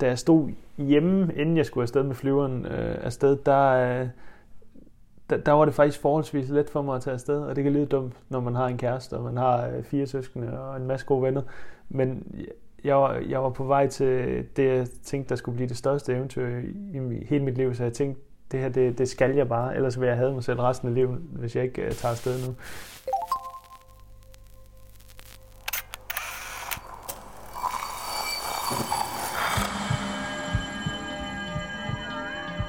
Da 0.00 0.06
jeg 0.06 0.18
stod 0.18 0.50
hjemme, 0.78 1.34
inden 1.36 1.56
jeg 1.56 1.66
skulle 1.66 1.82
afsted 1.82 2.02
med 2.02 2.14
flyveren 2.14 2.66
øh, 2.66 2.96
afsted, 3.04 3.36
der, 3.46 3.70
øh, 3.70 4.08
der, 5.30 5.36
der 5.36 5.52
var 5.52 5.64
det 5.64 5.74
faktisk 5.74 6.00
forholdsvis 6.00 6.48
let 6.48 6.70
for 6.70 6.82
mig 6.82 6.96
at 6.96 7.02
tage 7.02 7.14
afsted, 7.14 7.40
og 7.40 7.56
det 7.56 7.64
kan 7.64 7.72
lyde 7.72 7.86
dumt, 7.86 8.12
når 8.28 8.40
man 8.40 8.54
har 8.54 8.66
en 8.66 8.78
kæreste, 8.78 9.14
og 9.14 9.24
man 9.24 9.36
har 9.36 9.68
øh, 9.68 9.82
fire 9.82 10.06
søskende 10.06 10.60
og 10.60 10.76
en 10.76 10.86
masse 10.86 11.06
gode 11.06 11.22
venner, 11.22 11.42
men 11.88 12.36
jeg 12.84 12.96
var, 12.96 13.14
jeg 13.14 13.42
var 13.42 13.50
på 13.50 13.64
vej 13.64 13.86
til 13.86 14.44
det, 14.56 14.76
jeg 14.76 14.86
tænkte, 15.04 15.28
der 15.28 15.36
skulle 15.36 15.56
blive 15.56 15.68
det 15.68 15.76
største 15.76 16.12
eventyr 16.12 16.46
i, 16.46 16.98
i 16.98 17.24
hele 17.28 17.44
mit 17.44 17.56
liv, 17.56 17.74
så 17.74 17.82
jeg 17.82 17.92
tænkte, 17.92 18.20
det 18.52 18.60
her, 18.60 18.68
det, 18.68 18.98
det 18.98 19.08
skal 19.08 19.34
jeg 19.34 19.48
bare, 19.48 19.76
ellers 19.76 20.00
vil 20.00 20.06
jeg 20.06 20.16
have 20.16 20.34
mig 20.34 20.44
selv 20.44 20.60
resten 20.60 20.88
af 20.88 20.94
livet, 20.94 21.18
hvis 21.32 21.56
jeg 21.56 21.64
ikke 21.64 21.82
øh, 21.82 21.92
tager 21.92 22.12
afsted 22.12 22.46
nu. 22.46 22.54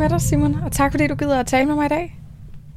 Med 0.00 0.08
dig, 0.08 0.20
Simon, 0.20 0.54
og 0.54 0.72
tak 0.72 0.92
fordi 0.92 1.06
du 1.06 1.14
gider 1.14 1.40
at 1.40 1.46
tale 1.46 1.66
med 1.66 1.74
mig 1.74 1.86
i 1.86 1.88
dag. 1.88 2.16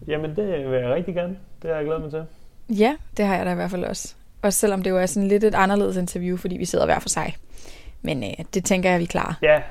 Jamen, 0.07 0.35
det 0.35 0.71
vil 0.71 0.79
jeg 0.79 0.93
rigtig 0.93 1.15
gerne. 1.15 1.35
Det 1.61 1.69
har 1.69 1.77
jeg 1.77 1.85
glædet 1.85 2.01
mig 2.01 2.11
til. 2.11 2.25
Ja, 2.69 2.95
det 3.17 3.25
har 3.25 3.35
jeg 3.35 3.45
da 3.45 3.51
i 3.51 3.55
hvert 3.55 3.71
fald 3.71 3.83
også. 3.83 4.15
Også 4.41 4.59
selvom 4.59 4.83
det 4.83 4.89
jo 4.89 4.97
er 4.97 5.05
sådan 5.05 5.27
lidt 5.27 5.43
et 5.43 5.55
anderledes 5.55 5.97
interview, 5.97 6.37
fordi 6.37 6.57
vi 6.57 6.65
sidder 6.65 6.85
hver 6.85 6.99
for 6.99 7.09
sig. 7.09 7.35
Men 8.01 8.23
øh, 8.23 8.45
det 8.53 8.65
tænker 8.65 8.91
jeg, 8.91 8.99
vi 8.99 9.05
klarer. 9.05 9.33
Ja, 9.41 9.61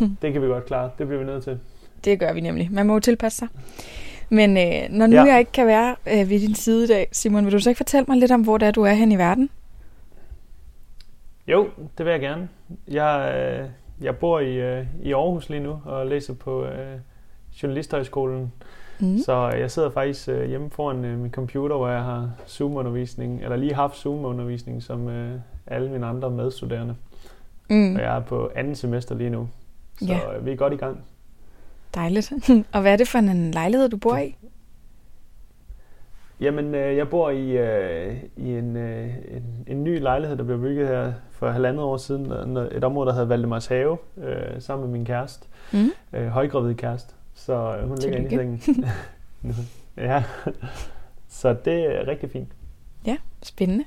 det 0.22 0.32
kan 0.32 0.42
vi 0.42 0.46
godt 0.46 0.66
klare. 0.66 0.90
Det 0.98 1.06
bliver 1.06 1.20
vi 1.20 1.26
nødt 1.26 1.44
til. 1.44 1.58
Det 2.04 2.20
gør 2.20 2.32
vi 2.32 2.40
nemlig. 2.40 2.68
Man 2.72 2.86
må 2.86 2.92
jo 2.92 3.00
tilpasse 3.00 3.38
sig. 3.38 3.48
Men 4.28 4.56
øh, 4.56 4.88
når 4.90 5.06
nu 5.06 5.16
ja. 5.16 5.24
jeg 5.24 5.38
ikke 5.38 5.52
kan 5.52 5.66
være 5.66 5.96
øh, 6.06 6.30
ved 6.30 6.40
din 6.40 6.54
side 6.54 6.84
i 6.84 6.86
dag, 6.86 7.08
Simon, 7.12 7.44
vil 7.44 7.52
du 7.52 7.58
så 7.58 7.70
ikke 7.70 7.78
fortælle 7.78 8.04
mig 8.08 8.16
lidt 8.16 8.32
om, 8.32 8.40
hvor 8.40 8.58
det 8.58 8.68
er, 8.68 8.72
du 8.72 8.82
er 8.82 8.92
hen 8.92 9.12
i 9.12 9.18
verden? 9.18 9.50
Jo, 11.46 11.68
det 11.98 12.06
vil 12.06 12.10
jeg 12.10 12.20
gerne. 12.20 12.48
Jeg, 12.88 13.34
øh, 13.36 13.68
jeg 14.00 14.16
bor 14.16 14.40
i, 14.40 14.54
øh, 14.54 14.86
i 15.02 15.12
Aarhus 15.12 15.48
lige 15.48 15.60
nu 15.60 15.80
og 15.84 16.06
læser 16.06 16.34
på 16.34 16.64
øh, 16.64 16.98
Journalisthøjskolen. 17.62 18.52
Mm. 19.00 19.18
Så 19.18 19.48
jeg 19.48 19.70
sidder 19.70 19.90
faktisk 19.90 20.28
øh, 20.28 20.48
hjemme 20.48 20.70
foran 20.70 21.04
øh, 21.04 21.18
min 21.18 21.30
computer, 21.30 21.76
hvor 21.76 21.88
jeg 21.88 22.02
har 22.02 22.30
Zoom-undervisning, 22.48 23.42
eller 23.42 23.56
lige 23.56 23.74
haft 23.74 23.96
Zoom-undervisning 23.96 24.82
som 24.82 25.08
øh, 25.08 25.40
alle 25.66 25.90
mine 25.90 26.06
andre 26.06 26.30
medstuderende. 26.30 26.96
Mm. 27.70 27.94
Og 27.94 28.00
jeg 28.02 28.16
er 28.16 28.20
på 28.20 28.50
anden 28.54 28.74
semester 28.74 29.14
lige 29.14 29.30
nu, 29.30 29.48
så 29.98 30.06
ja. 30.06 30.20
vi 30.42 30.52
er 30.52 30.56
godt 30.56 30.72
i 30.72 30.76
gang. 30.76 31.04
Dejligt. 31.94 32.32
og 32.74 32.80
hvad 32.80 32.92
er 32.92 32.96
det 32.96 33.08
for 33.08 33.18
en 33.18 33.50
lejlighed, 33.50 33.88
du 33.88 33.96
bor 33.96 34.16
i? 34.16 34.36
Jamen, 36.40 36.74
øh, 36.74 36.96
jeg 36.96 37.08
bor 37.08 37.30
i, 37.30 37.50
øh, 37.50 38.16
i 38.36 38.48
en, 38.48 38.76
øh, 38.76 39.08
en, 39.28 39.64
en 39.66 39.84
ny 39.84 40.00
lejlighed, 40.00 40.36
der 40.36 40.44
blev 40.44 40.60
bygget 40.60 40.88
her 40.88 41.12
for 41.30 41.50
halvandet 41.50 41.84
år 41.84 41.96
siden. 41.96 42.56
Et 42.56 42.84
område, 42.84 43.06
der 43.06 43.12
hedder 43.12 43.26
Valdemars 43.26 43.66
Have, 43.66 43.98
øh, 44.16 44.62
sammen 44.62 44.86
med 44.86 44.92
min 44.92 45.06
kæreste. 45.06 45.46
Mm. 45.72 45.90
Øh, 46.12 46.28
højgravid 46.28 46.74
kæreste. 46.74 47.14
Så 47.34 47.76
øh, 47.76 47.88
hun 47.88 47.98
ligger 47.98 48.18
inde 48.18 48.28
i 48.34 48.36
sengen. 48.36 48.84
ja, 49.96 50.24
så 51.28 51.56
det 51.64 51.96
er 51.96 52.08
rigtig 52.08 52.30
fint. 52.30 52.48
Ja, 53.06 53.16
spændende. 53.42 53.84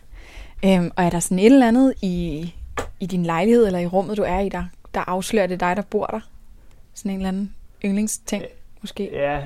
Øhm, 0.66 0.92
og 0.96 1.04
er 1.04 1.10
der 1.10 1.20
sådan 1.20 1.40
et 1.40 1.46
eller 1.46 1.68
andet 1.68 1.94
i, 2.02 2.54
i 3.00 3.06
din 3.06 3.24
lejlighed, 3.24 3.66
eller 3.66 3.80
i 3.80 3.88
rummet, 3.88 4.18
du 4.18 4.24
er 4.24 4.40
i, 4.40 4.50
der, 4.50 4.64
der 4.94 5.10
afslører 5.10 5.48
det 5.48 5.60
dig, 5.60 5.76
der 5.76 5.82
bor 5.82 6.06
der? 6.06 6.20
Sådan 6.94 7.12
en 7.12 7.18
eller 7.18 7.28
anden 7.28 7.56
yndlingsting, 7.86 8.44
måske? 8.82 9.10
Ja, 9.14 9.44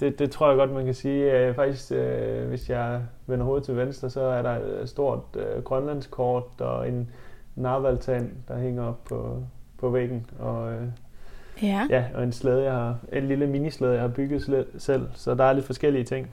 det, 0.00 0.18
det 0.18 0.30
tror 0.30 0.48
jeg 0.48 0.56
godt, 0.56 0.72
man 0.72 0.84
kan 0.84 0.94
sige. 0.94 1.32
Øh, 1.32 1.54
faktisk, 1.54 1.92
øh, 1.92 2.48
hvis 2.48 2.70
jeg 2.70 3.00
vender 3.26 3.44
hovedet 3.44 3.64
til 3.64 3.76
venstre, 3.76 4.10
så 4.10 4.20
er 4.20 4.42
der 4.42 4.82
et 4.82 4.88
stort 4.88 5.20
øh, 5.36 5.62
grønlandskort 5.62 6.60
og 6.60 6.88
en 6.88 7.10
narvaltan, 7.56 8.32
der 8.48 8.58
hænger 8.58 8.84
op 8.84 9.04
på, 9.04 9.42
på 9.78 9.90
væggen. 9.90 10.26
Og, 10.38 10.72
øh, 10.72 10.82
ja. 11.62 11.86
ja. 11.90 12.04
og 12.14 12.22
en 12.22 12.32
slæde, 12.32 12.64
jeg 12.64 12.72
har, 12.72 12.98
en 13.12 13.28
lille 13.28 13.46
minislæde, 13.46 13.92
jeg 13.92 14.00
har 14.00 14.08
bygget 14.08 14.66
selv. 14.78 15.08
Så 15.14 15.34
der 15.34 15.44
er 15.44 15.52
lidt 15.52 15.66
forskellige 15.66 16.04
ting. 16.04 16.30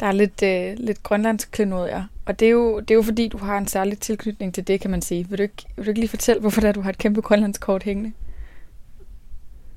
Der 0.00 0.06
er 0.06 0.12
lidt, 0.12 0.42
øh, 0.42 0.74
lidt 0.76 1.02
grønlandsk 1.02 1.50
klenod, 1.52 1.88
ja. 1.88 2.04
Og 2.26 2.40
det 2.40 2.46
er, 2.46 2.52
jo, 2.52 2.80
det 2.80 2.90
er 2.90 2.94
jo 2.94 3.02
fordi, 3.02 3.28
du 3.28 3.38
har 3.38 3.58
en 3.58 3.66
særlig 3.66 3.98
tilknytning 3.98 4.54
til 4.54 4.68
det, 4.68 4.80
kan 4.80 4.90
man 4.90 5.02
sige. 5.02 5.26
Vil 5.28 5.38
du 5.38 5.42
ikke, 5.42 5.66
vil 5.76 5.84
du 5.84 5.90
ikke 5.90 6.00
lige 6.00 6.10
fortælle, 6.10 6.40
hvorfor 6.40 6.60
der, 6.60 6.72
du 6.72 6.80
har 6.80 6.90
et 6.90 6.98
kæmpe 6.98 7.20
grønlandskort 7.20 7.82
hængende? 7.82 8.12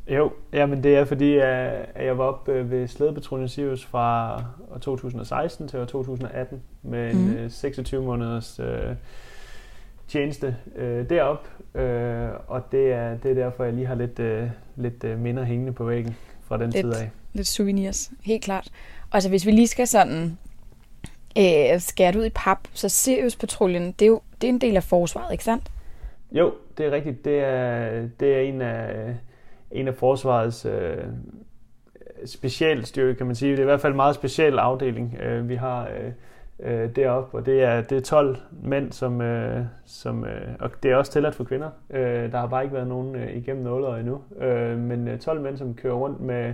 Jo, 0.07 0.31
men 0.51 0.83
det 0.83 0.95
er 0.95 1.05
fordi, 1.05 1.37
at 1.37 2.05
jeg 2.05 2.17
var 2.17 2.23
oppe 2.23 2.51
øh, 2.51 2.71
ved 2.71 2.87
Slædepatruljen 2.87 3.49
Sirius 3.49 3.85
fra 3.85 4.43
2016 4.81 5.67
til 5.67 5.79
2018 5.79 6.61
med 6.81 7.11
en 7.11 7.43
mm. 7.43 7.49
26 7.49 8.01
øh, 8.01 8.07
måneders 8.07 8.59
øh, 8.59 8.95
tjeneste 10.07 10.55
øh, 10.75 11.09
derop, 11.09 11.47
øh, 11.75 12.29
og 12.47 12.71
det 12.71 12.91
er, 12.91 13.17
det 13.17 13.31
er 13.31 13.35
derfor, 13.35 13.63
jeg 13.63 13.73
lige 13.73 13.87
har 13.87 13.95
lidt, 13.95 14.19
øh, 14.19 14.47
lidt 14.75 15.03
øh, 15.03 15.19
minder 15.19 15.43
hængende 15.43 15.73
på 15.73 15.83
væggen 15.83 16.15
fra 16.47 16.57
den 16.57 16.69
lidt, 16.69 16.85
tid 16.85 16.93
af. 16.93 17.09
Lidt 17.33 17.47
souvenirs, 17.47 18.11
helt 18.21 18.43
klart. 18.43 18.67
Og 19.09 19.15
altså, 19.15 19.29
hvis 19.29 19.45
vi 19.45 19.51
lige 19.51 19.67
skal 19.67 19.87
sådan 19.87 20.37
øh, 21.37 21.79
skære 21.79 22.17
ud 22.17 22.25
i 22.25 22.29
pap, 22.35 22.59
så 22.73 22.89
Sirius-patruljen, 22.89 23.91
det 23.91 24.01
er 24.01 24.09
jo 24.09 24.21
det 24.41 24.47
er 24.47 24.53
en 24.53 24.61
del 24.61 24.75
af 24.75 24.83
forsvaret, 24.83 25.31
ikke 25.31 25.43
sandt? 25.43 25.71
Jo, 26.31 26.53
det 26.77 26.85
er 26.85 26.91
rigtigt. 26.91 27.25
Det 27.25 27.39
er, 27.39 28.07
det 28.19 28.35
er 28.35 28.39
en 28.39 28.61
af 28.61 29.15
en 29.73 29.87
af 29.87 29.95
forsvarets 29.95 30.65
øh, 30.65 31.03
specialstyrke, 32.25 33.15
kan 33.15 33.25
man 33.25 33.35
sige. 33.35 33.51
Det 33.51 33.59
er 33.59 33.63
i 33.63 33.65
hvert 33.65 33.81
fald 33.81 33.93
en 33.93 33.97
meget 33.97 34.15
speciel 34.15 34.59
afdeling, 34.59 35.17
øh, 35.23 35.49
vi 35.49 35.55
har 35.55 35.87
øh, 35.87 36.11
øh, 36.59 36.95
deroppe, 36.95 37.37
og 37.37 37.45
det 37.45 37.63
er, 37.63 37.81
det 37.81 37.97
er 37.97 38.01
12 38.01 38.37
mænd, 38.63 38.91
som, 38.91 39.21
øh, 39.21 39.65
som 39.85 40.25
øh, 40.25 40.47
og 40.59 40.69
det 40.83 40.91
er 40.91 40.95
også 40.95 41.11
tilladt 41.11 41.35
for 41.35 41.43
kvinder. 41.43 41.69
Øh, 41.89 42.31
der 42.31 42.37
har 42.37 42.47
bare 42.47 42.63
ikke 42.63 42.75
været 42.75 42.87
nogen 42.87 43.15
øh, 43.15 43.35
igennem 43.35 43.63
nålet 43.63 43.99
endnu, 43.99 44.21
øh, 44.41 44.77
men 44.77 45.07
øh, 45.07 45.19
12 45.19 45.41
mænd, 45.41 45.57
som 45.57 45.73
kører 45.73 45.93
rundt 45.93 46.21
med, 46.21 46.53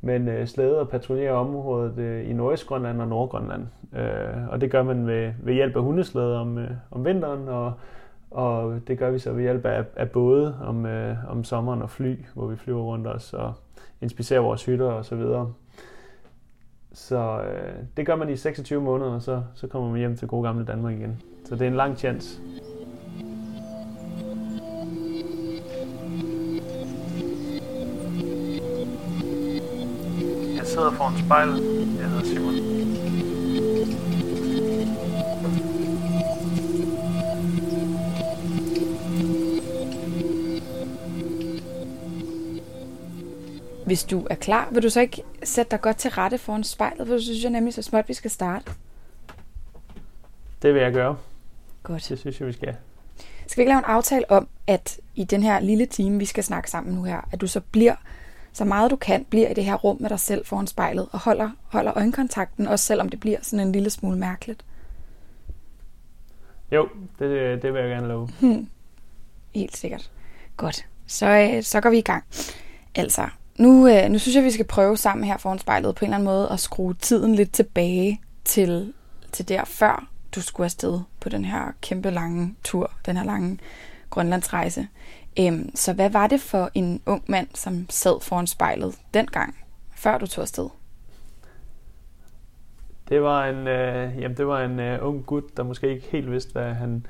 med 0.00 0.28
øh, 0.28 0.46
slæde 0.46 0.80
og 0.80 0.88
patruljerer 0.88 1.34
området 1.34 1.98
øh, 1.98 2.30
i 2.30 2.32
Nordøstgrønland 2.32 3.00
og 3.00 3.08
Nordgrønland. 3.08 3.66
Øh, 3.96 4.48
og 4.48 4.60
det 4.60 4.70
gør 4.70 4.82
man 4.82 5.06
ved, 5.06 5.32
ved 5.42 5.54
hjælp 5.54 5.76
af 5.76 5.82
hundeslæde 5.82 6.40
om, 6.40 6.58
øh, 6.58 6.70
om 6.90 7.04
vinteren, 7.04 7.48
og 7.48 7.72
og 8.34 8.80
det 8.86 8.98
gør 8.98 9.10
vi 9.10 9.18
så 9.18 9.32
ved 9.32 9.42
hjælp 9.42 9.64
af, 9.64 9.84
af 9.96 10.10
både 10.10 10.58
om, 10.62 10.86
øh, 10.86 11.16
om 11.28 11.44
sommeren 11.44 11.82
og 11.82 11.90
fly, 11.90 12.16
hvor 12.34 12.46
vi 12.46 12.56
flyver 12.56 12.82
rundt 12.82 13.06
os 13.06 13.32
og 13.32 13.54
inspicerer 14.00 14.40
vores 14.40 14.64
hytter 14.64 14.86
og 14.86 15.04
så 15.04 15.16
videre. 15.16 15.52
Så 16.92 17.40
øh, 17.40 17.74
det 17.96 18.06
gør 18.06 18.16
man 18.16 18.28
i 18.28 18.36
26 18.36 18.82
måneder, 18.82 19.10
og 19.10 19.22
så, 19.22 19.42
så 19.54 19.66
kommer 19.66 19.90
man 19.90 19.98
hjem 19.98 20.16
til 20.16 20.28
gode 20.28 20.42
gamle 20.46 20.64
Danmark 20.64 20.94
igen. 20.94 21.22
Så 21.44 21.54
det 21.54 21.62
er 21.62 21.68
en 21.68 21.76
lang 21.76 21.98
chance. 21.98 22.40
Jeg 30.56 30.66
sidder 30.66 30.90
foran 30.90 31.18
spejlet. 31.24 31.62
Jeg 32.00 32.08
hedder 32.08 32.24
Simon. 32.24 32.51
Hvis 43.92 44.04
du 44.04 44.26
er 44.30 44.34
klar, 44.34 44.68
vil 44.72 44.82
du 44.82 44.90
så 44.90 45.00
ikke 45.00 45.22
sætte 45.42 45.70
dig 45.70 45.80
godt 45.80 45.96
til 45.96 46.10
rette 46.10 46.38
foran 46.38 46.64
spejlet, 46.64 47.06
for 47.06 47.18
så 47.18 47.24
synes 47.24 47.42
jeg 47.42 47.50
nemlig 47.50 47.74
så 47.74 47.82
småt, 47.82 48.08
vi 48.08 48.14
skal 48.14 48.30
starte. 48.30 48.72
Det 50.62 50.74
vil 50.74 50.82
jeg 50.82 50.92
gøre. 50.92 51.16
Godt. 51.82 52.06
Det 52.08 52.18
synes 52.18 52.40
jeg, 52.40 52.48
vi 52.48 52.52
skal. 52.52 52.76
Skal 53.46 53.56
vi 53.56 53.62
ikke 53.62 53.70
lave 53.70 53.78
en 53.78 53.84
aftale 53.84 54.30
om, 54.30 54.48
at 54.66 55.00
i 55.14 55.24
den 55.24 55.42
her 55.42 55.60
lille 55.60 55.86
time, 55.86 56.18
vi 56.18 56.24
skal 56.24 56.44
snakke 56.44 56.70
sammen 56.70 56.94
nu 56.94 57.02
her, 57.02 57.28
at 57.32 57.40
du 57.40 57.46
så 57.46 57.60
bliver 57.60 57.94
så 58.52 58.64
meget 58.64 58.90
du 58.90 58.96
kan, 58.96 59.24
bliver 59.24 59.48
i 59.48 59.54
det 59.54 59.64
her 59.64 59.74
rum 59.74 59.96
med 60.00 60.10
dig 60.10 60.20
selv 60.20 60.46
foran 60.46 60.66
spejlet, 60.66 61.08
og 61.12 61.18
holder, 61.18 61.50
holder 61.64 61.92
øjenkontakten, 61.96 62.66
også 62.66 62.84
selvom 62.84 63.08
det 63.08 63.20
bliver 63.20 63.38
sådan 63.42 63.66
en 63.66 63.72
lille 63.72 63.90
smule 63.90 64.18
mærkeligt. 64.18 64.64
Jo, 66.72 66.88
det, 67.18 67.62
det 67.62 67.74
vil 67.74 67.80
jeg 67.80 67.90
gerne 67.90 68.08
love. 68.08 68.28
Hmm. 68.40 68.68
Helt 69.54 69.76
sikkert. 69.76 70.10
Godt. 70.56 70.86
Så, 71.06 71.26
øh, 71.26 71.62
så 71.62 71.80
går 71.80 71.90
vi 71.90 71.98
i 71.98 72.02
gang. 72.02 72.24
Altså, 72.94 73.28
nu, 73.58 73.88
øh, 73.88 74.08
nu 74.08 74.18
synes 74.18 74.36
jeg, 74.36 74.44
vi 74.44 74.50
skal 74.50 74.66
prøve 74.66 74.96
sammen 74.96 75.24
her 75.24 75.36
foran 75.36 75.58
spejlet 75.58 75.94
på 75.94 76.04
en 76.04 76.08
eller 76.08 76.16
anden 76.16 76.24
måde 76.24 76.48
at 76.50 76.60
skrue 76.60 76.94
tiden 76.94 77.34
lidt 77.34 77.52
tilbage 77.52 78.20
til, 78.44 78.92
til 79.32 79.48
der 79.48 79.64
før 79.64 80.08
du 80.34 80.40
skulle 80.40 80.64
afsted 80.64 81.00
på 81.20 81.28
den 81.28 81.44
her 81.44 81.72
kæmpe 81.80 82.10
lange 82.10 82.54
tur, 82.64 82.90
den 83.06 83.16
her 83.16 83.24
lange 83.24 83.58
Grønlandsrejse. 84.10 84.88
Øhm, 85.40 85.76
så 85.76 85.92
hvad 85.92 86.10
var 86.10 86.26
det 86.26 86.40
for 86.40 86.70
en 86.74 87.02
ung 87.06 87.24
mand, 87.26 87.48
som 87.54 87.86
sad 87.90 88.20
foran 88.20 88.46
spejlet 88.46 88.94
dengang, 89.14 89.56
før 89.96 90.18
du 90.18 90.26
tog 90.26 90.42
afsted? 90.42 90.68
Det 93.08 93.22
var 93.22 93.46
en, 93.46 93.68
øh, 93.68 94.20
jamen 94.20 94.36
det 94.36 94.46
var 94.46 94.64
en 94.64 94.80
øh, 94.80 94.98
ung 95.06 95.26
gut, 95.26 95.56
der 95.56 95.62
måske 95.62 95.88
ikke 95.90 96.06
helt 96.10 96.30
vidste, 96.30 96.52
hvad 96.52 96.74
han, 96.74 97.06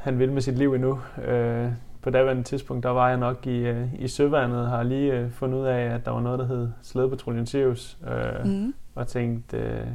han 0.00 0.18
ville 0.18 0.34
med 0.34 0.42
sit 0.42 0.58
liv 0.58 0.74
endnu. 0.74 1.00
Øh, 1.24 1.70
på 2.04 2.10
daværende 2.10 2.42
tidspunkt, 2.42 2.82
der 2.82 2.90
var 2.90 3.08
jeg 3.08 3.18
nok 3.18 3.46
i, 3.46 3.58
øh, 3.58 3.94
i 3.98 4.08
søværnet, 4.08 4.60
og 4.60 4.68
har 4.68 4.82
lige 4.82 5.12
øh, 5.12 5.30
fundet 5.30 5.58
ud 5.58 5.64
af, 5.66 5.80
at 5.80 6.04
der 6.04 6.10
var 6.10 6.20
noget, 6.20 6.38
der 6.38 6.46
hed 6.46 6.68
Slædepatruljen 6.82 7.46
Sirius, 7.46 7.98
øh, 8.08 8.46
mm. 8.46 8.74
og 8.94 9.06
tænkte, 9.06 9.56
øh, 9.56 9.86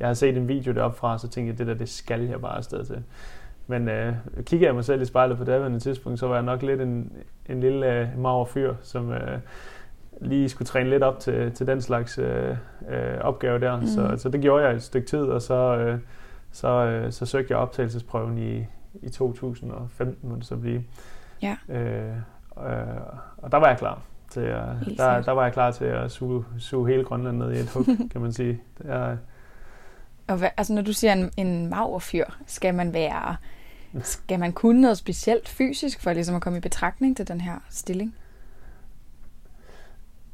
jeg 0.00 0.08
har 0.08 0.14
set 0.14 0.36
en 0.36 0.48
video 0.48 0.72
deroppe 0.72 0.98
fra, 0.98 1.18
så 1.18 1.28
tænkte 1.28 1.50
jeg, 1.50 1.58
det 1.58 1.66
der, 1.66 1.74
det 1.74 1.88
skal 1.88 2.22
jeg 2.22 2.40
bare 2.40 2.56
afsted 2.56 2.84
til. 2.84 3.02
Men 3.66 3.88
øh, 3.88 4.14
kigger 4.42 4.66
jeg 4.66 4.74
mig 4.74 4.84
selv 4.84 5.02
i 5.02 5.04
spejlet 5.04 5.38
på 5.38 5.44
daværende 5.44 5.78
tidspunkt, 5.78 6.18
så 6.18 6.26
var 6.26 6.34
jeg 6.34 6.44
nok 6.44 6.62
lidt 6.62 6.80
en, 6.80 7.12
en 7.46 7.60
lille 7.60 8.00
øh, 8.00 8.18
mager 8.18 8.44
fyr, 8.44 8.74
som 8.82 9.12
øh, 9.12 9.38
lige 10.20 10.48
skulle 10.48 10.66
træne 10.66 10.90
lidt 10.90 11.02
op 11.02 11.18
til, 11.20 11.52
til 11.52 11.66
den 11.66 11.80
slags 11.80 12.18
øh, 12.18 12.56
øh, 12.90 13.18
opgave 13.20 13.60
der. 13.60 13.80
Mm. 13.80 13.86
Så, 13.86 14.14
så 14.16 14.28
det 14.28 14.40
gjorde 14.40 14.64
jeg 14.64 14.74
et 14.74 14.82
stykke 14.82 15.06
tid, 15.06 15.22
og 15.22 15.42
så, 15.42 15.76
øh, 15.76 15.98
så, 16.50 16.68
øh, 16.68 17.12
så 17.12 17.26
søgte 17.26 17.52
jeg 17.52 17.58
optagelsesprøven 17.58 18.38
i, 18.38 18.66
i 19.02 19.08
2015, 19.08 20.28
må 20.30 20.36
det 20.36 20.46
så 20.46 20.56
blive. 20.56 20.82
Ja. 21.42 21.56
Øh, 21.68 22.16
øh, 22.58 22.86
og 23.36 23.52
der 23.52 23.58
var 23.58 23.68
jeg 23.68 23.78
klar 23.78 24.00
til 24.30 24.40
at, 24.40 24.66
der, 24.96 25.22
der 25.22 25.32
var 25.32 25.42
jeg 25.42 25.52
klar 25.52 25.70
til 25.70 25.84
at 25.84 26.10
suge, 26.10 26.44
suge 26.58 26.88
hele 26.88 27.04
Grønland 27.04 27.36
ned 27.36 27.52
i 27.52 27.58
et 27.58 27.70
hug, 27.70 27.84
kan 28.12 28.20
man 28.20 28.32
sige. 28.32 28.60
Jeg, 28.84 29.16
og 30.28 30.36
hvad, 30.36 30.48
altså 30.56 30.72
når 30.72 30.82
du 30.82 30.92
siger 30.92 31.12
en, 31.12 31.30
en 31.36 31.66
maverfyr, 31.66 32.24
skal 32.46 32.74
man 32.74 32.92
være 32.94 33.36
skal 34.02 34.38
man 34.38 34.52
kunne 34.52 34.80
noget 34.80 34.98
specielt 34.98 35.48
fysisk 35.48 36.00
for 36.00 36.12
ligesom 36.12 36.34
at 36.34 36.42
komme 36.42 36.58
i 36.58 36.60
betragtning 36.60 37.16
til 37.16 37.28
den 37.28 37.40
her 37.40 37.58
stilling? 37.70 38.14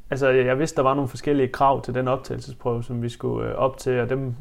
Altså, 0.09 0.29
jeg 0.29 0.59
vidste, 0.59 0.75
der 0.75 0.81
var 0.81 0.93
nogle 0.93 1.09
forskellige 1.09 1.47
krav 1.47 1.83
til 1.83 1.93
den 1.93 2.07
optagelsesprøve, 2.07 2.83
som 2.83 3.01
vi 3.01 3.09
skulle 3.09 3.49
øh, 3.49 3.55
op 3.55 3.77
til, 3.77 3.99
og 3.99 4.09
dem, 4.09 4.35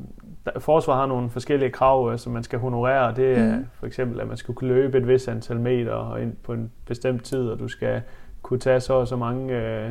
der, 0.46 0.60
forsvar 0.60 0.96
har 0.96 1.06
nogle 1.06 1.30
forskellige 1.30 1.70
krav, 1.70 2.10
øh, 2.12 2.18
som 2.18 2.32
man 2.32 2.42
skal 2.42 2.58
honorere. 2.58 3.14
Det 3.16 3.38
er 3.38 3.56
mm. 3.56 3.66
for 3.72 3.86
eksempel, 3.86 4.20
at 4.20 4.28
man 4.28 4.36
skal 4.36 4.54
kunne 4.54 4.68
løbe 4.68 4.98
et 4.98 5.08
vis 5.08 5.28
antal 5.28 5.60
meter 5.60 5.92
og 5.92 6.22
ind 6.22 6.32
på 6.42 6.52
en 6.52 6.70
bestemt 6.86 7.24
tid, 7.24 7.48
og 7.48 7.58
du 7.58 7.68
skal 7.68 8.02
kunne 8.42 8.60
tage 8.60 8.80
så 8.80 8.94
og 8.94 9.08
så 9.08 9.16
mange... 9.16 9.56
Øh, 9.56 9.90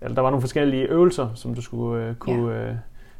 eller 0.00 0.14
der 0.14 0.22
var 0.22 0.30
nogle 0.30 0.40
forskellige 0.40 0.84
øvelser, 0.84 1.28
som 1.34 1.54
du 1.54 1.62
skulle 1.62 2.04
øh, 2.04 2.14
kunne, 2.14 2.52
ja. 2.52 2.68
øh, 2.68 2.74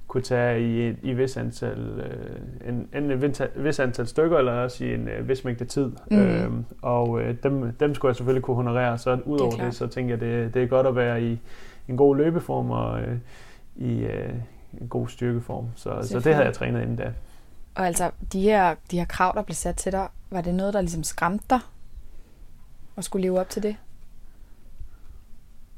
kunne 0.06 0.22
tage 0.22 0.60
i, 0.60 0.96
i 1.02 1.12
vis 1.12 1.36
antal, 1.36 1.78
øh, 1.78 2.68
en, 2.68 2.88
en, 2.94 3.10
en 3.10 3.34
vis 3.56 3.80
antal 3.80 4.06
stykker, 4.06 4.38
eller 4.38 4.52
også 4.52 4.84
i 4.84 4.94
en 4.94 5.08
øh, 5.08 5.28
vis 5.28 5.44
mængde 5.44 5.64
tid. 5.64 5.92
Mm. 6.10 6.18
Øhm, 6.18 6.64
og 6.82 7.20
øh, 7.20 7.34
dem, 7.42 7.72
dem 7.72 7.94
skulle 7.94 8.10
jeg 8.10 8.16
selvfølgelig 8.16 8.42
kunne 8.42 8.56
honorere. 8.56 8.98
Så 8.98 9.18
udover 9.24 9.50
det, 9.50 9.60
det 9.60 9.74
så 9.74 9.86
tænker 9.86 10.12
jeg, 10.12 10.20
det, 10.20 10.54
det 10.54 10.62
er 10.62 10.66
godt 10.66 10.86
at 10.86 10.96
være 10.96 11.22
i 11.22 11.40
en 11.88 11.96
god 11.96 12.16
løbeform 12.16 12.70
og 12.70 13.00
øh, 13.00 13.16
i 13.76 14.04
øh, 14.04 14.34
en 14.80 14.88
god 14.88 15.08
styrkeform. 15.08 15.66
Så, 15.74 15.98
så 16.02 16.20
det 16.20 16.34
havde 16.34 16.46
jeg 16.46 16.54
trænet 16.54 16.82
inden 16.82 16.96
da. 16.96 17.12
Og 17.74 17.86
altså, 17.86 18.10
de 18.32 18.40
her, 18.40 18.74
de 18.90 18.98
her 18.98 19.04
krav, 19.04 19.32
der 19.34 19.42
blev 19.42 19.54
sat 19.54 19.76
til 19.76 19.92
dig, 19.92 20.08
var 20.30 20.40
det 20.40 20.54
noget, 20.54 20.74
der 20.74 20.80
ligesom 20.80 21.02
skræmte 21.02 21.44
dig? 21.50 21.60
At 22.96 23.04
skulle 23.04 23.22
leve 23.22 23.40
op 23.40 23.48
til 23.48 23.62
det? 23.62 23.76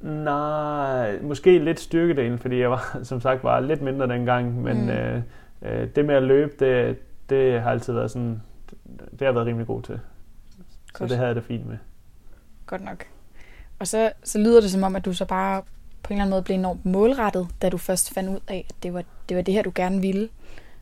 Nej, 0.00 1.20
måske 1.22 1.58
lidt 1.58 1.81
styrkedelen, 1.81 2.38
fordi 2.38 2.60
jeg 2.60 2.70
var, 2.70 2.98
som 3.02 3.20
sagt 3.20 3.44
var 3.44 3.60
lidt 3.60 3.82
mindre 3.82 4.08
dengang, 4.08 4.62
men 4.62 4.82
mm. 4.82 4.88
øh, 4.88 5.22
øh, 5.62 5.88
det 5.96 6.04
med 6.04 6.14
at 6.14 6.22
løbe, 6.22 6.52
det, 6.58 6.98
det 7.31 7.60
har 7.60 7.70
altid 7.70 7.93
været 7.93 8.10
sådan, 8.10 8.43
det 8.87 9.19
har 9.19 9.26
jeg 9.26 9.34
været 9.34 9.46
rimelig 9.46 9.66
god 9.66 9.82
til. 9.82 10.00
Godt. 10.93 10.98
Så 10.98 11.06
det 11.06 11.16
havde 11.16 11.28
jeg 11.28 11.37
det 11.37 11.44
fint 11.44 11.66
med. 11.66 11.76
Godt 12.66 12.84
nok. 12.84 13.06
Og 13.78 13.87
så, 13.87 14.12
så 14.25 14.38
lyder 14.38 14.60
det 14.60 14.70
som 14.70 14.82
om, 14.82 14.96
at 14.96 15.04
du 15.04 15.12
så 15.12 15.25
bare 15.25 15.62
på 16.06 16.12
en 16.12 16.17
eller 16.17 16.25
anden 16.25 16.31
måde 16.31 16.43
blev 16.43 16.55
enormt 16.55 16.87
målrettet, 16.87 17.49
da 17.62 17.69
du 17.69 17.79
først 17.79 18.14
fandt 18.14 18.31
ud 18.31 18.41
af, 18.49 18.67
at 18.69 18.75
det 18.82 18.94
var 18.94 19.03
det, 19.29 19.37
var 19.37 19.43
det 19.43 19.55
her, 19.55 19.62
du 19.62 19.73
gerne 19.75 20.00
ville. 20.00 20.29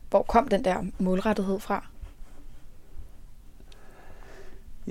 Hvor 0.09 0.21
kom 0.21 0.47
den 0.47 0.63
der 0.63 0.75
målrettethed 0.99 1.59
fra? 1.59 1.85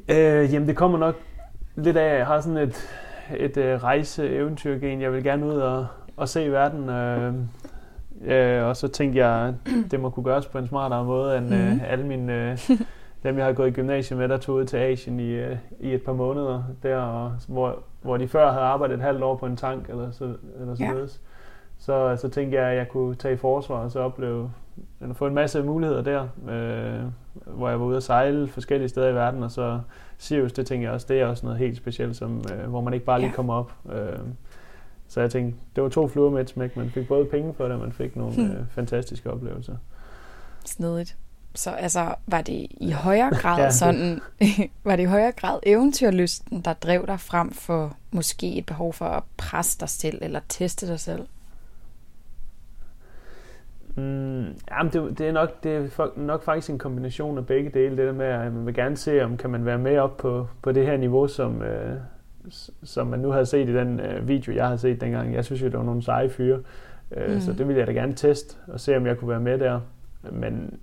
Øh, 0.09 0.53
jamen, 0.53 0.69
det 0.69 0.77
kommer 0.77 0.99
nok 0.99 1.15
lidt 1.77 1.97
af, 1.97 2.05
at 2.05 2.19
jeg 2.19 2.27
har 2.27 2.41
sådan 2.41 2.57
et, 2.57 2.77
et 3.37 3.57
uh, 3.57 3.83
rejse-eventyrgen. 3.83 5.01
Jeg 5.01 5.13
vil 5.13 5.25
gerne 5.25 5.47
ud 5.47 5.57
og, 5.57 5.87
og 6.17 6.29
se 6.29 6.53
verden. 6.53 6.89
Øh, 6.89 7.35
øh, 8.25 8.65
og 8.65 8.77
så 8.77 8.89
tænkte 8.89 9.27
jeg, 9.27 9.55
det 9.91 10.01
må 10.01 10.11
kunne 10.11 10.25
gøres 10.25 10.47
på 10.47 10.59
en 10.59 10.69
smartere 10.69 11.05
måde 11.05 11.39
end 11.39 11.47
mm-hmm. 11.47 11.73
øh, 11.73 11.93
alle 11.93 12.07
mine... 12.07 12.33
Øh, 12.51 12.59
dem, 13.25 13.39
jeg 13.39 13.47
har 13.47 13.53
gået 13.53 13.69
i 13.69 13.71
gymnasiet 13.71 14.19
med, 14.19 14.29
der 14.29 14.37
tog 14.37 14.55
ud 14.55 14.65
til 14.65 14.77
Asien 14.77 15.21
i, 15.21 15.31
øh, 15.31 15.57
i 15.81 15.95
et 15.95 16.03
par 16.03 16.13
måneder 16.13 16.63
der, 16.83 16.97
og, 16.97 17.33
hvor, 17.49 17.83
hvor 18.03 18.17
de 18.17 18.29
før 18.29 18.53
havde 18.53 18.65
arbejdet 18.65 18.95
et 18.95 19.01
halvt 19.01 19.23
år 19.23 19.37
på 19.37 19.47
en 19.47 19.57
tank 19.57 19.89
eller 19.89 20.11
så, 20.11 20.35
eller 20.61 20.75
så 20.75 20.85
ja. 20.85 20.93
Så, 21.79 22.17
så 22.21 22.29
tænkte 22.29 22.59
jeg, 22.59 22.71
at 22.71 22.77
jeg 22.77 22.89
kunne 22.89 23.15
tage 23.15 23.35
i 23.35 23.37
forsvar 23.37 23.77
og 23.77 23.91
så 23.91 24.01
opleve, 24.01 24.51
eller 25.01 25.15
få 25.15 25.27
en 25.27 25.35
masse 25.35 25.63
muligheder 25.63 26.03
der, 26.03 26.23
øh, 26.23 27.11
hvor 27.57 27.69
jeg 27.69 27.81
var 27.81 27.87
ude 27.87 27.97
at 27.97 28.03
sejle 28.03 28.49
forskellige 28.49 28.89
steder 28.89 29.09
i 29.09 29.15
verden, 29.15 29.43
og 29.43 29.51
så 29.51 29.81
Sirius, 30.19 30.53
det 30.53 30.67
tænker 30.67 30.87
jeg 30.87 30.95
også, 30.95 31.07
det 31.09 31.21
er 31.21 31.27
også 31.27 31.47
noget 31.47 31.59
helt 31.59 31.77
specielt, 31.77 32.17
som, 32.17 32.45
øh, 32.53 32.71
hvor 32.71 32.81
man 32.81 32.95
ikke 32.95 33.07
bare 33.07 33.19
lige 33.19 33.31
ja. 33.31 33.35
kommer 33.35 33.55
op. 33.55 33.73
Øh, 33.93 34.19
så 35.09 35.21
jeg 35.21 35.31
tænkte, 35.31 35.59
det 35.77 35.83
var 35.83 35.89
to 35.89 36.09
fluer 36.09 36.31
med 36.31 36.41
et 36.41 36.51
smæk. 36.51 36.77
Man 36.77 36.91
fik 36.91 37.09
både 37.09 37.25
penge 37.25 37.55
for 37.55 37.65
det, 37.65 37.73
og 37.73 37.81
man 37.81 37.93
fik 37.93 38.17
nogle 38.17 38.35
hmm. 38.35 38.51
øh, 38.51 38.67
fantastiske 38.71 39.31
oplevelser. 39.31 39.77
Snedigt. 40.65 41.17
Så 41.55 41.71
altså, 41.71 42.15
var 42.27 42.41
det 42.41 42.67
i 42.71 42.91
højere 42.91 43.31
grad 43.43 43.59
ja. 43.59 43.71
sådan, 43.71 44.21
var 44.85 44.97
det 44.97 45.03
i 45.03 45.07
højere 45.07 45.33
grad 45.33 45.61
eventyrlysten, 45.63 46.61
der 46.61 46.73
drev 46.73 47.07
dig 47.07 47.21
frem 47.21 47.51
for 47.51 47.97
måske 48.11 48.55
et 48.59 48.67
behov 48.67 48.93
for 48.93 49.05
at 49.05 49.23
presse 49.37 49.81
dig 49.81 49.89
selv 49.89 50.19
eller 50.23 50.41
teste 50.49 50.87
dig 50.87 51.01
selv? 51.01 51.27
Mm, 53.97 54.45
jamen 54.71 54.93
det, 54.93 55.19
det, 55.19 55.29
er 55.29 55.33
nok, 55.33 55.65
det 55.65 55.77
er 55.77 56.09
nok 56.17 56.45
faktisk 56.45 56.71
en 56.71 56.79
kombination 56.79 57.39
af 57.39 57.47
begge 57.47 57.71
dele. 57.71 57.97
Det 57.97 58.07
der 58.07 58.13
med, 58.13 58.27
at 58.27 58.53
man 58.53 58.67
vil 58.67 58.75
gerne 58.75 58.97
se, 58.97 59.25
om 59.25 59.37
kan 59.37 59.51
man 59.51 59.65
være 59.65 59.79
med 59.79 59.99
op 59.99 60.17
på, 60.17 60.47
på 60.63 60.73
det 60.73 60.87
her 60.87 60.97
niveau, 60.97 61.27
som, 61.27 61.63
øh, 61.63 61.97
som 62.83 63.07
man 63.07 63.21
nu 63.21 63.31
havde 63.31 63.47
set 63.47 63.69
i 63.69 63.75
den 63.75 64.01
øh, 64.01 64.29
video, 64.29 64.55
jeg 64.55 64.67
havde 64.67 64.79
set 64.79 65.01
dengang. 65.01 65.35
Jeg 65.35 65.45
synes 65.45 65.63
jo, 65.63 65.67
det 65.67 65.79
var 65.79 65.85
nogle 65.85 66.03
seje 66.03 66.31
fyre. 66.31 66.59
Øh, 67.17 67.35
mm. 67.35 67.41
Så 67.41 67.53
det 67.53 67.69
ville 67.69 67.79
jeg 67.79 67.87
da 67.87 67.93
gerne 67.93 68.13
teste 68.13 68.57
og 68.67 68.81
se, 68.81 68.97
om 68.97 69.07
jeg 69.07 69.19
kunne 69.19 69.29
være 69.29 69.41
med 69.41 69.59
der. 69.59 69.81
Men 70.33 70.79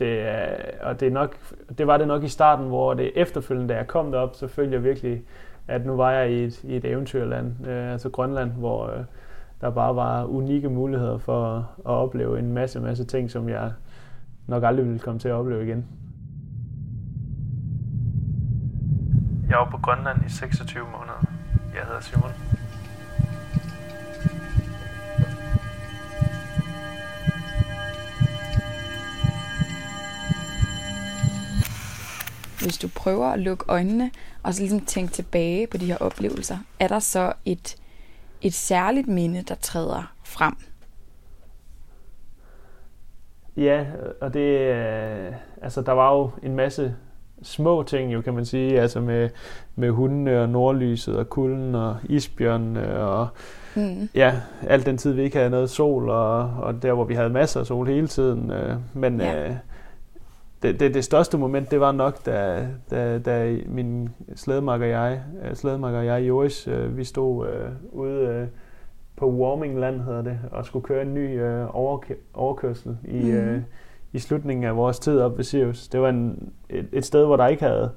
det, 0.00 0.20
er, 0.28 0.56
og 0.82 1.00
det, 1.00 1.08
er 1.08 1.12
nok, 1.12 1.36
det 1.78 1.86
var 1.86 1.96
det 1.96 2.06
nok 2.06 2.24
i 2.24 2.28
starten, 2.28 2.66
hvor 2.66 2.94
det 2.94 3.12
efterfølgende, 3.14 3.74
da 3.74 3.78
jeg 3.78 3.86
kom 3.86 4.12
derop, 4.12 4.34
så 4.34 4.48
følte 4.48 4.74
jeg 4.74 4.84
virkelig, 4.84 5.22
at 5.68 5.86
nu 5.86 5.96
var 5.96 6.10
jeg 6.10 6.30
i 6.30 6.44
et, 6.44 6.64
i 6.64 6.76
et 6.76 6.84
eventyrland, 6.84 7.66
øh, 7.66 7.92
altså 7.92 8.10
Grønland, 8.10 8.50
hvor 8.50 8.86
øh, 8.86 9.04
der 9.60 9.70
bare 9.70 9.96
var 9.96 10.24
unikke 10.24 10.68
muligheder 10.68 11.18
for 11.18 11.56
at, 11.56 11.62
at 11.78 11.90
opleve 11.90 12.38
en 12.38 12.52
masse, 12.52 12.80
masse 12.80 13.04
ting, 13.04 13.30
som 13.30 13.48
jeg 13.48 13.72
nok 14.46 14.62
aldrig 14.64 14.86
ville 14.86 14.98
komme 14.98 15.20
til 15.20 15.28
at 15.28 15.34
opleve 15.34 15.64
igen. 15.64 15.86
Jeg 19.50 19.58
var 19.58 19.68
på 19.70 19.78
Grønland 19.82 20.26
i 20.26 20.28
26 20.28 20.84
måneder. 20.84 21.24
Jeg 21.74 21.82
hedder 21.86 22.00
Simon. 22.00 22.49
Hvis 32.62 32.78
du 32.78 32.88
prøver 32.88 33.26
at 33.26 33.38
lukke 33.38 33.64
øjnene 33.68 34.10
og 34.42 34.54
så 34.54 34.60
ligesom 34.60 34.80
tænke 34.80 35.12
tilbage 35.12 35.66
på 35.66 35.76
de 35.76 35.86
her 35.86 35.96
oplevelser, 35.96 36.58
er 36.78 36.88
der 36.88 36.98
så 36.98 37.32
et, 37.44 37.76
et 38.42 38.54
særligt 38.54 39.08
minde, 39.08 39.42
der 39.48 39.54
træder 39.54 40.12
frem? 40.24 40.54
Ja, 43.56 43.84
og 44.20 44.34
det, 44.34 44.58
øh, 44.58 45.32
altså 45.62 45.82
der 45.82 45.92
var 45.92 46.16
jo 46.16 46.30
en 46.42 46.56
masse 46.56 46.94
små 47.42 47.82
ting, 47.82 48.12
jo 48.12 48.20
kan 48.20 48.34
man 48.34 48.44
sige, 48.44 48.80
altså 48.80 49.00
med, 49.00 49.30
med 49.76 49.90
hundene 49.90 50.42
og 50.42 50.48
nordlyset 50.48 51.16
og 51.16 51.30
kulden 51.30 51.74
og 51.74 51.96
isbjørnene 52.08 52.98
og 52.98 53.28
mm. 53.76 54.08
ja, 54.14 54.34
alt 54.66 54.86
den 54.86 54.98
tid 54.98 55.12
vi 55.12 55.22
ikke 55.22 55.36
havde 55.36 55.50
noget 55.50 55.70
sol 55.70 56.08
og, 56.08 56.38
og 56.40 56.82
der 56.82 56.92
hvor 56.92 57.04
vi 57.04 57.14
havde 57.14 57.30
masser 57.30 57.60
af 57.60 57.66
sol 57.66 57.86
hele 57.86 58.08
tiden, 58.08 58.50
øh, 58.50 58.76
men 58.94 59.20
ja. 59.20 59.48
øh, 59.48 59.54
det, 60.62 60.80
det, 60.80 60.94
det 60.94 61.04
største 61.04 61.38
moment, 61.38 61.70
det 61.70 61.80
var 61.80 61.92
nok, 61.92 62.26
da, 62.26 62.66
da, 62.90 63.18
da 63.18 63.56
min 63.66 64.08
slædemakker 64.34 64.86
og 64.86 64.92
jeg, 64.92 65.22
øh, 65.44 65.54
slædemakker 65.54 65.98
og 65.98 66.06
jeg, 66.06 66.28
Joris, 66.28 66.68
øh, 66.68 66.96
vi 66.96 67.04
stod 67.04 67.48
øh, 67.48 67.70
ude 67.92 68.20
øh, 68.20 68.46
på 69.16 69.30
Warmingland, 69.30 70.00
hedder 70.00 70.22
det, 70.22 70.38
og 70.50 70.66
skulle 70.66 70.84
køre 70.84 71.02
en 71.02 71.14
ny 71.14 71.40
øh, 71.40 71.68
overk- 71.68 72.30
overkørsel 72.34 72.96
i, 73.04 73.22
mm. 73.22 73.30
øh, 73.30 73.62
i 74.12 74.18
slutningen 74.18 74.64
af 74.64 74.76
vores 74.76 74.98
tid 74.98 75.20
op 75.20 75.36
ved 75.36 75.44
Sirius. 75.44 75.88
Det 75.88 76.00
var 76.00 76.08
en, 76.08 76.52
et, 76.70 76.88
et 76.92 77.04
sted, 77.04 77.26
hvor 77.26 77.36
der 77.36 77.46
ikke 77.46 77.62
havde, 77.62 77.90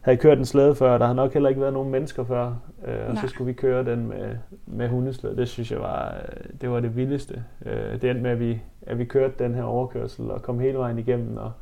havde 0.00 0.18
kørt 0.18 0.38
en 0.38 0.44
slæde 0.44 0.74
før, 0.74 0.98
der 0.98 1.06
har 1.06 1.14
nok 1.14 1.32
heller 1.32 1.48
ikke 1.48 1.60
været 1.60 1.72
nogen 1.72 1.90
mennesker 1.90 2.24
før, 2.24 2.46
øh, 2.86 2.94
og 3.08 3.14
Nej. 3.14 3.22
så 3.22 3.28
skulle 3.28 3.46
vi 3.46 3.52
køre 3.52 3.84
den 3.84 4.06
med, 4.08 4.36
med 4.66 4.88
hundeslæde. 4.88 5.36
Det 5.36 5.48
synes 5.48 5.72
jeg 5.72 5.80
var, 5.80 6.14
øh, 6.14 6.44
det 6.60 6.70
var 6.70 6.80
det 6.80 6.96
vildeste. 6.96 7.44
Øh, 7.66 8.00
det 8.00 8.10
endte 8.10 8.22
med, 8.22 8.30
at 8.30 8.40
vi, 8.40 8.62
at 8.82 8.98
vi 8.98 9.04
kørte 9.04 9.34
den 9.38 9.54
her 9.54 9.62
overkørsel 9.62 10.30
og 10.30 10.42
kom 10.42 10.60
hele 10.60 10.78
vejen 10.78 10.98
igennem 10.98 11.36
og 11.36 11.52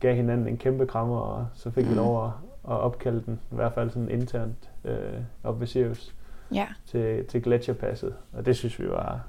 gav 0.00 0.14
hinanden 0.14 0.48
en 0.48 0.56
kæmpe 0.56 0.86
krammer, 0.86 1.16
og 1.18 1.46
så 1.54 1.70
fik 1.70 1.84
mm. 1.84 1.90
vi 1.90 1.94
Mhm. 1.94 2.04
lov 2.04 2.24
at, 2.26 2.30
at 2.70 2.76
opkalde 2.80 3.22
den, 3.26 3.40
i 3.52 3.54
hvert 3.54 3.72
fald 3.74 3.90
sådan 3.90 4.10
internt 4.10 4.70
øh, 4.84 4.98
op 5.44 5.60
ved 5.60 5.66
Sirius 5.66 6.14
Ja, 6.54 6.66
til, 6.86 7.24
til 7.24 7.42
gletsjerpasset. 7.42 8.14
Og 8.32 8.46
det 8.46 8.56
synes 8.56 8.78
vi 8.80 8.88
var, 8.88 9.20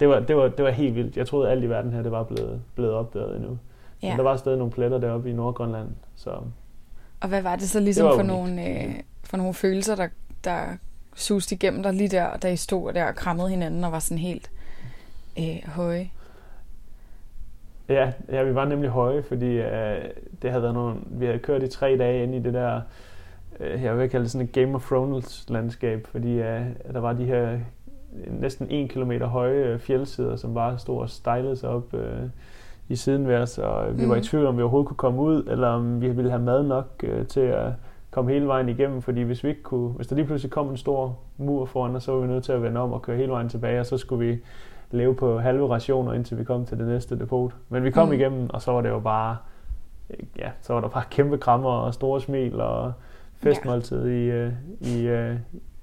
det 0.00 0.08
var, 0.08 0.20
det 0.20 0.36
var, 0.36 0.48
det 0.48 0.64
var 0.64 0.70
helt 0.70 0.94
vildt. 0.94 1.16
Jeg 1.16 1.26
troede 1.26 1.50
alt 1.50 1.64
i 1.64 1.68
verden 1.68 1.92
her, 1.92 2.02
det 2.02 2.12
var 2.12 2.22
blevet, 2.22 2.60
blevet 2.74 2.92
opdaget 2.92 3.36
endnu. 3.36 3.58
Ja. 4.02 4.08
Men 4.08 4.16
der 4.18 4.24
var 4.24 4.36
stadig 4.36 4.58
nogle 4.58 4.72
pletter 4.72 4.98
deroppe 4.98 5.30
i 5.30 5.32
Nordgrønland, 5.32 5.88
så 6.16 6.30
Og 7.20 7.28
hvad 7.28 7.42
var 7.42 7.56
det 7.56 7.68
så 7.70 7.80
ligesom 7.80 8.06
Det 8.06 8.14
for, 8.14 8.20
unikt. 8.22 8.54
nogle, 8.56 8.68
øh, 8.84 8.94
for 9.24 9.36
nogle 9.36 9.54
følelser, 9.54 9.96
der, 9.96 10.08
der 10.44 10.60
suste 11.14 11.54
igennem 11.54 11.82
dig 11.82 11.92
lige 11.94 12.08
der, 12.08 12.36
da 12.36 12.48
I 12.52 12.56
stod 12.56 12.92
der 12.92 13.04
og 13.04 13.14
krammede 13.14 13.48
hinanden 13.48 13.84
og 13.84 13.92
var 13.92 13.98
sådan 13.98 14.18
helt 14.18 14.50
øh, 15.38 15.56
høje? 15.66 16.10
Ja, 17.88 18.12
ja, 18.32 18.42
vi 18.42 18.54
var 18.54 18.64
nemlig 18.64 18.90
høje, 18.90 19.22
fordi 19.22 19.58
øh, 19.58 19.96
det 20.42 20.50
havde 20.50 20.62
været 20.62 20.74
nogle, 20.74 20.94
vi 21.06 21.26
havde 21.26 21.38
kørt 21.38 21.62
i 21.62 21.68
tre 21.68 21.96
dage 21.98 22.22
ind 22.22 22.34
i 22.34 22.38
det 22.38 22.54
der, 22.54 22.80
øh, 23.60 23.82
jeg 23.82 23.98
vil 23.98 24.08
kalde 24.08 24.24
det 24.24 24.30
sådan 24.32 24.46
et 24.46 24.52
Game 24.52 24.74
of 24.74 24.86
Thrones 24.86 25.46
landskab, 25.48 26.06
fordi 26.10 26.32
øh, 26.32 26.60
der 26.92 27.00
var 27.00 27.12
de 27.12 27.24
her 27.24 27.58
næsten 28.26 28.66
en 28.70 28.88
kilometer 28.88 29.26
høje 29.26 29.54
øh, 29.64 29.78
fjeldsider, 29.78 30.36
som 30.36 30.54
bare 30.54 30.78
stod 30.78 31.00
og 31.00 31.10
stejlede 31.10 31.56
sig 31.56 31.68
op 31.68 31.94
øh, 31.94 32.22
i 32.88 32.96
siden 32.96 33.28
ved 33.28 33.36
os, 33.36 33.58
og 33.58 33.98
vi 33.98 34.02
mm. 34.02 34.08
var 34.08 34.14
i 34.14 34.18
Mhm. 34.18 34.24
tvivl 34.24 34.46
om 34.46 34.56
vi 34.56 34.62
overhovedet 34.62 34.88
kunne 34.88 34.96
komme 34.96 35.20
ud, 35.22 35.44
eller 35.50 35.68
om 35.68 36.00
vi 36.00 36.08
ville 36.08 36.30
have 36.30 36.42
mad 36.42 36.62
nok 36.62 36.86
øh, 37.02 37.26
til 37.26 37.40
at 37.40 37.72
komme 38.10 38.32
hele 38.32 38.46
vejen 38.46 38.68
igennem, 38.68 39.02
fordi 39.02 39.22
hvis 39.22 39.44
vi 39.44 39.48
ikke 39.48 39.62
kunne, 39.62 39.88
hvis 39.88 40.06
der 40.06 40.16
lige 40.16 40.26
pludselig 40.26 40.50
kom 40.52 40.68
en 40.70 40.76
stor 40.76 41.18
mur 41.36 41.64
foran 41.64 41.96
os, 41.96 42.02
så 42.04 42.12
var 42.12 42.20
vi 42.20 42.26
nødt 42.26 42.44
til 42.44 42.52
at 42.52 42.62
vende 42.62 42.80
om 42.80 42.92
og 42.92 43.02
køre 43.02 43.16
hele 43.16 43.32
vejen 43.32 43.48
tilbage, 43.48 43.80
og 43.80 43.86
så 43.86 43.96
skulle 43.98 44.26
vi 44.26 44.38
leve 44.90 45.14
på 45.14 45.38
halve 45.38 45.68
rationer, 45.70 46.12
indtil 46.12 46.38
vi 46.38 46.44
kom 46.44 46.66
til 46.66 46.78
det 46.78 46.86
næste 46.86 47.18
depot. 47.18 47.52
Men 47.68 47.84
vi 47.84 47.90
kom 47.90 48.08
Mm. 48.08 48.14
igennem, 48.14 48.50
og 48.50 48.62
så 48.62 48.72
var 48.72 48.80
det 48.80 48.88
jo 48.88 49.00
bare, 49.00 49.36
ja, 50.36 50.50
så 50.62 50.72
var 50.72 50.80
der 50.80 50.88
bare 50.88 51.04
kæmpe 51.10 51.38
krammer 51.38 51.70
og 51.70 51.94
store 51.94 52.20
smil 52.20 52.60
og 52.60 52.92
festmåltid 53.36 54.06
i, 54.06 54.24
øh, 54.30 54.52
i, 54.80 55.00
øh, 55.06 55.36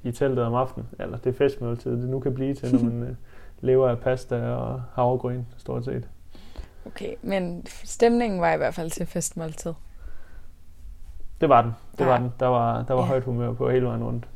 i 0.04 0.12
teltet 0.12 0.46
om 0.46 0.54
aftenen. 0.54 0.88
Eller 1.00 1.18
det 1.18 1.36
festmåltid, 1.36 1.92
det 1.92 2.10
nu 2.10 2.20
kan 2.20 2.34
blive 2.34 2.54
til, 2.54 2.74
når 2.76 2.84
man 2.84 3.04
øh, 3.10 3.16
lever 3.62 3.90
af 3.90 4.00
pasta 4.00 4.36
og 4.52 4.82
havregryn, 4.94 5.44
stort 5.58 5.86
set. 5.86 6.08
Okay, 6.86 7.14
men 7.22 7.66
stemningen 7.84 8.42
var 8.42 8.54
i 8.54 8.58
hvert 8.58 8.74
fald 8.74 8.90
til 8.92 9.06
festmåltid. 9.06 9.74
Det 11.42 11.50
var 11.50 11.62
den. 11.62 11.72
Det 11.92 12.00
Ja. 12.00 12.06
var 12.06 12.18
den. 12.18 12.34
Der 12.40 12.46
var, 12.48 12.84
der 12.84 12.94
var 12.94 13.02
Ja. 13.02 13.08
højt 13.08 13.24
humør 13.24 13.54
på 13.54 13.70
hele 13.70 13.86
vejen 13.86 14.04
rundt. 14.04 14.28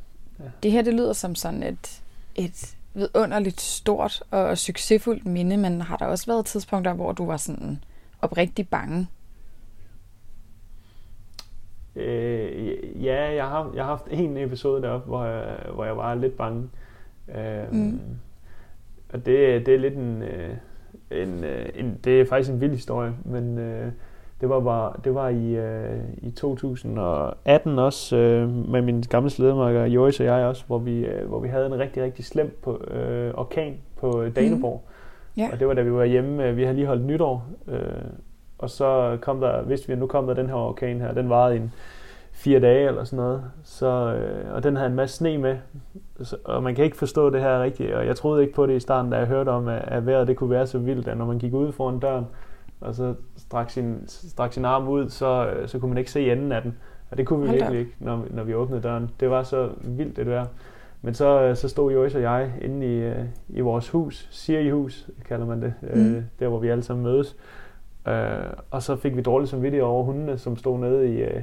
Det 0.63 0.71
her, 0.71 0.81
det 0.81 0.93
lyder 0.93 1.13
som 1.13 1.35
sådan 1.35 1.63
et, 1.63 2.01
et 2.35 2.75
vidunderligt 2.93 3.61
stort 3.61 4.23
og 4.31 4.57
succesfuldt 4.57 5.25
minde, 5.25 5.57
men 5.57 5.81
har 5.81 5.97
der 5.97 6.05
også 6.05 6.25
været 6.25 6.45
tidspunkter, 6.45 6.93
hvor 6.93 7.11
du 7.11 7.25
var 7.25 7.37
sådan 7.37 7.83
oprigtig 8.21 8.69
bange? 8.69 9.07
Øh, 11.95 13.03
ja, 13.03 13.33
jeg 13.33 13.45
har, 13.47 13.71
jeg 13.75 13.83
har 13.83 13.89
haft 13.89 14.07
en 14.11 14.37
episode 14.37 14.81
deroppe, 14.81 15.07
hvor 15.07 15.25
jeg, 15.25 15.57
hvor 15.73 15.85
jeg 15.85 15.97
var 15.97 16.15
lidt 16.15 16.37
bange. 16.37 16.69
Øh, 17.35 17.73
Mm. 17.73 17.99
Og 19.13 19.25
det, 19.25 19.65
det 19.65 19.75
er 19.75 19.79
lidt 19.79 19.93
en, 19.93 20.21
øh, 20.21 20.57
en, 21.11 21.43
øh, 21.43 21.69
en... 21.75 21.99
Det 22.03 22.21
er 22.21 22.25
faktisk 22.25 22.49
en 22.49 22.61
vild 22.61 22.71
historie, 22.71 23.13
men 23.25 23.57
øh, 23.57 23.91
det 24.41 24.49
var, 24.49 24.59
bare, 24.59 24.93
det 25.03 25.15
var 25.15 25.29
i, 25.29 25.55
øh, 25.55 25.99
i 26.17 26.31
2018 26.31 27.79
også, 27.79 28.15
øh, 28.15 28.69
med 28.69 28.81
min 28.81 29.01
gamle 29.01 29.29
slædemarker 29.29 29.85
Joris 29.85 30.19
og 30.19 30.25
jeg 30.25 30.45
også, 30.45 30.63
hvor 30.67 30.77
vi, 30.77 31.05
øh, 31.05 31.27
hvor 31.27 31.39
vi 31.39 31.47
havde 31.47 31.65
en 31.65 31.79
rigtig, 31.79 32.03
rigtig 32.03 32.25
slem 32.25 32.59
på, 32.63 32.83
øh, 32.91 33.33
orkan 33.33 33.77
på 33.97 34.25
Daneborg. 34.35 34.83
Ja. 35.37 35.49
Og 35.51 35.59
det 35.59 35.67
var 35.67 35.73
da 35.73 35.81
vi 35.81 35.91
var 35.91 36.05
hjemme, 36.05 36.47
øh, 36.47 36.57
vi 36.57 36.63
havde 36.63 36.75
lige 36.75 36.87
holdt 36.87 37.05
nytår, 37.05 37.45
øh, 37.67 37.81
og 38.57 38.69
så 38.69 39.17
kom 39.21 39.39
der, 39.39 39.61
vidste 39.61 39.87
vi, 39.87 39.93
at 39.93 39.99
nu 39.99 40.07
kom 40.07 40.27
der 40.27 40.33
den 40.33 40.47
her 40.47 40.55
orkan 40.55 41.01
her, 41.01 41.13
den 41.13 41.29
varede 41.29 41.55
i 41.55 41.59
en 41.59 41.73
fire 42.31 42.59
dage 42.59 42.87
eller 42.87 43.03
sådan 43.03 43.25
noget, 43.25 43.43
så, 43.63 43.87
øh, 43.87 44.55
og 44.55 44.63
den 44.63 44.75
havde 44.75 44.89
en 44.89 44.95
masse 44.95 45.15
sne 45.15 45.37
med, 45.37 45.57
så, 46.21 46.37
og 46.43 46.63
man 46.63 46.75
kan 46.75 46.85
ikke 46.85 46.97
forstå 46.97 47.29
det 47.29 47.41
her 47.41 47.63
rigtigt, 47.63 47.93
og 47.93 48.05
jeg 48.05 48.15
troede 48.15 48.41
ikke 48.41 48.53
på 48.53 48.65
det 48.65 48.75
i 48.75 48.79
starten, 48.79 49.11
da 49.11 49.17
jeg 49.17 49.27
hørte 49.27 49.49
om, 49.49 49.67
at, 49.67 49.81
at 49.87 50.05
vejret 50.05 50.27
det 50.27 50.35
kunne 50.35 50.49
være 50.49 50.67
så 50.67 50.77
vildt, 50.77 51.07
at 51.07 51.17
når 51.17 51.25
man 51.25 51.39
gik 51.39 51.53
ud 51.53 51.71
foran 51.71 51.99
døren, 51.99 52.25
og 52.81 52.95
så 52.95 53.13
strak 53.37 53.69
sin, 53.69 54.03
strak 54.07 54.53
sin 54.53 54.65
arm 54.65 54.87
ud, 54.87 55.09
så, 55.09 55.47
øh, 55.47 55.67
så 55.67 55.79
kunne 55.79 55.89
man 55.89 55.97
ikke 55.97 56.11
se 56.11 56.31
enden 56.31 56.51
af 56.51 56.61
den, 56.61 56.77
og 57.11 57.17
det 57.17 57.25
kunne 57.25 57.41
vi 57.41 57.47
Hold 57.47 57.59
virkelig 57.59 57.79
ikke, 57.79 57.91
når, 57.99 58.25
når 58.29 58.43
vi 58.43 58.53
åbnede 58.53 58.81
døren. 58.81 59.09
Det 59.19 59.29
var 59.29 59.43
så 59.43 59.69
vildt 59.83 60.15
det 60.17 60.25
der. 60.25 60.45
Men 61.01 61.13
så, 61.13 61.41
øh, 61.41 61.55
så 61.55 61.69
stod 61.69 61.91
Joyce 61.91 62.17
og 62.17 62.21
jeg 62.21 62.51
inde 62.61 62.87
i, 62.87 62.99
øh, 62.99 63.25
i 63.49 63.59
vores 63.59 63.89
hus, 63.89 64.27
Siri-hus, 64.31 65.07
kalder 65.27 65.45
man 65.45 65.61
det, 65.61 65.73
Mm. 65.81 66.15
øh, 66.15 66.23
der 66.39 66.47
hvor 66.47 66.59
vi 66.59 66.67
alle 66.67 66.83
sammen 66.83 67.03
mødes. 67.03 67.35
Øh, 68.07 68.13
og 68.71 68.83
så 68.83 68.95
fik 68.95 69.15
vi 69.15 69.21
dårligt 69.21 69.49
samvittighed 69.49 69.85
over 69.87 70.03
hundene, 70.03 70.37
som 70.37 70.57
stod 70.57 70.79
nede 70.79 71.13
i, 71.13 71.17
øh, 71.21 71.41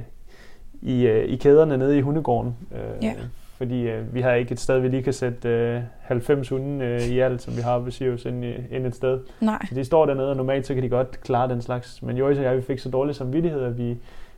i, 0.81 1.07
øh, 1.07 1.25
i 1.25 1.35
kæderne 1.35 1.77
nede 1.77 1.97
i 1.97 2.01
hundegården. 2.01 2.55
Øh, 2.71 3.03
Ja. 3.03 3.13
Fordi 3.57 3.81
øh, 3.89 4.13
vi 4.13 4.21
har 4.21 4.33
ikke 4.33 4.51
et 4.51 4.59
sted, 4.59 4.79
vi 4.79 4.87
lige 4.87 5.03
kan 5.03 5.13
sætte 5.13 5.49
øh, 5.49 5.81
90 6.01 6.49
hunde 6.49 6.85
øh, 6.85 7.01
i 7.01 7.19
alt, 7.19 7.41
som 7.41 7.55
vi 7.57 7.61
har 7.61 7.79
ved 7.79 7.91
Sirius 7.91 8.25
inde, 8.25 8.47
i- 8.49 8.75
inde 8.75 8.87
et 8.87 8.95
sted. 8.95 9.19
Nej. 9.41 9.65
Så 9.69 9.75
de 9.75 9.83
står 9.83 10.05
dernede, 10.05 10.29
og 10.29 10.35
normalt 10.37 10.67
så 10.67 10.73
kan 10.73 10.83
de 10.83 10.89
godt 10.89 11.21
klare 11.21 11.49
den 11.49 11.61
slags. 11.61 12.03
Men 12.03 12.17
Joyce 12.17 12.39
og 12.39 12.45
jeg, 12.45 12.57
vi 12.57 12.61
fik 12.61 12.79
så 12.79 12.89
dårlig 12.89 13.15
samvittighed, 13.15 13.61
at 13.61 13.77
vi, 13.77 13.97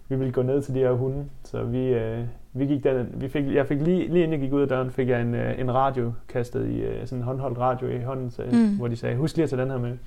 vi 0.10 0.16
ville 0.16 0.32
gå 0.34 0.42
ned 0.42 0.62
til 0.62 0.74
de 0.74 0.80
her 0.80 0.92
hunde. 0.92 1.26
Så 1.44 1.64
vi, 1.64 1.88
øh, 1.88 2.20
vi 2.54 2.66
gik 2.66 2.84
der, 2.84 3.04
vi 3.14 3.28
fik, 3.30 3.46
jeg 3.54 3.68
fik 3.68 3.82
lige, 3.82 4.08
lige 4.08 4.24
inden 4.24 4.32
jeg 4.32 4.40
gik 4.40 4.54
ud 4.54 4.62
af 4.62 4.68
døren, 4.68 4.92
fik 4.92 5.10
jeg 5.10 5.22
en, 5.22 5.36
øh, 5.36 5.60
en 5.60 5.74
radio 5.76 6.14
kastet 6.30 6.68
i, 6.70 6.80
øh, 6.82 7.02
sådan 7.08 7.18
en 7.18 7.24
håndholdt 7.24 7.58
radio 7.60 7.88
i 7.88 8.00
hånden, 8.00 8.32
så, 8.32 8.42
mm. 8.52 8.78
hvor 8.78 8.88
de 8.88 8.96
sagde, 8.96 9.16
husk 9.16 9.36
lige 9.36 9.44
at 9.44 9.50
tage 9.50 9.62
den 9.62 9.72
her 9.72 9.78
med. 9.78 9.98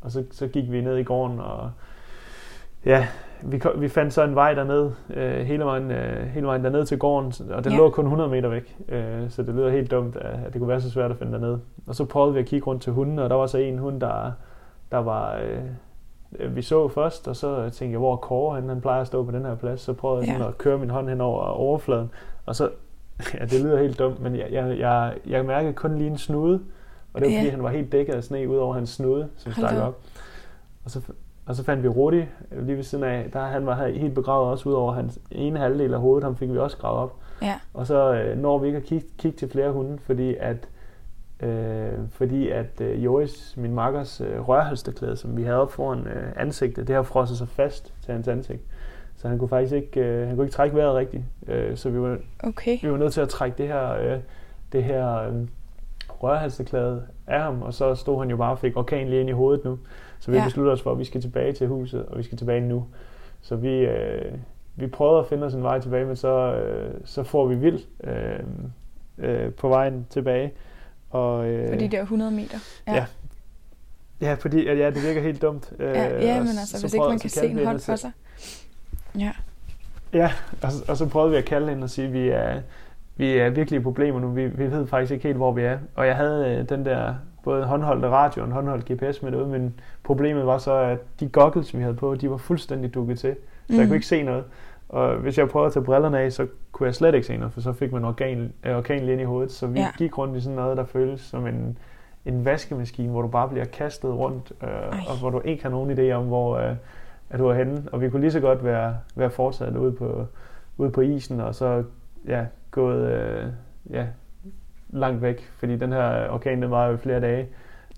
Og 0.00 0.10
så, 0.10 0.24
så 0.30 0.46
gik 0.48 0.72
vi 0.72 0.80
ned 0.80 0.96
i 0.96 1.02
gården, 1.02 1.38
og 1.40 1.70
ja, 2.84 3.06
vi, 3.42 3.60
vi 3.76 3.88
fandt 3.88 4.12
så 4.12 4.22
en 4.24 4.34
vej 4.34 4.54
derned, 4.54 4.90
øh, 5.10 5.40
hele, 5.46 5.64
vejen, 5.64 5.90
øh, 5.90 6.26
hele 6.26 6.46
vejen 6.46 6.64
derned 6.64 6.86
til 6.86 6.98
gården, 6.98 7.32
og 7.50 7.64
den 7.64 7.72
Ja. 7.72 7.78
lå 7.78 7.90
kun 7.90 8.04
100 8.04 8.30
meter 8.30 8.48
væk, 8.48 8.76
øh, 8.88 9.30
så 9.30 9.42
det 9.42 9.54
lyder 9.54 9.70
helt 9.70 9.90
dumt, 9.90 10.16
at, 10.16 10.24
at 10.46 10.52
det 10.52 10.58
kunne 10.60 10.68
være 10.68 10.80
så 10.80 10.90
svært 10.90 11.10
at 11.10 11.16
finde 11.16 11.32
derned. 11.32 11.58
Og 11.86 11.94
så 11.94 12.04
prøvede 12.04 12.34
vi 12.34 12.40
at 12.40 12.46
kigge 12.46 12.66
rundt 12.66 12.82
til 12.82 12.92
hundene, 12.92 13.22
og 13.24 13.30
der 13.30 13.36
var 13.36 13.46
så 13.46 13.58
en 13.58 13.78
hund, 13.78 14.00
der, 14.00 14.32
der 14.92 14.98
var, 14.98 15.36
øh, 16.38 16.56
vi 16.56 16.62
så 16.62 16.88
først, 16.88 17.28
og 17.28 17.36
så 17.36 17.56
tænkte 17.62 17.90
jeg, 17.90 17.98
hvor 17.98 18.12
er 18.12 18.16
Kåre 18.16 18.54
han, 18.60 18.68
han 18.68 18.80
plejer 18.80 19.00
at 19.00 19.06
stå 19.06 19.24
på 19.24 19.30
den 19.30 19.44
her 19.44 19.54
plads, 19.54 19.80
så 19.80 19.92
prøvede 19.92 20.26
jeg 20.32 20.38
Ja. 20.40 20.48
at 20.48 20.58
køre 20.58 20.78
min 20.78 20.90
hånd 20.90 21.08
hen 21.08 21.20
over 21.20 21.42
overfladen, 21.42 22.10
og 22.46 22.56
så, 22.56 22.70
ja, 23.40 23.44
det 23.44 23.60
lyder 23.64 23.78
helt 23.78 23.98
dumt, 23.98 24.20
men 24.20 24.36
jeg, 24.36 24.46
jeg, 24.52 24.78
jeg, 24.78 25.14
jeg 25.26 25.44
mærkede 25.44 25.72
kun 25.72 25.98
lige 25.98 26.10
en 26.10 26.18
snude, 26.18 26.60
og 27.14 27.20
det 27.20 27.26
var 27.28 27.32
Ja. 27.34 27.38
fordi, 27.40 27.50
han 27.50 27.62
var 27.62 27.68
helt 27.70 27.92
dækket 27.92 28.12
af 28.14 28.24
sne 28.24 28.48
ud 28.48 28.56
over 28.56 28.74
hans 28.74 28.90
snude, 28.90 29.28
som 29.36 29.52
stak 29.52 29.76
op. 29.82 29.96
Og 30.84 30.90
så, 30.90 31.00
og 31.50 31.56
så 31.56 31.64
fandt 31.64 31.82
vi 31.82 31.88
Rudi 31.88 32.24
øh, 32.52 32.66
lige 32.66 32.76
ved 32.76 32.82
siden 32.82 33.04
af. 33.04 33.30
Der 33.32 33.40
han 33.40 33.66
var 33.66 33.86
helt 33.86 34.14
begravet 34.14 34.50
også 34.50 34.68
ud 34.68 34.74
over 34.74 34.92
hans 34.92 35.18
ene 35.30 35.58
halvdel 35.58 35.94
af 35.94 36.00
hovedet. 36.00 36.24
Ham 36.24 36.36
fik 36.36 36.52
vi 36.52 36.58
også 36.58 36.76
gravet 36.76 36.98
op. 36.98 37.16
Ja. 37.42 37.54
Og 37.74 37.86
så 37.86 38.14
øh, 38.14 38.38
når 38.38 38.58
vi 38.58 38.66
ikke 38.66 38.76
at 38.76 38.84
kigge, 38.84 39.06
kigge 39.18 39.38
til 39.38 39.50
flere 39.50 39.72
hunde, 39.72 39.98
fordi 39.98 40.36
at, 40.36 40.68
øh, 41.40 41.92
fordi 42.10 42.48
at 42.48 42.80
øh, 42.80 43.04
Joris, 43.04 43.54
min 43.56 43.74
makkers 43.74 44.20
øh, 44.20 44.48
rørhalsteklæde, 44.48 45.16
som 45.16 45.36
vi 45.36 45.42
havde 45.42 45.58
op 45.58 45.72
foran 45.72 46.06
øh, 46.06 46.32
ansigtet, 46.36 46.88
det 46.88 46.96
har 46.96 47.02
frosset 47.02 47.38
sig 47.38 47.48
fast 47.48 47.94
til 48.04 48.14
hans 48.14 48.28
ansigt. 48.28 48.62
Så 49.16 49.28
han 49.28 49.38
kunne 49.38 49.48
faktisk 49.48 49.74
ikke, 49.74 50.00
øh, 50.00 50.26
han 50.26 50.36
kunne 50.36 50.46
ikke 50.46 50.54
trække 50.54 50.76
vejret 50.76 50.94
rigtigt. 50.94 51.22
Øh, 51.48 51.76
så 51.76 51.90
vi 51.90 52.00
var, 52.00 52.18
Okay. 52.44 52.78
vi 52.82 52.90
var 52.90 52.96
nødt 52.96 53.12
til 53.12 53.20
at 53.20 53.28
trække 53.28 53.58
det 53.58 53.68
her, 53.68 53.92
øh, 53.92 54.18
det 54.72 54.84
her 54.84 55.16
øh, 55.16 55.34
rørhalsteklæde 56.22 57.02
af 57.26 57.40
ham, 57.42 57.62
og 57.62 57.74
så 57.74 57.94
stod 57.94 58.18
han 58.18 58.30
jo 58.30 58.36
bare 58.36 58.50
og 58.52 58.58
fik 58.58 58.76
orkan 58.76 59.08
lige 59.08 59.20
ind 59.20 59.28
i 59.28 59.32
hovedet 59.32 59.64
nu. 59.64 59.78
Så 60.20 60.30
vi 60.30 60.36
Ja. 60.36 60.44
besluttede 60.44 60.72
os 60.72 60.82
for, 60.82 60.92
at 60.92 60.98
vi 60.98 61.04
skal 61.04 61.20
tilbage 61.20 61.52
til 61.52 61.66
huset, 61.66 62.06
og 62.06 62.18
vi 62.18 62.22
skal 62.22 62.38
tilbage 62.38 62.60
nu. 62.60 62.84
Så 63.42 63.56
vi, 63.56 63.68
øh, 63.78 64.32
vi 64.76 64.86
prøvede 64.86 65.20
at 65.20 65.26
finde 65.26 65.46
os 65.46 65.54
en 65.54 65.62
vej 65.62 65.80
tilbage, 65.80 66.04
men 66.04 66.16
så, 66.16 66.54
øh, 66.54 66.94
så 67.04 67.22
får 67.22 67.46
vi 67.46 67.54
vild 67.54 67.80
øh, 68.04 68.38
øh, 69.18 69.52
på 69.52 69.68
vejen 69.68 70.06
tilbage. 70.10 70.52
Og, 71.10 71.46
øh, 71.48 71.68
På 71.68 71.74
de 71.74 71.88
der 71.88 72.02
100 72.02 72.30
meter. 72.30 72.58
Ja. 72.86 72.94
Ja. 72.94 73.04
Ja, 74.20 74.34
fordi 74.34 74.64
ja, 74.66 74.90
det 74.90 75.02
virker 75.02 75.20
helt 75.22 75.42
dumt. 75.42 75.72
Øh, 75.78 75.86
Ja, 75.94 76.02
ja 76.26 76.38
men 76.38 76.48
altså, 76.48 76.66
så 76.78 76.82
hvis 76.82 76.94
ikke 76.94 77.08
man 77.08 77.18
kan 77.18 77.30
se 77.30 77.46
en 77.46 77.64
hånd 77.66 77.80
for 77.80 77.96
sig. 77.96 78.10
Ja. 79.18 79.32
Ja, 80.12 80.32
og, 80.62 80.72
så- 80.72 80.84
og 80.88 80.96
så 80.96 81.08
prøvede 81.08 81.30
vi 81.30 81.36
at 81.36 81.44
kalde 81.44 81.68
hende 81.68 81.84
og 81.84 81.90
sige, 81.90 82.06
at 82.06 82.12
vi 82.12 82.28
er, 82.28 82.60
vi 83.20 83.38
er 83.38 83.50
virkelig 83.50 83.80
i 83.80 83.82
problemer 83.82 84.20
nu. 84.20 84.28
Vi, 84.28 84.46
vi 84.46 84.70
ved 84.70 84.86
faktisk 84.86 85.12
ikke 85.12 85.22
helt, 85.22 85.36
hvor 85.36 85.52
vi 85.52 85.62
er. 85.62 85.78
Og 85.94 86.06
jeg 86.06 86.16
havde 86.16 86.56
øh, 86.58 86.68
den 86.68 86.84
der 86.84 87.14
både 87.44 87.64
håndholdte 87.64 88.08
radio 88.08 88.42
og 88.42 88.46
en 88.48 88.52
håndholdt 88.52 88.84
GPS 88.92 89.22
med 89.22 89.32
derude, 89.32 89.46
men 89.48 89.74
problemet 90.04 90.46
var 90.46 90.58
så, 90.58 90.74
at 90.74 90.98
de 91.20 91.28
goggles, 91.28 91.76
vi 91.76 91.82
havde 91.82 91.94
på, 91.94 92.14
de 92.14 92.30
var 92.30 92.36
fuldstændig 92.36 92.94
dukket 92.94 93.18
til. 93.18 93.36
Så 93.66 93.74
jeg 93.74 93.78
Mhm. 93.78 93.88
kunne 93.88 93.96
ikke 93.96 94.06
se 94.06 94.22
noget. 94.22 94.44
Og 94.88 95.14
hvis 95.16 95.38
jeg 95.38 95.48
prøvede 95.48 95.66
at 95.66 95.72
tage 95.72 95.84
brillerne 95.84 96.20
af, 96.20 96.32
så 96.32 96.46
kunne 96.72 96.86
jeg 96.86 96.94
slet 96.94 97.14
ikke 97.14 97.26
se 97.26 97.36
noget, 97.36 97.52
for 97.52 97.60
så 97.60 97.72
fik 97.72 97.92
man 97.92 98.04
organ, 98.04 98.52
øh, 98.66 98.76
orkan 98.76 99.08
ind 99.08 99.20
i 99.20 99.24
hovedet. 99.24 99.52
Så 99.52 99.66
vi 99.66 99.78
Ja. 99.78 99.84
ja. 99.84 99.90
gik 99.98 100.18
rundt 100.18 100.36
i 100.36 100.40
sådan 100.40 100.56
noget, 100.56 100.76
der 100.76 100.84
føles 100.84 101.20
som 101.20 101.46
en, 101.46 101.78
en 102.26 102.44
vaskemaskine, 102.44 103.10
hvor 103.12 103.22
du 103.22 103.28
bare 103.28 103.48
bliver 103.48 103.64
kastet 103.64 104.10
rundt, 104.18 104.52
øh, 104.62 104.68
Ej. 104.68 104.98
og 105.08 105.18
hvor 105.20 105.30
du 105.30 105.40
ikke 105.44 105.62
har 105.62 105.70
nogen 105.70 105.98
idé 105.98 106.12
om, 106.12 106.24
hvor 106.26 106.56
øh, 106.58 106.74
at 107.30 107.38
du 107.38 107.46
er 107.46 107.54
henne. 107.54 107.82
Og 107.92 108.00
vi 108.00 108.10
kunne 108.10 108.20
lige 108.20 108.32
så 108.32 108.40
godt 108.40 108.64
være, 108.64 108.94
være 109.16 109.30
fortsat 109.30 109.76
ude 109.76 109.92
på, 109.92 110.26
ude 110.78 110.90
på 110.90 111.00
isen, 111.00 111.40
og 111.40 111.54
så 111.54 111.82
ja, 112.28 112.44
gået 112.70 113.12
øh, 113.12 113.46
ja, 113.90 114.06
langt 114.88 115.22
væk, 115.22 115.50
fordi 115.58 115.76
den 115.76 115.92
her 115.92 116.28
orkan, 116.28 116.62
den 116.62 116.70
var 116.70 116.86
jo 116.86 116.96
flere 116.96 117.20
dage. 117.20 117.48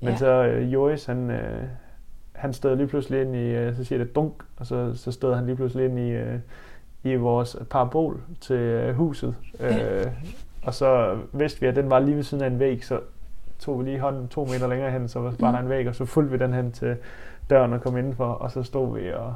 Men 0.00 0.11
ja. 0.11 0.17
så 0.17 0.26
øh, 0.26 0.73
Joris, 0.73 1.07
han, 1.07 1.31
øh, 1.31 1.62
han 2.33 2.52
stod 2.52 2.76
lige 2.76 2.87
pludselig 2.87 3.23
ind 3.23 3.37
i, 3.37 3.55
øh, 3.55 3.76
så 3.76 3.85
siger 3.85 3.99
det 3.99 4.14
dunk, 4.14 4.33
og 4.57 4.67
så, 4.67 4.95
så 4.95 5.12
stod 5.12 5.35
han 5.35 5.47
lige 5.47 5.57
pludselig 5.57 5.87
ind 5.87 5.99
i, 5.99 6.11
øh, 6.11 6.38
i 7.02 7.14
vores 7.14 7.57
parabol 7.71 8.21
til 8.41 8.57
øh, 8.57 8.95
huset. 8.95 9.35
Øh, 9.61 10.07
og 10.62 10.75
så 10.75 11.19
vidste 11.33 11.61
vi, 11.61 11.67
at 11.67 11.76
den 11.76 11.91
var 11.91 11.99
lige 11.99 12.17
ved 12.17 12.23
siden 12.23 12.45
af 12.45 12.47
en 12.47 12.59
væg, 12.59 12.85
så 12.85 13.00
tog 13.59 13.79
vi 13.79 13.85
lige 13.85 14.00
hånden 14.00 14.29
to 14.29 14.45
meter 14.45 14.69
længere 14.69 14.91
hen, 14.91 15.09
så 15.09 15.21
var 15.21 15.31
mm. 15.31 15.37
der 15.37 15.59
en 15.59 15.69
væg, 15.69 15.88
og 15.88 15.95
så 15.95 16.05
fulgte 16.05 16.33
vi 16.33 16.45
den 16.45 16.55
hen 16.55 16.73
til 16.73 16.97
døren 17.50 17.73
og 17.73 17.81
kom 17.81 17.97
indenfor, 17.97 18.25
og 18.26 18.50
så 18.50 18.62
stod 18.62 18.99
vi 18.99 19.12
og 19.12 19.35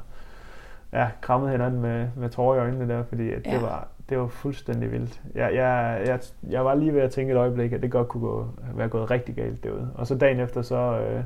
ja, 0.93 1.09
krammede 1.21 1.52
hinanden 1.52 1.81
med, 1.81 2.09
med 2.16 2.31
tårer 2.31 2.57
i 2.57 2.59
øjnene 2.59 2.88
der, 2.88 3.02
fordi 3.02 3.31
at 3.33 3.47
ja. 3.47 3.55
det, 3.55 3.62
var, 3.62 3.88
det 4.08 4.18
var 4.18 4.26
fuldstændig 4.26 4.92
vildt. 4.92 5.20
Jeg, 5.34 5.54
jeg, 5.54 6.02
jeg, 6.06 6.20
jeg 6.50 6.64
var 6.64 6.75
lige 6.75 6.94
ved 6.94 7.00
at 7.00 7.10
tænke 7.10 7.32
et 7.32 7.38
øjeblik, 7.38 7.72
at 7.72 7.82
det 7.82 7.90
godt 7.90 8.08
kunne 8.08 8.20
gå, 8.20 8.46
være 8.75 8.88
gået 8.88 9.10
rigtig 9.10 9.34
galt 9.34 9.64
derude. 9.64 9.90
Og 9.94 10.06
så 10.06 10.14
dagen 10.14 10.40
efter, 10.40 10.62
så, 10.62 10.76
øh, 10.76 11.22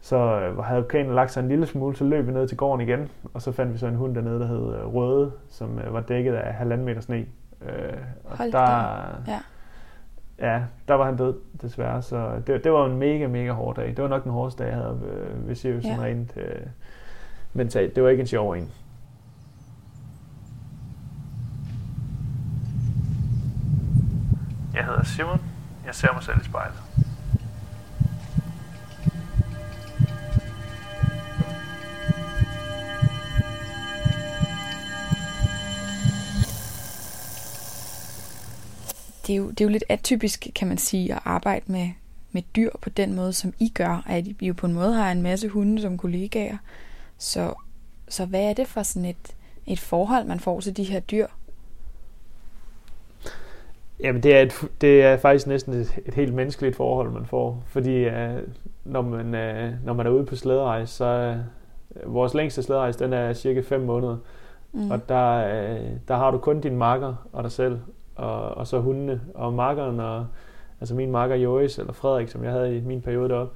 så 0.00 0.16
øh, 0.16 0.58
havde 0.58 0.80
orkanen 0.80 1.14
lagt 1.14 1.30
sig 1.30 1.42
en 1.42 1.48
lille 1.48 1.66
smule, 1.66 1.96
så 1.96 2.04
løb 2.04 2.26
vi 2.26 2.32
ned 2.32 2.48
til 2.48 2.56
gården 2.56 2.88
igen, 2.88 3.10
og 3.34 3.42
så 3.42 3.52
fandt 3.52 3.72
vi 3.72 3.78
så 3.78 3.86
en 3.86 3.94
hund 3.94 4.14
dernede, 4.14 4.40
der 4.40 4.46
hed 4.46 4.74
øh, 4.74 4.94
Røde, 4.94 5.32
som 5.48 5.78
øh, 5.78 5.94
var 5.94 6.00
dækket 6.00 6.34
af 6.34 6.54
halvanden 6.54 6.86
meter 6.86 7.00
sne. 7.00 7.26
Øh, 7.62 7.92
og 8.24 8.36
Hold 8.38 8.52
der, 8.52 8.68
ja. 9.28 9.40
ja, 10.38 10.62
der 10.88 10.94
var 10.94 11.04
han 11.04 11.16
død, 11.16 11.34
desværre. 11.62 12.02
Så 12.02 12.30
det, 12.46 12.64
det 12.64 12.72
var 12.72 12.86
en 12.86 12.96
mega, 12.96 13.26
mega 13.26 13.50
hård 13.50 13.76
dag. 13.76 13.88
Det 13.88 14.02
var 14.02 14.08
nok 14.08 14.24
den 14.24 14.32
hårdeste 14.32 14.64
dag, 14.64 14.70
jeg 14.70 14.78
havde 14.78 15.00
øh, 15.12 15.48
ved 15.48 15.54
Sirius, 15.54 15.84
ja. 15.84 15.96
rent 16.00 16.36
øh, 16.36 16.66
mentalt. 17.52 17.96
Det 17.96 18.02
var 18.02 18.10
ikke 18.10 18.20
en 18.20 18.26
sjov 18.26 18.52
en. 18.52 18.70
Jeg 24.74 24.84
hedder 24.84 25.04
Simon. 25.04 25.40
Jeg 25.86 25.94
ser 25.94 26.12
mig 26.12 26.22
selv 26.22 26.40
i 26.40 26.44
spejlet. 26.44 26.82
det 39.26 39.32
er, 39.32 39.36
jo, 39.36 39.50
det 39.50 39.60
er 39.60 39.64
jo 39.64 39.70
lidt 39.70 39.84
atypisk, 39.88 40.46
kan 40.54 40.68
man 40.68 40.78
sige, 40.78 41.14
at 41.14 41.20
arbejde 41.24 41.72
med, 41.72 41.90
med 42.32 42.42
dyr 42.56 42.70
på 42.80 42.90
den 42.90 43.14
måde, 43.14 43.32
som 43.32 43.54
I 43.58 43.68
gør, 43.68 44.02
at 44.06 44.26
I 44.26 44.36
jo 44.46 44.54
på 44.54 44.66
en 44.66 44.72
måde 44.72 44.94
har 44.94 45.12
en 45.12 45.22
masse 45.22 45.48
hunde 45.48 45.82
som 45.82 45.98
kollegaer. 45.98 46.56
Så, 47.18 47.54
så 48.08 48.24
hvad 48.24 48.42
er 48.42 48.52
det 48.52 48.68
for 48.68 48.82
sådan 48.82 49.04
et, 49.08 49.36
et 49.66 49.80
forhold, 49.80 50.24
man 50.24 50.40
får 50.40 50.60
til 50.60 50.76
de 50.76 50.84
her 50.84 51.00
dyr? 51.00 51.26
Jamen, 54.02 54.22
det 54.22 54.36
er, 54.36 54.42
et, 54.42 54.52
det 54.80 55.02
er 55.02 55.16
faktisk 55.16 55.46
næsten 55.46 55.74
et, 55.74 55.98
et 56.06 56.14
helt 56.14 56.34
menneskeligt 56.34 56.76
forhold, 56.76 57.10
man 57.10 57.26
får. 57.26 57.62
Fordi 57.66 58.06
uh, 58.06 58.12
når, 58.84 59.02
man, 59.02 59.26
uh, 59.26 59.86
når 59.86 59.92
man 59.92 60.06
er 60.06 60.10
ude 60.10 60.26
på 60.26 60.36
slæderejse, 60.36 60.94
så 60.94 61.36
uh, 62.04 62.14
vores 62.14 62.34
længste 62.34 62.62
slæderejse, 62.62 62.98
den 62.98 63.12
er 63.12 63.32
cirka 63.32 63.60
5 63.60 63.80
måneder. 63.80 64.16
Mm. 64.72 64.90
Og 64.90 65.08
der, 65.08 65.46
uh, 65.46 65.86
der 66.08 66.16
har 66.16 66.30
du 66.30 66.38
kun 66.38 66.60
din 66.60 66.76
marker 66.76 67.28
og 67.32 67.42
dig 67.42 67.52
selv 67.52 67.78
og, 68.14 68.42
og 68.42 68.66
så 68.66 68.80
hundene. 68.80 69.20
Og 69.34 69.52
markeren, 69.52 70.00
og, 70.00 70.26
altså 70.80 70.94
min 70.94 71.10
marker 71.10 71.34
Joris, 71.34 71.78
eller 71.78 71.92
Frederik, 71.92 72.28
som 72.28 72.44
jeg 72.44 72.52
havde 72.52 72.76
i 72.76 72.80
min 72.80 73.02
periode 73.02 73.28
deroppe, 73.28 73.54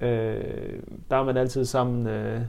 øh, 0.00 0.80
der 1.10 1.16
er 1.16 1.24
man 1.24 1.36
altid 1.36 1.64
sammen 1.64 2.06
øh, 2.06 2.40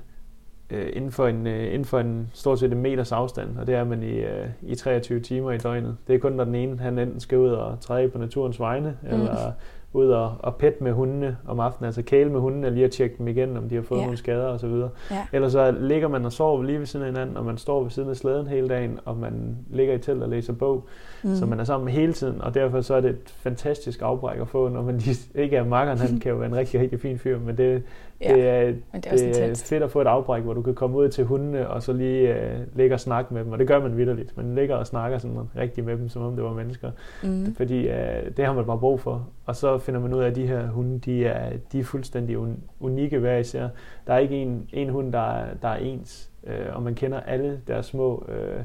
øh, 0.69 0.89
inden, 0.93 1.11
for 1.11 1.27
en, 1.27 1.47
øh, 1.47 1.65
inden 1.65 1.85
for 1.85 1.99
en 1.99 2.29
stort 2.33 2.59
set 2.59 2.71
en 2.71 2.81
meters 2.81 3.11
afstand, 3.11 3.57
og 3.57 3.67
det 3.67 3.75
er 3.75 3.83
man 3.83 4.03
i, 4.03 4.17
øh, 4.17 4.47
i 4.61 4.75
23 4.75 5.19
timer 5.19 5.51
i 5.51 5.57
døgnet. 5.57 5.97
Det 6.07 6.15
er 6.15 6.19
kun, 6.19 6.31
når 6.31 6.43
den 6.43 6.55
ene 6.55 6.79
han 6.79 6.99
enten 6.99 7.19
skal 7.19 7.37
ud 7.37 7.49
og 7.49 7.79
træde 7.79 8.09
på 8.09 8.17
naturens 8.17 8.59
vegne, 8.59 8.97
mm. 9.01 9.07
eller 9.07 9.51
ud 9.93 10.07
og, 10.07 10.35
og 10.39 10.55
pet 10.55 10.81
med 10.81 10.91
hundene 10.91 11.37
om 11.47 11.59
aftenen, 11.59 11.85
altså 11.85 12.01
kæle 12.01 12.29
med 12.29 12.39
hundene, 12.39 12.69
lige 12.69 12.85
at 12.85 12.91
tjekke 12.91 13.15
dem 13.17 13.27
igen, 13.27 13.57
om 13.57 13.69
de 13.69 13.75
har 13.75 13.81
fået 13.81 13.99
ja. 13.99 14.03
nogle 14.03 14.17
skader 14.17 14.47
osv. 14.47 14.73
Ja. 15.11 15.25
Eller 15.33 15.49
så 15.49 15.71
ligger 15.71 16.07
man 16.07 16.25
og 16.25 16.31
sover 16.31 16.63
lige 16.63 16.79
ved 16.79 16.85
siden 16.85 17.05
af 17.05 17.11
hinanden, 17.11 17.37
og 17.37 17.45
man 17.45 17.57
står 17.57 17.81
ved 17.81 17.91
siden 17.91 18.09
af 18.09 18.15
slæden 18.15 18.47
hele 18.47 18.67
dagen, 18.67 18.99
og 19.05 19.17
man 19.17 19.57
ligger 19.69 19.93
i 19.93 19.97
telt 19.97 20.23
og 20.23 20.29
læser 20.29 20.53
bog. 20.53 20.87
Mm. 21.23 21.35
Så 21.35 21.45
man 21.45 21.59
er 21.59 21.63
sammen 21.63 21.89
hele 21.89 22.13
tiden, 22.13 22.41
og 22.41 22.53
derfor 22.53 22.81
så 22.81 22.93
er 22.93 23.01
det 23.01 23.09
et 23.09 23.33
fantastisk 23.37 24.01
afbræk 24.01 24.39
at 24.39 24.47
få, 24.47 24.69
når 24.69 24.81
man 24.81 24.97
lige, 24.97 25.17
ikke 25.43 25.55
er 25.55 25.63
makkeren, 25.63 25.97
han 25.97 26.19
kan 26.19 26.31
jo 26.31 26.37
være 26.37 26.47
en 26.47 26.55
rigtig, 26.55 26.79
rigtig 26.79 26.99
fin 26.99 27.19
fyr, 27.19 27.39
men 27.39 27.57
det, 27.57 27.83
ja, 28.21 28.33
det, 28.33 28.47
er, 28.47 28.65
men 28.65 29.01
det 29.01 29.05
er, 29.05 29.17
det 29.17 29.49
er 29.49 29.63
fedt 29.65 29.83
at 29.83 29.91
få 29.91 30.01
et 30.01 30.07
afbræk, 30.07 30.43
hvor 30.43 30.53
du 30.53 30.61
kan 30.61 30.75
komme 30.75 30.97
ud 30.97 31.09
til 31.09 31.25
hundene, 31.25 31.69
og 31.69 31.83
så 31.83 31.93
lige 31.93 32.29
uh, 32.29 32.77
ligge 32.77 32.95
og 32.95 32.99
snakke 32.99 33.33
med 33.33 33.43
dem, 33.43 33.51
og 33.51 33.59
det 33.59 33.67
gør 33.67 33.79
man 33.79 33.97
vidderligt. 33.97 34.37
Man 34.37 34.55
ligger 34.55 34.75
og 34.75 34.87
snakker 34.87 35.17
sådan 35.17 35.37
rigtig 35.55 35.83
med 35.83 35.97
dem, 35.97 36.09
som 36.09 36.21
om 36.21 36.35
det 36.35 36.43
var 36.43 36.53
mennesker, 36.53 36.91
mm. 37.23 37.55
fordi 37.55 37.87
uh, 37.87 37.93
det 38.37 38.45
har 38.45 38.53
man 38.53 38.65
bare 38.65 38.77
brug 38.77 38.99
for. 38.99 39.27
Og 39.45 39.55
så 39.55 39.77
finder 39.79 39.99
man 39.99 40.13
ud 40.13 40.21
af, 40.21 40.27
at 40.27 40.35
de 40.35 40.47
her 40.47 40.67
hunde, 40.67 40.99
de 40.99 41.25
er, 41.25 41.57
de 41.71 41.79
er 41.79 41.83
fuldstændig 41.83 42.37
unikke 42.79 43.19
hver 43.19 43.37
især. 43.37 43.67
Der 44.07 44.13
er 44.13 44.17
ikke 44.17 44.35
en, 44.35 44.69
en 44.73 44.89
hund, 44.89 45.13
der 45.13 45.31
er, 45.31 45.45
der 45.61 45.67
er 45.67 45.77
ens, 45.77 46.29
uh, 46.43 46.75
og 46.75 46.83
man 46.83 46.95
kender 46.95 47.19
alle 47.19 47.61
deres 47.67 47.85
små... 47.85 48.25
Uh, 48.27 48.63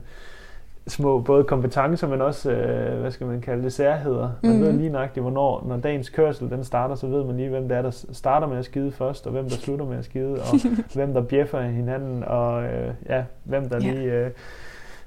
små 0.87 1.21
både 1.21 1.45
kompetencer, 1.45 2.09
men 2.09 2.21
også, 2.21 2.51
øh, 2.51 3.01
hvad 3.01 3.11
skal 3.11 3.27
man 3.27 3.41
kalde 3.41 3.63
det, 3.63 3.73
særheder. 3.73 4.31
Man 4.43 4.53
mm-hmm. 4.53 4.67
ved 4.67 4.73
lige 4.73 4.91
nøjagtigt, 4.91 5.25
hvornår, 5.25 5.65
når 5.67 5.77
dagens 5.77 6.11
kørsel 6.11 6.51
den 6.51 6.65
starter, 6.65 6.95
så 6.95 7.07
ved 7.07 7.25
man 7.25 7.37
lige, 7.37 7.49
hvem 7.49 7.69
det 7.69 7.77
er, 7.77 7.83
der 7.83 8.07
starter 8.13 8.47
med 8.47 8.59
at 8.59 8.65
skide 8.65 8.93
først, 8.93 9.27
og 9.27 9.33
hvem 9.33 9.45
der 9.45 9.57
slutter 9.57 9.87
med 9.87 9.99
at 9.99 10.05
skide, 10.05 10.33
og 10.33 10.59
hvem 10.95 11.13
der 11.13 11.23
bjeffer 11.23 11.63
hinanden, 11.63 12.25
og 12.25 12.65
øh, 12.65 12.95
ja, 13.09 13.25
hvem 13.45 13.69
der 13.69 13.83
yeah. 13.83 13.95
lige 13.95 14.13
øh, 14.13 14.31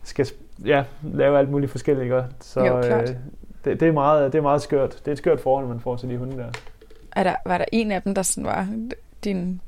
skal 0.04 0.28
ja, 0.66 0.84
lave 1.14 1.40
alt 1.40 1.52
muligt 1.52 1.72
forskelligt. 1.72 2.10
Godt. 2.10 2.26
Så 2.40 2.66
jo, 2.66 2.78
øh, 2.78 3.08
det, 3.70 3.80
det, 3.80 3.88
er 3.88 3.92
meget, 3.92 4.34
det 4.34 4.38
er 4.38 4.42
meget 4.42 4.62
skørt. 4.62 4.92
Det 4.92 5.08
er 5.08 5.12
et 5.12 5.18
skørt 5.18 5.40
forhold, 5.40 5.68
man 5.68 5.80
får 5.80 5.96
til 5.96 6.10
de 6.10 6.18
hunde 6.18 6.38
der. 6.38 6.52
Er 7.12 7.24
der, 7.24 7.36
var 7.46 7.58
der 7.58 7.66
en 7.72 7.92
af 7.92 8.02
dem, 8.02 8.16
der 8.16 8.22
sådan 8.22 8.44
var 8.44 8.68
din, 9.24 9.62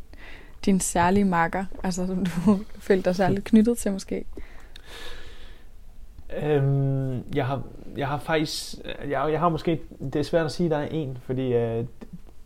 din 0.66 0.80
særlige 0.80 1.26
marker, 1.26 1.66
altså 1.84 2.08
som 2.08 2.26
du 2.26 2.60
følte 2.88 3.06
dig 3.06 3.16
særligt 3.16 3.46
knyttet 3.46 3.78
til 3.78 3.92
måske? 3.92 4.26
Øhm, 6.44 7.24
jeg, 7.36 7.46
har, 7.46 7.62
jeg 7.98 8.08
har 8.08 8.18
faktisk, 8.18 8.76
jeg, 9.10 9.28
jeg 9.32 9.40
har 9.40 9.50
måske, 9.50 9.82
det 10.14 10.16
er 10.16 10.24
svært 10.24 10.46
at 10.46 10.52
sige, 10.52 10.66
at 10.66 10.72
der 10.72 10.78
er 10.78 10.88
en, 10.92 11.18
fordi 11.22 11.54
øh, 11.54 11.86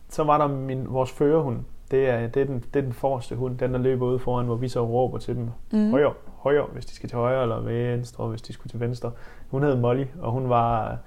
så 0.08 0.24
var 0.24 0.38
der 0.38 0.46
min, 0.46 0.84
vores 0.88 1.10
førerhund. 1.12 1.58
Det 1.90 2.08
er, 2.08 2.26
det, 2.26 2.42
er 2.42 2.46
den, 2.46 2.64
det 2.74 2.80
er 2.80 2.84
den 2.84 2.92
forreste 2.92 3.34
hund, 3.34 3.58
den 3.58 3.72
der 3.72 3.78
løber 3.78 4.06
ud 4.06 4.18
foran, 4.18 4.46
hvor 4.46 4.56
vi 4.56 4.68
så 4.68 4.86
råber 4.86 5.18
til 5.18 5.36
dem. 5.36 5.48
Mm. 5.72 5.90
Højre, 5.90 6.12
højre, 6.38 6.66
hvis 6.72 6.86
de 6.86 6.94
skal 6.94 7.08
til 7.08 7.18
højre, 7.18 7.42
eller 7.42 7.60
venstre, 7.60 8.26
hvis 8.26 8.42
de 8.42 8.52
skulle 8.52 8.70
til 8.70 8.80
venstre. 8.80 9.12
Hun 9.50 9.62
hed 9.62 9.76
Molly, 9.76 10.04
og 10.20 10.32
hun 10.32 10.48
var, 10.48 10.98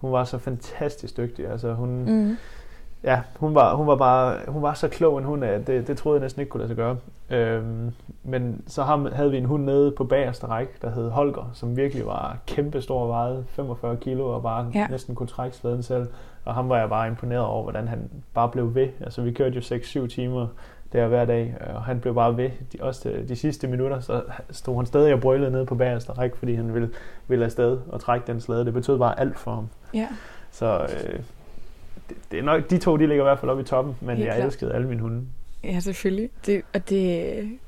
hun 0.00 0.12
var 0.12 0.24
så 0.24 0.38
fantastisk 0.38 1.16
dygtig. 1.16 1.48
Altså 1.48 1.72
hun, 1.72 2.04
mm 2.04 2.36
ja, 3.04 3.20
hun 3.36 3.54
var, 3.54 3.74
hun 3.74 3.86
var 3.86 3.96
bare 3.96 4.38
hun 4.48 4.62
var 4.62 4.74
så 4.74 4.88
klog 4.88 5.18
en 5.18 5.24
hund, 5.24 5.44
at 5.44 5.66
det, 5.66 5.86
det 5.86 5.98
troede 5.98 6.16
jeg 6.16 6.22
næsten 6.22 6.40
ikke 6.40 6.50
kunne 6.50 6.58
lade 6.58 6.68
sig 6.68 6.76
gøre. 6.76 6.96
Øhm, 7.30 7.92
men 8.22 8.62
så 8.66 8.82
havde 9.12 9.30
vi 9.30 9.36
en 9.36 9.44
hund 9.44 9.64
nede 9.64 9.90
på 9.90 10.04
bagerste 10.04 10.46
række, 10.46 10.72
der 10.82 10.90
hed 10.90 11.10
Holger, 11.10 11.50
som 11.52 11.76
virkelig 11.76 12.06
var 12.06 12.38
kæmpe 12.46 12.82
stor, 12.82 13.06
vejede 13.06 13.44
45 13.48 13.96
kilo 13.96 14.34
og 14.34 14.42
bare 14.42 14.70
ja. 14.74 14.86
næsten 14.86 15.14
kunne 15.14 15.26
trække 15.26 15.56
slæden 15.56 15.82
selv. 15.82 16.06
Og 16.44 16.54
ham 16.54 16.68
var 16.68 16.78
jeg 16.78 16.88
bare 16.88 17.08
imponeret 17.08 17.44
over, 17.44 17.62
hvordan 17.62 17.88
han 17.88 18.10
bare 18.34 18.48
blev 18.48 18.74
ved. 18.74 18.88
Altså 19.00 19.22
vi 19.22 19.32
kørte 19.32 19.54
jo 19.54 19.60
6-7 19.60 20.06
timer 20.06 20.46
der 20.92 21.06
hver 21.06 21.24
dag, 21.24 21.54
og 21.74 21.84
han 21.84 22.00
blev 22.00 22.14
bare 22.14 22.36
ved. 22.36 22.50
De, 22.72 22.78
også 22.80 23.08
de, 23.08 23.28
de 23.28 23.36
sidste 23.36 23.66
minutter, 23.66 24.00
så 24.00 24.22
stod 24.50 24.76
han 24.76 24.86
stadig 24.86 25.12
og 25.12 25.20
brølede 25.20 25.50
nede 25.50 25.66
på 25.66 25.74
bagerste 25.74 26.12
række, 26.12 26.36
fordi 26.38 26.54
han 26.54 26.74
ville, 26.74 26.90
ville 27.28 27.44
afsted 27.44 27.78
og 27.88 28.00
trække 28.00 28.26
den 28.26 28.40
slæde. 28.40 28.64
Det 28.64 28.72
betød 28.72 28.98
bare 28.98 29.20
alt 29.20 29.38
for 29.38 29.54
ham. 29.54 29.68
Ja. 29.94 30.08
Så 30.52 30.82
øh, 30.82 31.20
det, 32.08 32.16
det 32.30 32.38
er 32.38 32.42
nok, 32.42 32.70
de 32.70 32.78
to, 32.78 32.96
de 32.96 33.06
ligger 33.06 33.24
i 33.24 33.26
hvert 33.26 33.38
fald 33.38 33.50
oppe 33.50 33.62
i 33.62 33.66
toppen, 33.66 33.96
men 34.00 34.16
Helt 34.16 34.26
jeg 34.26 34.36
klar. 34.36 34.46
elskede 34.46 34.74
alle 34.74 34.88
mine 34.88 35.00
hunde. 35.00 35.26
Ja, 35.64 35.80
selvfølgelig. 35.80 36.30
Det, 36.46 36.62
og 36.74 36.88
det, 36.88 37.58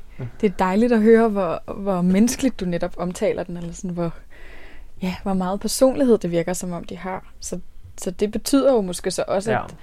det 0.40 0.52
er 0.52 0.56
dejligt 0.58 0.92
at 0.92 1.02
høre, 1.02 1.28
hvor, 1.28 1.72
hvor 1.72 2.02
menneskeligt 2.02 2.60
du 2.60 2.64
netop 2.64 2.94
omtaler 2.96 3.42
den, 3.42 3.56
eller 3.56 3.72
sådan, 3.72 3.90
hvor, 3.90 4.14
ja, 5.02 5.14
hvor 5.22 5.34
meget 5.34 5.60
personlighed 5.60 6.18
det 6.18 6.30
virker, 6.30 6.52
som 6.52 6.72
om 6.72 6.84
de 6.84 6.96
har. 6.96 7.32
Så, 7.40 7.60
så 7.98 8.10
det 8.10 8.32
betyder 8.32 8.72
jo 8.72 8.80
måske 8.80 9.10
så 9.10 9.24
også, 9.28 9.52
ja. 9.52 9.64
at, 9.64 9.74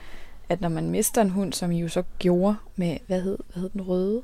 at 0.49 0.62
når 0.62 0.69
man 0.69 0.89
mister 0.89 1.21
en 1.21 1.29
hund, 1.29 1.53
som 1.53 1.71
I 1.71 1.79
jo 1.79 1.88
så 1.88 2.03
gjorde 2.19 2.55
med, 2.75 2.97
hvad 3.07 3.21
hed, 3.21 3.38
hvad 3.53 3.62
hed 3.62 3.69
den 3.69 3.81
røde? 3.81 4.21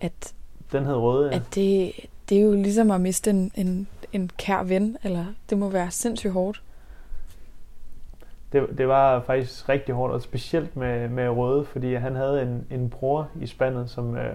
At, 0.00 0.34
den 0.72 0.84
hed 0.84 0.94
røde, 0.94 1.28
ja. 1.30 1.36
At 1.36 1.42
det, 1.54 1.92
det 2.28 2.38
er 2.38 2.42
jo 2.42 2.52
ligesom 2.52 2.90
at 2.90 3.00
miste 3.00 3.30
en, 3.30 3.52
en, 3.54 3.86
en 4.12 4.30
kær 4.38 4.62
ven, 4.62 4.96
eller 5.02 5.24
det 5.50 5.58
må 5.58 5.68
være 5.68 5.90
sindssygt 5.90 6.32
hårdt 6.32 6.62
det, 8.52 8.78
det 8.78 8.88
var 8.88 9.20
faktisk 9.20 9.68
rigtig 9.68 9.94
hårdt, 9.94 10.12
og 10.12 10.22
specielt 10.22 10.76
med, 10.76 11.08
med 11.08 11.28
Røde, 11.28 11.64
fordi 11.64 11.94
han 11.94 12.16
havde 12.16 12.42
en, 12.42 12.66
en 12.70 12.90
bror 12.90 13.28
i 13.40 13.46
spandet, 13.46 13.90
som 13.90 14.16
øh, 14.16 14.34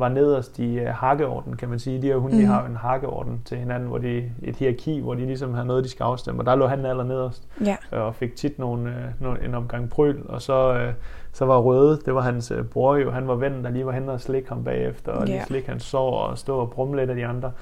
var 0.00 0.08
nederst 0.08 0.58
i 0.58 0.80
uh, 0.80 0.86
hakkeorden, 0.86 1.56
kan 1.56 1.68
man 1.68 1.78
sige. 1.78 2.02
De 2.02 2.06
her 2.06 2.16
hunde, 2.16 2.36
mm. 2.36 2.40
de 2.42 2.46
har 2.46 2.60
jo 2.62 2.66
en 2.68 2.76
hakkeorden 2.76 3.42
til 3.44 3.58
hinanden, 3.58 3.88
hvor 3.88 3.98
de 3.98 4.32
et 4.42 4.56
hierarki, 4.56 5.00
hvor 5.00 5.14
de 5.14 5.26
ligesom 5.26 5.54
har 5.54 5.64
noget, 5.64 5.84
de 5.84 5.88
skal 5.88 6.04
afstemme. 6.04 6.40
Og 6.40 6.46
der 6.46 6.54
lå 6.54 6.66
han 6.66 6.86
aller 6.86 7.04
nederst, 7.04 7.48
Ja. 7.66 7.76
øh, 7.92 8.00
og 8.02 8.14
fik 8.14 8.36
tit 8.36 8.58
nogle, 8.58 8.90
øh, 8.90 9.22
nogle, 9.22 9.44
en 9.44 9.54
omgang 9.54 9.90
pryl. 9.90 10.22
Og 10.28 10.42
så, 10.42 10.74
øh, 10.74 10.92
så 11.32 11.44
var 11.44 11.58
Røde, 11.58 12.00
det 12.04 12.14
var 12.14 12.20
hans 12.20 12.50
øh, 12.50 12.64
bror 12.64 12.96
jo, 12.96 13.10
han 13.10 13.28
var 13.28 13.34
vennen, 13.34 13.64
der 13.64 13.70
lige 13.70 13.86
var 13.86 13.92
henne 13.92 14.12
og 14.12 14.20
slikke 14.20 14.48
ham 14.48 14.64
bagefter, 14.64 15.12
og 15.12 15.26
lige 15.26 15.36
Ja. 15.36 15.44
slikke 15.44 15.68
hans 15.68 15.82
sår 15.82 16.18
og 16.18 16.38
stå 16.38 16.56
og 16.58 16.70
brumme 16.70 16.96
lidt 16.96 17.10
af 17.10 17.16
de 17.16 17.26
andre. 17.26 17.52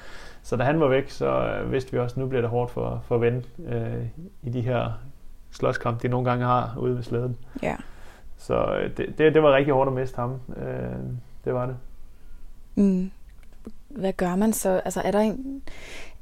Så 0.43 0.55
da 0.55 0.63
han 0.63 0.79
var 0.79 0.87
væk, 0.87 1.09
så 1.09 1.25
øh, 1.45 1.71
vidste 1.71 1.91
vi 1.91 1.99
også, 1.99 2.13
at 2.13 2.17
nu 2.17 2.27
bliver 2.27 2.41
det 2.41 2.49
hårdt 2.49 2.71
for, 2.71 3.01
for 3.03 3.17
ven 3.17 3.45
øh, 3.67 4.05
i 4.43 4.49
de 4.49 4.61
her 4.61 4.91
slåskamp, 5.51 6.01
de 6.01 6.07
nogle 6.07 6.29
gange 6.29 6.45
har 6.45 6.73
ude 6.77 6.95
ved 6.95 7.03
slæden. 7.03 7.37
Ja. 7.63 7.75
Så 8.37 8.55
øh, 8.75 8.89
det, 8.97 9.17
det, 9.17 9.33
det 9.33 9.43
var 9.43 9.55
rigtig 9.55 9.73
hårdt 9.73 9.87
at 9.87 9.93
miste 9.93 10.15
ham. 10.15 10.33
Øh, 10.57 10.99
det 11.45 11.53
var 11.53 11.65
det. 11.65 11.75
Mm. 12.79 13.11
Hvad 13.89 14.13
gør 14.13 14.35
man 14.35 14.53
så? 14.53 14.81
Altså, 14.85 15.01
er 15.01 15.11
der 15.11 15.19
en... 15.19 15.61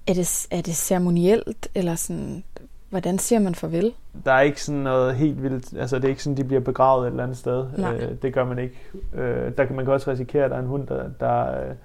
Er 0.07 0.13
det, 0.13 0.47
er 0.51 0.61
det 0.61 0.75
ceremonielt, 0.75 1.67
eller 1.75 1.95
sådan... 1.95 2.43
Hvordan 2.89 3.19
siger 3.19 3.39
man 3.39 3.55
farvel? 3.55 3.93
Der 4.25 4.31
er 4.31 4.41
ikke 4.41 4.63
sådan 4.63 4.81
noget 4.81 5.15
helt 5.15 5.43
vildt, 5.43 5.77
altså 5.79 5.95
det 5.95 6.05
er 6.05 6.09
ikke 6.09 6.23
sådan, 6.23 6.37
de 6.37 6.43
bliver 6.43 6.59
begravet 6.61 7.07
et 7.07 7.11
eller 7.11 7.23
andet 7.23 7.37
sted. 7.37 7.65
Nej. 7.77 7.95
Øh, 7.95 8.11
det 8.21 8.33
gør 8.33 8.45
man 8.45 8.59
ikke. 8.59 8.75
Øh, 9.13 9.57
der 9.57 9.65
kan 9.65 9.75
man 9.75 9.85
kan 9.85 9.93
også 9.93 10.11
risikere, 10.11 10.43
at 10.43 10.51
der 10.51 10.57
er 10.57 10.61
en 10.61 10.67
hund, 10.67 10.87
der, 10.87 11.09
der, 11.19 11.61
øh, 11.61 11.75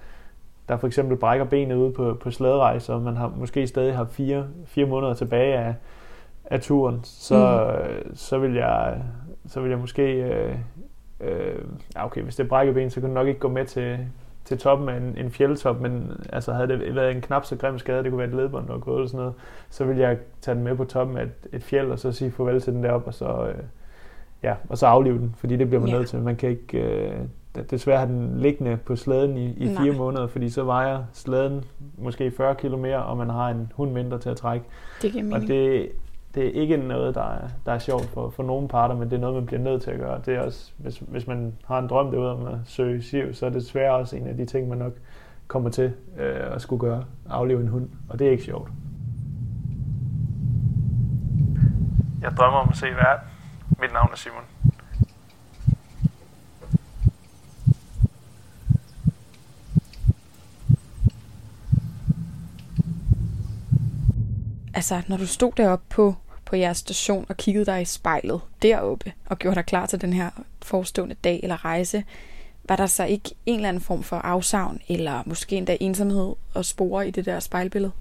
der 0.68 0.76
for 0.76 0.86
eksempel 0.86 1.16
brækker 1.16 1.44
benet 1.44 1.76
ude 1.76 1.92
på, 1.92 2.18
på 2.20 2.30
slæderejse, 2.30 2.92
og 2.92 3.02
man 3.02 3.16
har 3.16 3.32
måske 3.36 3.66
stadig 3.66 3.96
har 3.96 4.04
fire, 4.04 4.46
fire 4.66 4.86
måneder 4.86 5.14
tilbage 5.14 5.58
af, 5.58 5.74
af 6.44 6.60
turen, 6.60 7.00
så, 7.04 7.70
mm. 8.04 8.16
så, 8.16 8.38
vil 8.38 8.54
jeg, 8.54 9.02
så 9.46 9.60
vil 9.60 9.70
jeg 9.70 9.78
måske... 9.78 10.02
Øh, 10.02 10.54
øh, 11.20 11.58
okay, 11.96 12.22
hvis 12.22 12.36
det 12.36 12.44
er 12.44 12.48
brækket 12.48 12.74
ben, 12.74 12.90
så 12.90 13.00
kan 13.00 13.08
du 13.08 13.14
nok 13.14 13.26
ikke 13.26 13.40
gå 13.40 13.48
med 13.48 13.64
til, 13.64 13.98
til 14.44 14.58
toppen 14.58 14.88
af 14.88 14.96
en, 14.96 15.14
en 15.18 15.30
fjeldtop, 15.30 15.80
men 15.80 16.10
altså 16.32 16.52
havde 16.52 16.68
det 16.68 16.94
været 16.94 17.10
en 17.14 17.20
knap 17.20 17.44
så 17.44 17.56
grim 17.56 17.78
skade, 17.78 18.02
det 18.02 18.10
kunne 18.10 18.18
være 18.18 18.28
et 18.28 18.34
ledbånd, 18.34 18.66
der 18.66 18.72
var 18.72 18.80
gået 18.80 18.96
eller 18.96 19.08
sådan 19.08 19.18
noget, 19.18 19.34
så 19.70 19.84
vil 19.84 19.96
jeg 19.96 20.18
tage 20.40 20.54
den 20.54 20.64
med 20.64 20.74
på 20.76 20.84
toppen 20.84 21.16
af 21.16 21.22
et, 21.22 21.32
et 21.52 21.62
fjeld, 21.62 21.90
og 21.90 21.98
så 21.98 22.12
sige 22.12 22.30
farvel 22.30 22.60
til 22.60 22.72
den 22.72 22.84
deroppe, 22.84 23.06
og 23.08 23.14
så, 23.14 23.46
øh, 23.48 23.54
ja, 24.42 24.54
og 24.68 24.78
så 24.78 24.86
aflive 24.86 25.18
den, 25.18 25.34
fordi 25.38 25.56
det 25.56 25.66
bliver 25.68 25.80
man 25.80 25.90
Ja. 25.90 25.96
nødt 25.96 26.08
til. 26.08 26.18
Man 26.18 26.36
kan 26.36 26.48
ikke 26.50 26.78
øh, 26.78 27.12
desværre 27.70 27.98
have 27.98 28.12
den 28.12 28.38
liggende 28.38 28.78
på 28.84 28.96
slæden 28.96 29.36
i, 29.36 29.46
i 29.50 29.66
fire 29.76 29.88
Nej. 29.88 29.96
måneder, 29.96 30.26
fordi 30.26 30.50
så 30.50 30.62
vejer 30.64 31.04
slæden 31.12 31.64
måske 31.98 32.30
40 32.30 32.54
kilo 32.54 32.76
mere, 32.76 33.02
og 33.04 33.16
man 33.16 33.30
har 33.30 33.48
en 33.48 33.72
hund 33.74 33.92
mindre 33.92 34.18
til 34.18 34.30
at 34.30 34.36
trække. 34.36 34.66
Det 35.02 35.12
giver 35.12 35.24
Og 35.24 35.30
mening. 35.30 35.48
det, 35.48 35.88
det 36.34 36.46
er 36.46 36.60
ikke 36.60 36.76
noget, 36.76 37.14
der 37.14 37.32
er, 37.32 37.48
der 37.66 37.72
er 37.72 37.78
sjovt 37.78 38.04
for, 38.04 38.30
for 38.30 38.42
nogen 38.42 38.68
parter, 38.68 38.94
men 38.94 39.10
det 39.10 39.16
er 39.16 39.20
noget, 39.20 39.34
man 39.34 39.46
bliver 39.46 39.62
nødt 39.62 39.82
til 39.82 39.90
at 39.90 39.98
gøre. 39.98 40.20
Det 40.26 40.34
er 40.34 40.40
også, 40.40 40.72
hvis, 40.76 40.98
hvis 40.98 41.26
man 41.26 41.54
har 41.64 41.78
en 41.78 41.88
drøm 41.88 42.10
derude 42.10 42.32
om 42.32 42.46
at 42.46 42.58
søge 42.64 43.02
SIV, 43.02 43.34
så 43.34 43.46
er 43.46 43.50
det 43.50 43.60
desværre 43.62 43.94
også 43.94 44.16
en 44.16 44.26
af 44.26 44.36
de 44.36 44.44
ting, 44.44 44.68
man 44.68 44.78
nok 44.78 44.92
kommer 45.46 45.70
til 45.70 45.92
øh, 46.18 46.54
at 46.54 46.62
skulle 46.62 46.80
gøre. 46.80 47.04
Afleve 47.30 47.60
en 47.60 47.68
hund, 47.68 47.88
og 48.08 48.18
det 48.18 48.26
er 48.26 48.30
ikke 48.30 48.44
sjovt. 48.44 48.70
Jeg 52.22 52.30
drømmer 52.30 52.58
om 52.58 52.68
at 52.70 52.76
se 52.76 52.86
verden. 52.86 53.28
Mit 53.80 53.92
navn 53.92 54.08
er 54.12 54.16
Simon. 54.16 54.51
Altså, 64.74 65.02
når 65.08 65.16
du 65.16 65.26
stod 65.26 65.52
deroppe 65.56 65.84
på, 65.88 66.14
på 66.44 66.56
jeres 66.56 66.76
station 66.76 67.26
og 67.28 67.36
kiggede 67.36 67.66
dig 67.66 67.82
i 67.82 67.84
spejlet 67.84 68.40
deroppe 68.62 69.12
og 69.26 69.38
gjorde 69.38 69.54
dig 69.54 69.66
klar 69.66 69.86
til 69.86 70.00
den 70.00 70.12
her 70.12 70.30
forestående 70.62 71.16
dag 71.24 71.40
eller 71.42 71.64
rejse, 71.64 72.04
var 72.68 72.76
der 72.76 72.86
så 72.86 73.04
ikke 73.04 73.34
en 73.46 73.54
eller 73.54 73.68
anden 73.68 73.82
form 73.82 74.02
for 74.02 74.16
afsavn 74.16 74.80
eller 74.88 75.22
måske 75.26 75.56
endda 75.56 75.76
ensomhed 75.80 76.34
og 76.54 76.64
spore 76.64 77.08
i 77.08 77.10
det 77.10 77.24
der 77.24 77.40
spejlbillede? 77.40 77.92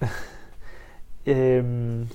Øhm, 1.26 2.08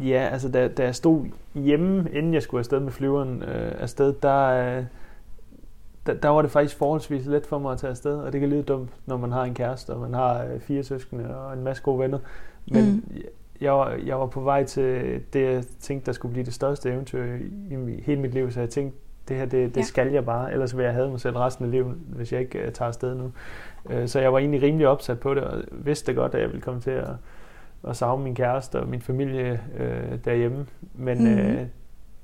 ja, 0.00 0.28
altså 0.32 0.48
da, 0.48 0.68
da 0.68 0.84
jeg 0.84 0.94
stod 0.94 1.26
hjemme, 1.54 2.10
inden 2.12 2.34
jeg 2.34 2.42
skulle 2.42 2.58
afsted 2.58 2.80
med 2.80 2.92
flyveren 2.92 3.42
øh, 3.42 3.72
afsted, 3.78 4.14
der, 4.22 4.46
øh, 4.46 4.84
der, 6.06 6.14
der 6.14 6.28
var 6.28 6.42
det 6.42 6.50
faktisk 6.50 6.76
forholdsvis 6.76 7.26
let 7.26 7.46
for 7.46 7.58
mig 7.58 7.72
at 7.72 7.78
tage 7.78 7.90
afsted, 7.90 8.16
og 8.18 8.32
det 8.32 8.40
kan 8.40 8.50
lyde 8.50 8.62
dumt, 8.62 8.90
når 9.06 9.16
man 9.16 9.32
har 9.32 9.42
en 9.44 9.54
kæreste, 9.54 9.90
og 9.90 10.00
man 10.00 10.14
har 10.14 10.44
øh, 10.44 10.60
fire 10.60 10.82
søskende 10.82 11.36
og 11.36 11.52
en 11.52 11.64
masse 11.64 11.82
gode 11.82 11.98
venner. 11.98 12.18
Men 12.66 12.84
Mm. 12.84 13.02
jeg, 13.60 13.72
var, 13.72 13.90
jeg 14.06 14.20
var 14.20 14.26
på 14.26 14.40
vej 14.40 14.64
til 14.64 15.20
det, 15.32 15.42
jeg 15.52 15.64
tænkte, 15.80 16.06
der 16.06 16.12
skulle 16.12 16.32
blive 16.32 16.44
det 16.46 16.54
største 16.54 16.90
eventyr 16.90 17.24
i, 17.24 17.74
i 17.74 18.02
hele 18.02 18.20
mit 18.20 18.34
liv, 18.34 18.50
så 18.50 18.60
jeg 18.60 18.70
tænkte, 18.70 18.98
det 19.28 19.36
her, 19.36 19.44
det, 19.44 19.68
det 19.74 19.76
Ja. 19.76 19.82
skal 19.82 20.12
jeg 20.12 20.24
bare, 20.24 20.52
ellers 20.52 20.76
vil 20.76 20.84
jeg 20.84 20.94
have 20.94 21.10
mig 21.10 21.20
selv 21.20 21.36
resten 21.36 21.64
af 21.64 21.70
livet, 21.70 21.94
hvis 22.08 22.32
jeg 22.32 22.40
ikke 22.40 22.62
uh, 22.66 22.72
tager 22.72 22.88
afsted 22.88 23.14
nu. 23.14 23.32
Uh, 23.84 24.06
så 24.06 24.20
jeg 24.20 24.32
var 24.32 24.38
egentlig 24.38 24.62
rimelig 24.62 24.88
opsat 24.88 25.20
på 25.20 25.34
det, 25.34 25.42
og 25.42 25.62
vidste 25.72 26.14
godt, 26.14 26.34
at 26.34 26.40
jeg 26.40 26.48
ville 26.48 26.62
komme 26.62 26.80
til 26.80 26.90
at, 26.90 27.08
at 27.88 27.96
savne 27.96 28.24
min 28.24 28.34
kæreste 28.34 28.80
og 28.80 28.88
min 28.88 29.00
familie 29.00 29.60
uh, 29.74 30.18
derhjemme. 30.24 30.66
Men 30.94 31.18
mm. 31.24 31.38
uh, 31.40 31.60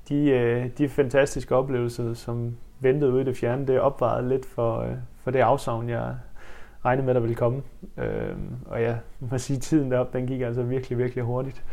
de, 0.09 0.61
uh, 0.65 0.71
de 0.77 0.89
fantastiske 0.89 1.55
oplevelser, 1.55 2.13
som 2.13 2.55
ventede 2.81 3.11
ude 3.11 3.21
i 3.21 3.25
det 3.25 3.37
fjerne, 3.37 3.67
det 3.67 3.79
opvejede 3.79 4.29
lidt 4.29 4.45
for, 4.45 4.79
uh, 4.81 4.91
for 5.23 5.31
det 5.31 5.39
afsavn, 5.39 5.89
jeg 5.89 6.15
regnede 6.85 7.05
med, 7.05 7.13
der 7.13 7.19
ville 7.19 7.35
komme. 7.35 7.61
Uh, 7.97 8.03
og 8.65 8.81
jeg 8.81 8.97
må 9.19 9.37
sige, 9.37 9.59
tiden 9.59 9.91
deroppe, 9.91 10.17
den 10.17 10.27
gik 10.27 10.41
altså 10.41 10.63
virkelig, 10.63 10.97
virkelig 10.97 11.23
hurtigt. 11.23 11.63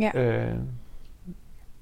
Ja. 0.00 0.10
Øh, 0.14 0.54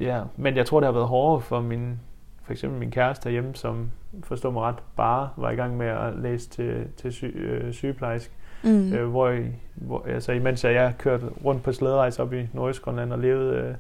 ja, 0.01 0.23
men 0.37 0.57
jeg 0.57 0.67
tror, 0.67 0.81
det 0.81 0.87
har 0.87 0.93
været 0.93 1.09
hårdere 1.09 1.41
for 1.41 1.61
min, 1.61 2.01
for 2.43 2.53
eksempel 2.53 2.79
min 2.79 2.91
kæreste 2.91 3.25
derhjemme, 3.25 3.55
som 3.55 3.91
forstår 4.23 4.51
mig 4.51 4.63
ret, 4.63 4.83
bare 4.97 5.29
var 5.37 5.51
i 5.51 5.55
gang 5.55 5.77
med 5.77 5.87
at 5.87 6.19
læse 6.19 6.51
til, 6.51 6.87
til 6.97 7.13
sy, 7.13 7.25
øh, 7.25 7.73
sygeplejerske. 7.73 8.33
Mm. 8.63 8.93
Øh, 8.93 9.09
hvor, 9.09 9.39
hvor, 9.75 10.07
altså, 10.07 10.33
imens 10.33 10.65
jeg, 10.65 10.75
jeg 10.75 10.95
kørte 10.99 11.27
rundt 11.45 11.63
på 11.63 11.73
slæderejse 11.73 12.23
op 12.23 12.33
i 12.33 12.49
Nordøstgrønland 12.53 13.13
og 13.13 13.19
levede 13.19 13.57
øh, 13.57 13.75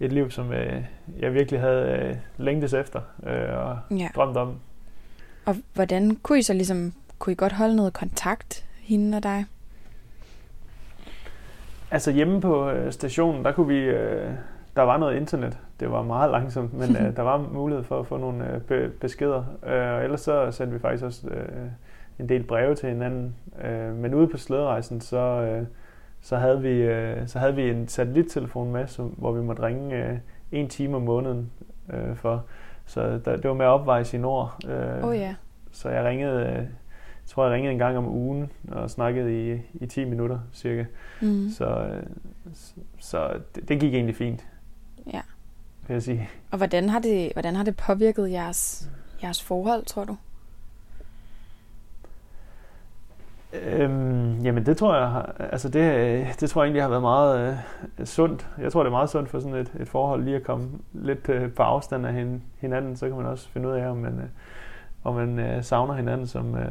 et 0.00 0.12
liv, 0.12 0.30
som 0.30 0.52
øh, 0.52 0.84
jeg 1.18 1.34
virkelig 1.34 1.60
havde 1.60 1.88
øh, 2.08 2.16
længtes 2.36 2.74
efter 2.74 3.00
øh, 3.26 3.58
og 3.68 3.78
Ja. 3.98 4.08
drømt 4.14 4.36
om. 4.36 4.54
Og 5.46 5.56
hvordan 5.74 6.16
kunne 6.22 6.38
I 6.38 6.42
så 6.42 6.52
ligesom, 6.52 6.92
kunne 7.18 7.32
I 7.32 7.36
godt 7.36 7.52
holde 7.52 7.76
noget 7.76 7.92
kontakt, 7.92 8.64
hende 8.80 9.16
og 9.16 9.22
dig? 9.22 9.44
Altså 11.90 12.10
hjemme 12.12 12.40
på 12.40 12.70
øh, 12.70 12.92
stationen, 12.92 13.44
der 13.44 13.52
kunne 13.52 13.68
vi, 13.68 13.78
øh, 13.78 14.30
der 14.76 14.82
var 14.82 14.96
noget 14.96 15.16
internet. 15.16 15.58
Det 15.80 15.90
var 15.90 16.02
meget 16.02 16.30
langsomt, 16.30 16.74
men 16.74 16.96
øh, 16.96 17.02
der 17.16 17.22
var 17.22 17.38
mulighed 17.38 17.84
for 17.84 18.00
at 18.00 18.06
få 18.06 18.16
nogle 18.16 18.54
øh, 18.54 18.60
be- 18.60 18.88
beskeder. 19.00 19.44
Øh, 19.66 19.92
og 19.94 20.04
ellers 20.04 20.20
så 20.20 20.50
sendte 20.50 20.72
vi 20.74 20.80
faktisk 20.80 21.04
også 21.04 21.28
øh, 21.28 21.66
en 22.18 22.28
del 22.28 22.42
breve 22.42 22.74
til 22.74 22.88
hinanden. 22.88 23.34
Øh, 23.64 23.94
men 23.94 24.14
ude 24.14 24.28
på 24.28 24.36
slæderejsen, 24.36 25.00
så, 25.00 25.16
øh, 25.18 25.66
så, 26.20 26.36
havde 26.36 26.60
vi, 26.62 26.68
øh, 26.68 27.28
så 27.28 27.38
havde 27.38 27.54
vi 27.54 27.70
en 27.70 27.88
satellittelefon 27.88 28.72
med, 28.72 28.86
som, 28.86 29.06
hvor 29.06 29.32
vi 29.32 29.42
måtte 29.42 29.62
ringe 29.62 29.96
øh, 29.96 30.18
en 30.52 30.68
time 30.68 30.96
om 30.96 31.02
måneden 31.02 31.50
øh, 31.92 32.16
for. 32.16 32.44
Så 32.86 33.00
der, 33.24 33.36
det 33.36 33.44
var 33.48 33.54
med 33.54 33.66
at 33.66 33.70
i 34.16 34.20
nord. 34.20 34.64
Øh, 34.68 35.04
oh, 35.04 35.16
ja. 35.16 35.34
Så 35.72 35.88
jeg 35.88 36.04
ringede, 36.04 36.40
øh, 36.46 36.52
jeg 36.54 36.66
tror 37.26 37.44
jeg 37.44 37.52
ringede 37.54 37.72
en 37.72 37.78
gang 37.78 37.98
om 37.98 38.06
ugen 38.08 38.50
og 38.68 38.90
snakkede 38.90 39.52
i, 39.54 39.60
i 39.74 39.86
10 39.86 40.04
minutter 40.04 40.38
cirka. 40.52 40.84
Mm. 41.22 41.48
Så, 41.50 41.66
øh, 41.66 42.02
s- 42.54 42.74
så 42.98 43.30
det, 43.54 43.68
det 43.68 43.80
gik 43.80 43.94
egentlig 43.94 44.16
fint, 44.16 44.46
Ja. 45.12 45.20
vil 45.86 45.94
jeg 45.94 46.02
sige. 46.02 46.28
Og 46.50 46.56
hvordan 46.58 46.88
har 46.88 46.98
det, 46.98 47.32
hvordan 47.32 47.56
har 47.56 47.64
det 47.64 47.76
påvirket 47.76 48.30
jeres, 48.30 48.90
jeres 49.22 49.42
forhold, 49.42 49.84
tror 49.84 50.04
du? 50.04 50.16
Øhm, 53.52 54.38
jamen 54.38 54.66
det 54.66 54.76
tror 54.76 54.96
jeg, 54.96 55.24
altså 55.38 55.68
det, 55.68 56.26
det 56.40 56.50
tror 56.50 56.62
jeg 56.62 56.66
egentlig 56.66 56.82
har 56.82 56.88
været 56.88 57.02
meget 57.02 57.58
øh, 57.98 58.06
sundt. 58.06 58.48
Jeg 58.58 58.72
tror 58.72 58.82
det 58.82 58.86
er 58.86 58.90
meget 58.90 59.10
sundt 59.10 59.28
for 59.28 59.38
sådan 59.40 59.56
et, 59.56 59.72
et 59.80 59.88
forhold 59.88 60.24
lige 60.24 60.36
at 60.36 60.42
komme 60.42 60.68
lidt 60.92 61.28
øh, 61.28 61.52
på 61.52 61.62
afstand 61.62 62.06
af 62.06 62.14
hin, 62.14 62.42
hinanden, 62.58 62.96
så 62.96 63.08
kan 63.08 63.16
man 63.16 63.26
også 63.26 63.48
finde 63.48 63.68
ud 63.68 63.72
af, 63.72 63.90
om 63.90 63.96
man, 63.96 64.12
øh, 64.12 64.24
om 65.04 65.14
man 65.14 65.38
øh, 65.38 65.62
savner 65.62 65.94
hinanden, 65.94 66.26
som, 66.26 66.54
øh, 66.54 66.70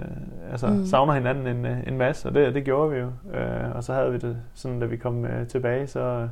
altså 0.52 0.68
Mm. 0.68 0.86
savner 0.86 1.14
hinanden 1.14 1.48
en, 1.48 1.66
øh, 1.66 1.78
en 1.88 1.98
masse, 1.98 2.28
og 2.28 2.34
det, 2.34 2.56
det 2.56 2.64
gjorde 2.64 2.92
vi 2.92 2.98
jo. 2.98 3.12
Øh, 3.38 3.76
og 3.76 3.84
så 3.84 3.94
havde 3.94 4.12
vi 4.12 4.18
det 4.18 4.38
sådan, 4.54 4.80
da 4.80 4.86
vi 4.86 4.98
kom 4.98 5.26
øh, 5.26 5.48
tilbage, 5.48 5.88
så, 5.88 6.28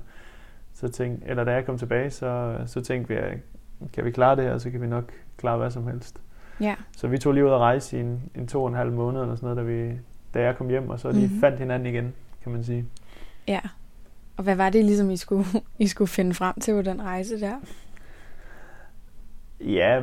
så 0.73 0.87
tænkte, 0.87 1.27
eller 1.27 1.43
da 1.43 1.51
jeg 1.51 1.65
kom 1.65 1.77
tilbage, 1.77 2.09
så, 2.09 2.55
så 2.65 2.81
tænkte 2.81 3.13
vi, 3.13 3.19
at 3.19 3.37
kan 3.93 4.05
vi 4.05 4.11
klare 4.11 4.35
det 4.35 4.43
her, 4.43 4.57
så 4.57 4.69
kan 4.71 4.81
vi 4.81 4.87
nok 4.87 5.11
klare 5.37 5.57
hvad 5.57 5.69
som 5.71 5.87
helst. 5.87 6.21
Ja. 6.61 6.75
Så 6.97 7.07
vi 7.07 7.17
tog 7.17 7.33
lige 7.33 7.45
ud 7.45 7.51
at 7.51 7.57
rejse 7.57 7.97
i 7.97 8.01
en, 8.01 8.21
en 8.35 8.47
to 8.47 8.63
og 8.63 8.69
en 8.69 8.75
halv 8.75 8.91
måned 8.91 9.21
eller 9.21 9.35
sådan 9.35 9.55
noget, 9.55 9.57
da, 9.57 9.63
vi, 9.63 9.99
da 10.35 10.41
jeg 10.41 10.57
kom 10.57 10.69
hjem, 10.69 10.89
og 10.89 10.99
så 10.99 11.11
lige 11.11 11.27
Mhm. 11.27 11.39
fandt 11.39 11.59
hinanden 11.59 11.93
igen, 11.93 12.13
kan 12.43 12.51
man 12.51 12.63
sige. 12.63 12.85
Ja. 13.47 13.59
Og 14.37 14.43
hvad 14.43 14.55
var 14.55 14.69
det 14.69 14.85
ligesom, 14.85 15.09
I 15.11 15.17
skulle, 15.17 15.45
I 15.79 15.87
skulle 15.87 16.07
finde 16.07 16.33
frem 16.33 16.59
til 16.61 16.73
på 16.73 16.81
den 16.81 17.01
rejse 17.01 17.39
der? 17.39 17.53
Ja, 19.61 20.01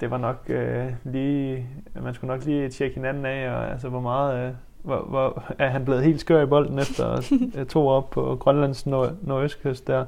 det 0.00 0.10
var 0.10 0.18
nok 0.18 0.42
øh, 0.48 0.92
lige, 1.04 1.66
man 2.02 2.14
skulle 2.14 2.34
nok 2.34 2.44
lige 2.44 2.68
tjekke 2.68 2.94
hinanden 2.94 3.26
af, 3.26 3.50
og 3.50 3.70
altså 3.70 3.88
hvor 3.88 4.00
meget, 4.00 4.46
øh, 4.48 4.54
hvor, 4.82 5.00
hvor, 5.02 5.44
er 5.58 5.68
han 5.68 5.84
blevet 5.84 6.02
helt 6.04 6.20
skør 6.20 6.42
i 6.42 6.46
bolden 6.46 6.78
efter 6.78 7.20
øh, 7.60 7.66
to 7.66 7.88
år 7.88 7.96
op 7.96 8.10
på 8.10 8.36
Grønlands 8.40 8.86
nord, 8.86 9.12
nordøstkyst 9.22 9.86
der, 9.86 10.04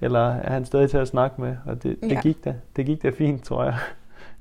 eller 0.00 0.20
er 0.34 0.52
han 0.52 0.64
stadig 0.64 0.90
til 0.90 0.98
at 0.98 1.08
snakke 1.08 1.40
med, 1.40 1.56
og 1.66 1.82
det, 1.82 1.96
det 2.02 2.12
Ja. 2.12 2.20
gik 2.20 2.44
da, 2.44 2.54
det 2.76 2.86
gik 2.86 3.02
da 3.02 3.10
fint, 3.10 3.44
tror 3.44 3.64
jeg. 3.64 3.76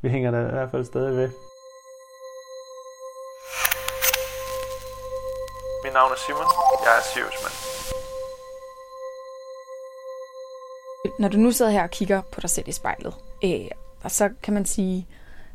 Vi 0.01 0.09
hænger 0.09 0.31
da 0.31 0.39
i 0.47 0.51
hvert 0.51 0.71
fald 0.71 0.83
stadig 0.83 1.15
ved. 1.17 1.29
Navn 5.97 6.11
er 6.11 6.19
Simon. 6.25 6.49
Jeg 6.85 6.93
er 6.99 7.03
Siriusmand. 7.13 7.55
Når 11.19 11.29
du 11.29 11.37
nu 11.37 11.51
sidder 11.51 11.71
her 11.71 11.83
og 11.83 11.91
kigger 11.91 12.21
på 12.21 12.41
dig 12.41 12.49
selv 12.49 12.67
i 12.67 12.71
spejlet, 12.71 13.13
øh, 13.43 13.67
og 14.03 14.11
så 14.11 14.29
kan 14.43 14.53
man 14.53 14.65
sige, 14.65 15.07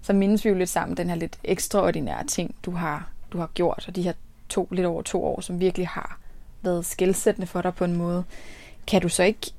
så 0.02 0.12
mindes 0.12 0.44
vi 0.44 0.50
jo 0.50 0.57
lidt 0.57 0.68
sammen 0.68 0.96
den 0.96 1.09
her 1.09 1.16
lidt 1.16 1.38
ekstraordinære 1.44 2.26
ting, 2.26 2.55
du 2.64 2.70
har, 2.70 3.09
du 3.33 3.38
har 3.38 3.46
gjort, 3.55 3.85
og 3.88 3.96
de 3.96 4.02
her 4.02 4.12
to, 4.48 4.68
lidt 4.70 4.87
over 4.87 5.02
to 5.02 5.24
år, 5.24 5.40
som 5.40 5.61
virkelig 5.61 5.88
har 5.88 6.18
været 6.62 6.87
skældsættende 6.87 7.46
for 7.46 7.62
dig 7.62 7.74
på 7.74 7.85
en 7.85 7.96
måde. 7.96 8.24
Kan 8.87 9.02
du 9.02 9.09
så 9.09 9.22
ikke, 9.22 9.52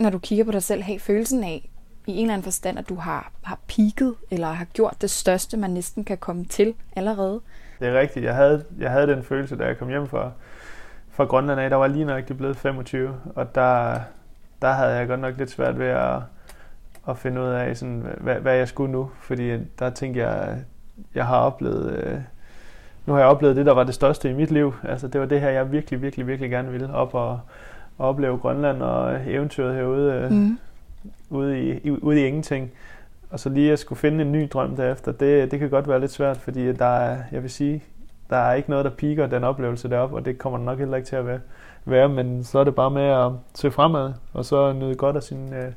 når 0.00 0.10
du 0.10 0.18
kigger 0.18 0.44
på 0.44 0.52
dig 0.52 0.62
selv, 0.62 0.82
have 0.82 0.98
følelsen 0.98 1.44
af, 1.44 1.70
i 2.06 2.12
en 2.12 2.20
eller 2.20 2.34
anden 2.34 2.44
forstand, 2.44 2.78
at 2.78 2.88
du 2.88 2.94
har, 2.94 3.32
har 3.42 3.58
peaked, 3.68 4.14
eller 4.30 4.52
har 4.52 4.64
gjort 4.64 4.96
det 5.00 5.10
største, 5.10 5.56
man 5.56 5.70
næsten 5.70 6.04
kan 6.04 6.18
komme 6.18 6.44
til 6.44 6.74
allerede? 6.96 7.40
Det 7.80 7.88
er 7.88 8.00
rigtigt. 8.00 8.24
Jeg 8.24 8.34
havde, 8.34 8.64
jeg 8.78 8.90
havde 8.90 9.06
den 9.06 9.22
følelse, 9.22 9.56
da 9.56 9.64
jeg 9.64 9.78
kom 9.78 9.88
hjem 9.88 10.06
fra, 10.06 10.30
fra 11.10 11.24
Grønland 11.24 11.60
af. 11.60 11.70
Der 11.70 11.76
var 11.76 11.86
lige 11.86 12.04
nok 12.04 12.28
det 12.28 12.36
blevet 12.36 12.56
25, 12.56 13.16
og 13.34 13.54
der, 13.54 14.00
der 14.62 14.72
havde 14.72 14.92
jeg 14.92 15.08
godt 15.08 15.20
nok 15.20 15.38
lidt 15.38 15.50
svært 15.50 15.78
ved 15.78 15.86
at, 15.86 16.16
at 17.08 17.18
finde 17.18 17.40
ud 17.40 17.46
af, 17.46 17.76
sådan, 17.76 18.06
hvad, 18.20 18.34
hvad 18.34 18.56
jeg 18.56 18.68
skulle 18.68 18.92
nu. 18.92 19.10
Fordi 19.20 19.58
der 19.78 19.90
tænkte 19.90 20.20
jeg, 20.20 20.56
jeg 21.14 21.26
har 21.26 21.38
oplevet... 21.38 21.92
Øh, 21.92 22.18
nu 23.06 23.12
har 23.12 23.20
jeg 23.20 23.28
oplevet 23.28 23.56
det, 23.56 23.66
der 23.66 23.74
var 23.74 23.84
det 23.84 23.94
største 23.94 24.30
i 24.30 24.32
mit 24.32 24.50
liv. 24.50 24.74
Altså, 24.82 25.08
det 25.08 25.20
var 25.20 25.26
det 25.26 25.40
her, 25.40 25.50
jeg 25.50 25.72
virkelig, 25.72 26.02
virkelig, 26.02 26.26
virkelig 26.26 26.50
gerne 26.50 26.70
ville 26.70 26.94
op 26.94 27.14
og, 27.14 27.40
og 27.98 28.08
opleve 28.08 28.38
Grønland 28.38 28.82
og 28.82 29.20
eventyret 29.26 29.74
herude 29.74 30.12
øh, 30.12 30.30
mm. 30.30 30.58
ude, 31.30 31.62
i, 31.62 31.90
ude 31.90 32.22
i 32.22 32.26
ingenting. 32.26 32.70
Og 33.30 33.40
så 33.40 33.48
lige 33.48 33.72
at 33.72 33.78
skulle 33.78 33.98
finde 33.98 34.24
en 34.24 34.32
ny 34.32 34.48
drøm 34.52 34.76
derefter, 34.76 35.12
det, 35.12 35.50
det 35.50 35.58
kan 35.58 35.70
godt 35.70 35.88
være 35.88 36.00
lidt 36.00 36.12
svært, 36.12 36.36
fordi 36.36 36.72
der 36.72 36.84
er, 36.84 37.22
jeg 37.32 37.42
vil 37.42 37.50
sige, 37.50 37.82
der 38.30 38.36
er 38.36 38.54
ikke 38.54 38.70
noget, 38.70 38.84
der 38.84 38.90
piker 38.90 39.26
den 39.26 39.44
oplevelse 39.44 39.90
deroppe, 39.90 40.16
og 40.16 40.24
det 40.24 40.38
kommer 40.38 40.58
nok 40.58 40.78
heller 40.78 40.96
ikke 40.96 41.08
til 41.08 41.16
at 41.16 41.26
være, 41.26 41.40
være 41.84 42.08
men 42.08 42.44
så 42.44 42.58
er 42.58 42.64
det 42.64 42.74
bare 42.74 42.90
med 42.90 43.02
at 43.02 43.32
se 43.54 43.70
fremad, 43.70 44.12
og 44.32 44.44
så 44.44 44.72
nyde 44.72 44.94
godt 44.94 45.16
af 45.16 45.22
sine, 45.22 45.56
øh, 45.56 45.72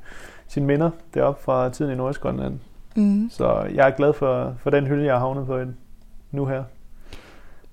sine 0.47 0.65
minder 0.65 0.89
deroppe 1.13 1.43
fra 1.43 1.69
tiden 1.69 1.91
i 1.91 1.95
Nordgrønland. 1.95 2.59
Mm. 2.95 3.29
Så 3.29 3.61
jeg 3.73 3.87
er 3.87 3.91
glad 3.91 4.13
for, 4.13 4.55
for 4.59 4.69
den 4.69 4.87
hylde, 4.87 5.05
jeg 5.05 5.13
har 5.13 5.19
havnet 5.19 5.47
på 5.47 5.59
nu 6.31 6.45
her. 6.45 6.63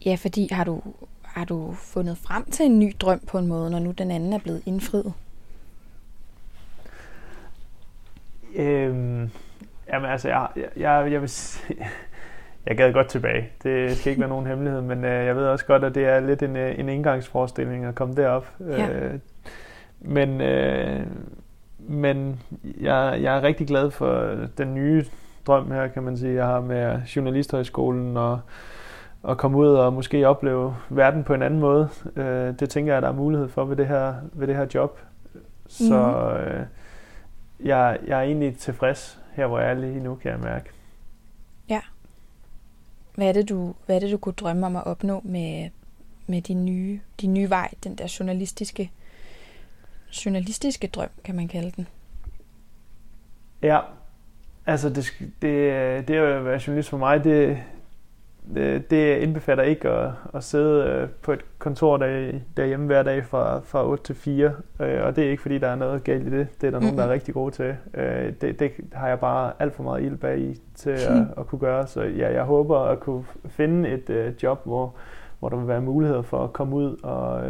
Ja, 0.07 0.15
fordi 0.15 0.49
har 0.53 0.65
du, 0.65 0.83
har 1.23 1.45
du 1.45 1.73
fundet 1.73 2.19
frem 2.19 2.45
til 2.51 2.67
en 2.67 2.79
ny 2.79 2.95
drøm 3.01 3.21
på 3.27 3.39
en 3.39 3.47
måde, 3.47 3.71
når 3.71 3.79
nu 3.79 3.91
den 3.91 4.11
anden 4.11 4.33
er 4.33 4.39
blevet 4.39 4.63
indfriet? 4.67 5.13
Øhm, 8.55 9.31
jamen 9.93 10.11
altså, 10.11 10.29
jeg, 10.29 10.49
jeg, 10.57 10.69
jeg, 10.77 11.13
jeg 11.13 11.21
vil 11.21 11.31
jeg 12.67 12.77
gad 12.77 12.93
godt 12.93 13.09
tilbage. 13.09 13.49
Det 13.63 13.97
skal 13.97 14.11
ikke 14.11 14.21
være 14.21 14.29
nogen 14.29 14.47
hemmelighed, 14.47 14.81
men 14.81 15.05
øh, 15.05 15.27
jeg 15.27 15.37
ved 15.37 15.47
også 15.47 15.65
godt, 15.65 15.85
at 15.85 15.95
det 15.95 16.05
er 16.05 16.21
lidt 16.21 16.43
en, 16.43 16.57
øh, 16.57 16.79
en 16.79 16.89
indgangsforestilling 16.89 17.85
at 17.85 17.95
komme 17.95 18.15
derop. 18.15 18.47
Ja. 18.61 18.89
Øh, 18.89 19.15
men 20.01 20.41
øh, 20.41 21.07
men 21.79 22.41
jeg, 22.81 23.19
jeg 23.23 23.37
er 23.37 23.43
rigtig 23.43 23.67
glad 23.67 23.91
for 23.91 24.37
den 24.59 24.75
nye 24.75 25.05
drøm 25.47 25.71
her, 25.71 25.87
kan 25.87 26.03
man 26.03 26.17
sige, 26.17 26.35
jeg 26.35 26.47
har 26.47 26.61
med 26.61 27.01
Journalisthøjskolen 27.17 28.17
og 28.17 28.41
at 29.29 29.39
komme 29.39 29.59
ud 29.59 29.69
og 29.69 29.93
måske 29.93 30.29
opleve 30.29 30.77
verden 30.89 31.25
på 31.25 31.35
en 31.35 31.43
anden 31.43 31.61
måde. 31.61 31.89
Øh, 32.17 32.55
det 32.61 32.71
tænker 32.71 32.93
jeg, 32.93 33.03
der 33.03 33.09
er 33.09 33.13
mulighed 33.13 33.49
for 33.49 33.65
ved 33.65 33.77
det 33.77 33.87
her, 33.87 34.15
ved 34.33 34.47
det 34.47 34.57
her 34.57 34.67
job. 34.75 34.99
Så 35.67 35.95
mm. 35.95 36.43
øh, 36.43 36.61
jeg, 37.61 37.99
jeg 38.07 38.19
er 38.19 38.23
egentlig 38.23 38.57
tilfreds 38.57 39.20
her, 39.41 39.47
hvor 39.47 39.59
jeg 39.59 39.71
er 39.71 39.75
lige 39.75 40.01
nu, 40.01 40.15
kan 40.15 40.31
jeg 40.31 40.41
mærke. 40.41 40.71
Ja. 41.69 41.81
Hvad 43.15 43.29
er 43.29 43.33
det, 43.33 43.49
du, 43.49 43.75
hvad 43.87 43.97
er 43.97 44.01
det, 44.01 44.13
du 44.13 44.19
kunne 44.19 44.33
drømme 44.33 44.67
om 44.67 44.77
at 44.77 44.87
opnå 44.87 45.21
med, 45.25 45.71
med 46.27 46.43
din 46.43 46.65
nye, 46.65 47.01
din 47.21 47.35
nye 47.35 47.51
vej, 47.51 47.75
den 47.85 47.95
der 47.95 48.17
journalistiske, 48.19 48.91
journalistiske 50.25 50.87
drøm, 50.87 51.09
kan 51.25 51.35
man 51.35 51.49
kalde 51.49 51.71
den? 51.71 51.87
Ja, 53.63 53.81
altså 54.67 54.89
det, 54.89 55.15
det, 55.43 56.09
det 56.09 56.15
at 56.15 56.45
være 56.45 56.61
journalist 56.67 56.89
for 56.89 56.99
mig, 56.99 57.25
det, 57.25 57.63
det, 58.55 58.91
det 58.91 59.19
indbefatter 59.19 59.65
ikke 59.65 59.89
at, 59.89 60.11
at 60.35 60.45
sidde 60.45 60.85
øh, 60.85 61.09
på 61.09 61.33
et 61.33 61.41
kontor 61.59 61.97
der, 61.97 62.33
derhjemme 62.57 62.87
hver 62.87 63.03
dag 63.03 63.25
fra, 63.25 63.61
fra 63.65 63.87
8 63.89 64.05
til 64.05 64.15
4, 64.15 64.53
øh, 64.81 65.05
og 65.05 65.17
det 65.17 65.25
er 65.25 65.31
ikke 65.31 65.43
fordi, 65.43 65.59
der 65.59 65.69
er 65.69 65.75
noget 65.75 66.05
galt 66.05 66.27
i 66.27 66.31
det. 66.31 66.49
Det 66.61 66.67
er 66.67 66.71
der 66.71 66.81
nogen, 66.81 66.99
der 66.99 67.05
er 67.05 67.11
rigtig 67.11 67.35
gode 67.35 67.55
til. 67.55 67.77
Øh, 67.95 68.33
det, 68.41 68.61
det 68.61 68.73
har 68.93 69.09
jeg 69.09 69.21
bare 69.21 69.53
alt 69.59 69.75
for 69.75 69.83
meget 69.83 70.03
ild 70.03 70.17
bag 70.17 70.39
i 70.39 70.61
til 70.75 70.91
at, 70.91 71.27
at 71.39 71.47
kunne 71.47 71.59
gøre, 71.59 71.87
så 71.87 72.03
ja, 72.03 72.33
jeg 72.33 72.45
håber 72.45 72.79
at 72.79 73.01
kunne 73.01 73.25
finde 73.49 73.89
et 73.89 74.11
uh, 74.11 74.43
job, 74.43 74.61
hvor, 74.65 74.95
hvor 75.39 75.49
der 75.49 75.57
vil 75.57 75.69
være 75.69 75.81
muligheder 75.81 76.23
for 76.23 76.45
at 76.45 76.53
komme 76.53 76.77
ud 76.77 76.97
og, 77.03 77.43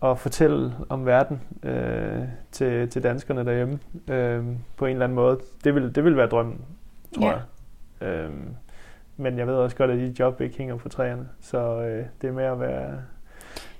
og 0.00 0.18
fortælle 0.18 0.72
om 0.88 1.06
verden 1.06 1.40
uh, 1.62 2.24
til, 2.52 2.88
til 2.88 3.02
danskerne 3.02 3.44
derhjemme 3.44 3.74
uh, 3.94 4.56
på 4.76 4.86
en 4.86 4.92
eller 4.92 5.04
anden 5.04 5.16
måde. 5.16 5.38
Det 5.64 5.74
vil, 5.74 5.94
det 5.94 6.04
vil 6.04 6.16
være 6.16 6.26
drømmen, 6.26 6.60
tror 7.14 7.26
ja. 7.26 7.36
jeg. 8.00 8.28
Uh, 8.28 8.34
men 9.22 9.38
jeg 9.38 9.46
ved 9.46 9.54
også 9.54 9.76
godt, 9.76 9.90
at 9.90 9.98
de 9.98 10.14
job 10.18 10.40
ikke 10.40 10.58
hænger 10.58 10.76
på 10.76 10.88
træerne. 10.88 11.28
Så 11.40 11.80
øh, 11.80 12.04
det 12.22 12.28
er 12.28 12.32
med 12.32 12.44
at 12.44 12.60
være, 12.60 12.98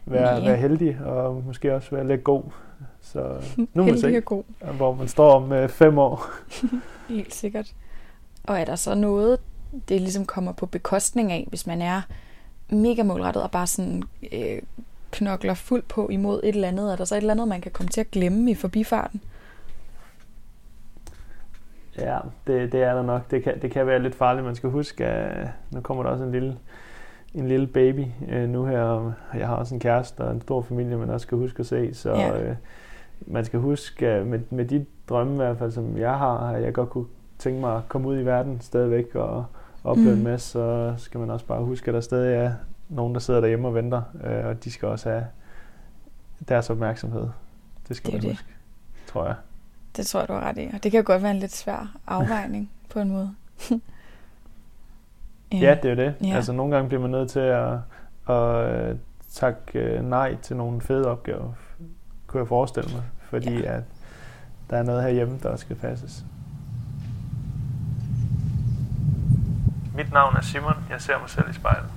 være, 0.05 0.45
være 0.45 0.57
heldig 0.57 0.99
og 1.05 1.43
måske 1.47 1.75
også 1.75 1.91
være 1.91 2.07
lidt 2.07 2.25
god. 2.25 2.43
Så 3.01 3.43
nu 3.75 3.85
må 3.85 3.97
se, 3.97 4.21
god. 4.21 4.45
hvor 4.77 4.95
man 4.95 5.09
står 5.09 5.31
om 5.31 5.53
øh, 5.53 5.69
fem 5.69 5.99
år. 5.99 6.27
Helt 7.09 7.35
sikkert. 7.35 7.73
Og 8.45 8.61
er 8.61 8.65
der 8.65 8.77
så 8.77 8.95
noget, 8.95 9.39
det 9.89 10.01
ligesom 10.01 10.25
kommer 10.25 10.53
på 10.53 10.67
bekostning 10.67 11.33
af, 11.33 11.47
hvis 11.49 11.67
man 11.67 11.83
er 11.83 12.03
mega 12.69 13.03
målrettet 13.03 13.43
og 13.43 13.51
bare 13.51 13.67
sådan 13.67 14.03
øh, 14.33 14.63
knokler 15.11 15.55
fuldt 15.55 15.89
på 15.89 16.09
imod 16.09 16.41
et 16.43 16.55
eller 16.55 16.69
andet? 16.69 16.93
Er 16.93 16.97
der 16.97 17.05
så 17.05 17.15
et 17.15 17.19
eller 17.21 17.35
andet, 17.35 17.49
man 17.49 17.61
kan 17.61 17.73
komme 17.73 17.91
til 17.91 18.01
at 18.01 18.11
glemme 18.11 18.51
i 18.51 18.55
forbifarten? 18.55 19.23
Ja, 21.99 22.19
det, 22.47 22.73
det 22.73 22.83
er 22.83 22.95
der 22.95 23.03
nok. 23.03 23.31
Det 23.31 23.43
kan, 23.43 23.63
det 23.63 23.71
kan 23.71 23.87
være 23.87 24.03
lidt 24.03 24.15
farligt. 24.15 24.47
Man 24.47 24.55
skal 24.55 24.71
huske, 24.71 25.07
at 25.07 25.49
nu 25.71 25.81
kommer 25.81 26.03
der 26.03 26.11
også 26.11 26.25
en 26.25 26.33
lille, 26.33 26.59
en 27.35 27.49
lille 27.49 27.67
baby 27.67 28.05
øh, 28.29 28.49
nu 28.49 28.65
her. 28.65 28.83
Og 28.83 29.13
jeg 29.35 29.47
har 29.47 29.55
også 29.55 29.75
en 29.75 29.81
kæreste 29.81 30.21
og 30.21 30.33
en 30.33 30.41
stor 30.41 30.63
familie, 30.63 30.97
man 30.97 31.11
også 31.11 31.25
skal 31.25 31.39
huske 31.39 31.61
at 31.61 31.67
se. 31.67 31.95
Så 31.95 32.11
ja. 32.11 32.43
øh, 32.43 32.57
man 33.27 33.45
skal 33.45 33.61
huske, 33.61 34.25
med, 34.25 34.41
med 34.51 34.65
de 34.65 34.87
drømme 35.09 35.33
i 35.33 35.37
hvert 35.37 35.59
fald, 35.59 35.71
som 35.71 35.99
jeg 35.99 36.19
har, 36.19 36.39
at 36.39 36.63
jeg 36.63 36.75
godt 36.75 36.91
kunne 36.91 37.07
tænke 37.39 37.61
mig 37.61 37.77
at 37.77 37.83
komme 37.89 38.09
ud 38.09 38.19
i 38.19 38.25
verden 38.25 38.61
stadigvæk 38.61 39.15
og 39.15 39.45
opleve 39.85 40.11
mm. 40.11 40.19
en 40.19 40.25
masse, 40.25 40.53
så 40.53 40.95
skal 40.97 41.21
man 41.21 41.31
også 41.31 41.47
bare 41.47 41.65
huske, 41.65 41.89
at 41.89 41.95
der 41.95 42.01
stadig 42.01 42.35
er 42.35 42.53
nogen, 42.89 43.15
der 43.15 43.21
sidder 43.21 43.41
derhjemme 43.41 43.69
og 43.69 43.75
venter, 43.75 44.03
øh, 44.25 44.47
og 44.47 44.65
de 44.65 44.71
skal 44.71 44.89
også 44.89 45.11
have 45.11 45.27
deres 46.49 46.71
opmærksomhed. 46.71 47.29
Det 47.89 47.97
skal 47.97 48.13
det 48.13 48.23
man 48.23 48.33
huske, 48.33 48.47
det. 48.49 49.13
tror 49.13 49.27
jeg. 49.27 49.35
Det 49.97 50.07
tror 50.07 50.21
jeg, 50.21 50.29
du 50.29 50.33
har 50.33 50.41
ret 50.41 50.59
i. 50.59 50.71
Og 50.75 50.83
det 50.83 50.93
kan 50.93 51.05
godt 51.05 51.23
være 51.23 51.31
en 51.31 51.39
lidt 51.39 51.55
svær 51.55 51.97
afvejning 52.07 52.71
på 52.93 53.01
en 53.01 53.11
måde. 53.11 53.35
ja. 55.53 55.57
ja, 55.59 55.75
det 55.83 55.85
er 55.85 55.91
jo 55.91 55.97
det. 55.97 56.15
Ja. 56.25 56.35
Altså 56.37 56.53
nogle 56.53 56.75
gange 56.75 56.89
bliver 56.89 57.01
man 57.01 57.11
nødt 57.11 57.31
til 57.31 57.41
at, 57.41 57.73
at 58.29 58.91
øh, 58.91 58.97
takke 59.33 59.79
øh, 59.79 60.05
nej 60.05 60.37
til 60.43 60.57
nogle 60.57 60.81
fede 60.81 61.09
opgaver, 61.09 61.53
kunne 62.27 62.41
jeg 62.41 62.49
forestille 62.49 62.91
mig. 62.95 63.03
Fordi 63.31 63.61
ja. 63.61 63.77
at 63.77 63.83
der 64.71 64.77
er 64.77 64.83
noget 64.83 65.03
herhjemme, 65.03 65.39
der 65.43 65.57
skal 65.57 65.77
passes. 65.77 66.25
Mit 69.97 70.13
navn 70.13 70.37
er 70.37 70.41
Simon. 70.41 70.75
Jeg 70.91 71.01
ser 71.01 71.19
mig 71.19 71.31
selv 71.31 71.51
i 71.51 71.53
spejlet. 71.53 71.89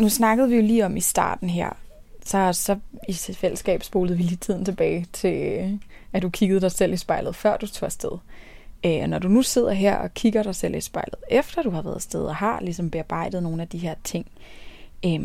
Nu 0.00 0.08
snakkede 0.08 0.48
vi 0.48 0.56
jo 0.56 0.62
lige 0.62 0.86
om 0.86 0.96
i 0.96 1.00
starten 1.00 1.50
her, 1.50 1.70
så, 2.24 2.52
så 2.52 2.78
i 3.08 3.12
fællesskab 3.12 3.82
spolede 3.82 4.16
vi 4.16 4.22
lige 4.22 4.36
tiden 4.36 4.64
tilbage 4.64 5.06
til, 5.12 5.80
at 6.12 6.22
du 6.22 6.30
kiggede 6.30 6.60
dig 6.60 6.72
selv 6.72 6.92
i 6.92 6.96
spejlet, 6.96 7.36
før 7.36 7.56
du 7.56 7.66
tog 7.66 7.86
afsted. 7.86 8.10
Øh, 8.86 9.02
og 9.02 9.08
når 9.08 9.18
du 9.18 9.28
nu 9.28 9.42
sidder 9.42 9.72
her 9.72 9.96
og 9.96 10.14
kigger 10.14 10.42
dig 10.42 10.54
selv 10.54 10.74
i 10.74 10.80
spejlet, 10.80 11.18
efter 11.30 11.62
du 11.62 11.70
har 11.70 11.82
været 11.82 11.94
afsted 11.94 12.22
og 12.22 12.36
har 12.36 12.60
ligesom 12.60 12.90
bearbejdet 12.90 13.42
nogle 13.42 13.62
af 13.62 13.68
de 13.68 13.78
her 13.78 13.94
ting, 14.04 14.26
øh, 15.06 15.20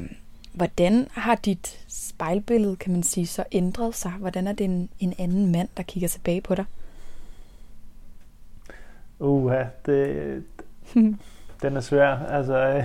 hvordan 0.53 1.07
har 1.11 1.35
dit 1.35 1.85
spejlbillede, 1.87 2.75
kan 2.75 2.91
man 2.91 3.03
sige, 3.03 3.27
så 3.27 3.43
ændret 3.51 3.95
sig? 3.95 4.11
Hvordan 4.11 4.47
er 4.47 4.53
det 4.53 4.63
en, 4.63 4.89
en 4.99 5.13
anden 5.17 5.51
mand, 5.51 5.69
der 5.77 5.83
kigger 5.83 6.09
tilbage 6.09 6.41
på 6.41 6.55
dig? 6.55 6.65
Uha, 9.19 9.63
det, 9.85 10.43
den 11.61 11.75
er 11.75 11.81
svær. 11.81 12.07
Altså, 12.07 12.57
øh, 12.57 12.83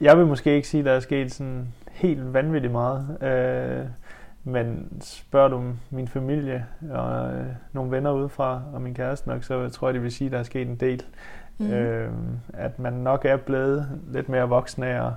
jeg 0.00 0.18
vil 0.18 0.26
måske 0.26 0.54
ikke 0.54 0.68
sige, 0.68 0.78
at 0.78 0.84
der 0.84 0.92
er 0.92 1.00
sket 1.00 1.32
sådan 1.32 1.74
helt 1.90 2.34
vanvittigt 2.34 2.72
meget. 2.72 3.22
Øh, 3.22 3.86
men 4.44 4.88
spørger 5.00 5.48
du 5.48 5.62
min 5.90 6.08
familie 6.08 6.66
og 6.90 7.34
øh, 7.34 7.46
nogle 7.72 7.90
venner 7.90 8.12
udefra, 8.12 8.62
og 8.72 8.82
min 8.82 8.94
kæreste 8.94 9.28
nok, 9.28 9.44
så 9.44 9.68
tror 9.68 9.88
jeg, 9.88 9.94
de 9.94 10.00
vil 10.00 10.12
sige, 10.12 10.26
at 10.26 10.32
der 10.32 10.38
er 10.38 10.42
sket 10.42 10.68
en 10.68 10.76
del. 10.76 11.02
Mm. 11.58 11.70
Øh, 11.70 12.12
at 12.54 12.78
man 12.78 12.92
nok 12.92 13.24
er 13.24 13.36
blevet 13.36 13.88
lidt 14.12 14.28
mere 14.28 14.48
voksen 14.48 14.82
af 14.82 15.06
at, 15.06 15.12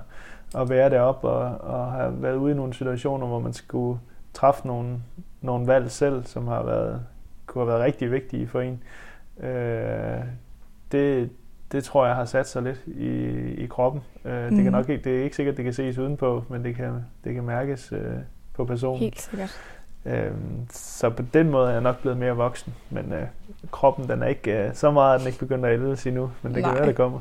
at 0.60 0.70
være 0.70 0.90
deroppe 0.90 1.28
og, 1.28 1.70
og 1.76 1.92
have 1.92 2.22
været 2.22 2.36
ude 2.36 2.52
i 2.52 2.56
nogle 2.56 2.74
situationer, 2.74 3.26
hvor 3.26 3.40
man 3.40 3.52
skulle 3.52 4.00
træffe 4.34 4.66
nogle 4.66 4.98
nogle 5.40 5.66
valg 5.66 5.90
selv, 5.90 6.24
som 6.24 6.48
har 6.48 6.62
været, 6.62 7.00
kunne 7.46 7.62
have 7.62 7.68
været 7.68 7.84
rigtig 7.84 8.12
vigtige 8.12 8.46
for 8.46 8.60
en. 8.60 8.82
Øh, 9.40 10.20
det, 10.92 11.30
det 11.72 11.84
tror 11.84 12.06
jeg 12.06 12.14
har 12.14 12.24
sat 12.24 12.48
sig 12.48 12.62
lidt 12.62 12.80
i, 12.86 13.08
i 13.64 13.66
kroppen. 13.66 14.02
Øh, 14.24 14.32
mm. 14.32 14.42
Det 14.42 14.56
kan 14.56 14.64
mhm. 14.64 14.72
nok 14.72 14.88
ikke, 14.88 15.04
det 15.04 15.20
er 15.20 15.24
ikke 15.24 15.36
sikkert, 15.36 15.56
det 15.56 15.64
kan 15.64 15.74
ses 15.74 15.98
udenpå, 15.98 16.44
men 16.48 16.64
det 16.64 16.76
kan, 16.76 17.04
det 17.24 17.34
kan 17.34 17.44
mærkes 17.44 17.92
øh, 17.92 18.14
på 18.54 18.64
personen. 18.64 19.00
Helt 19.00 19.20
sikkert. 19.20 19.60
Øh, 20.04 20.30
så 20.72 21.10
på 21.10 21.22
den 21.34 21.50
måde 21.50 21.68
er 21.68 21.72
jeg 21.72 21.80
nok 21.80 22.00
blevet 22.00 22.18
mere 22.18 22.36
voksen, 22.36 22.74
men 22.90 23.12
øh, 23.12 23.26
kroppen 23.70 24.08
den 24.08 24.22
er 24.22 24.26
ikke 24.26 24.58
øh, 24.58 24.74
så 24.74 24.90
meget, 24.90 25.14
at 25.14 25.20
den 25.20 25.26
ikke 25.26 25.38
begynder 25.38 25.68
at 25.68 25.74
ældes 25.74 26.06
endnu, 26.06 26.30
men 26.42 26.54
det 26.54 26.62
Nej. 26.62 26.70
kan 26.70 26.78
være, 26.78 26.88
det 26.88 26.96
kommer. 26.96 27.20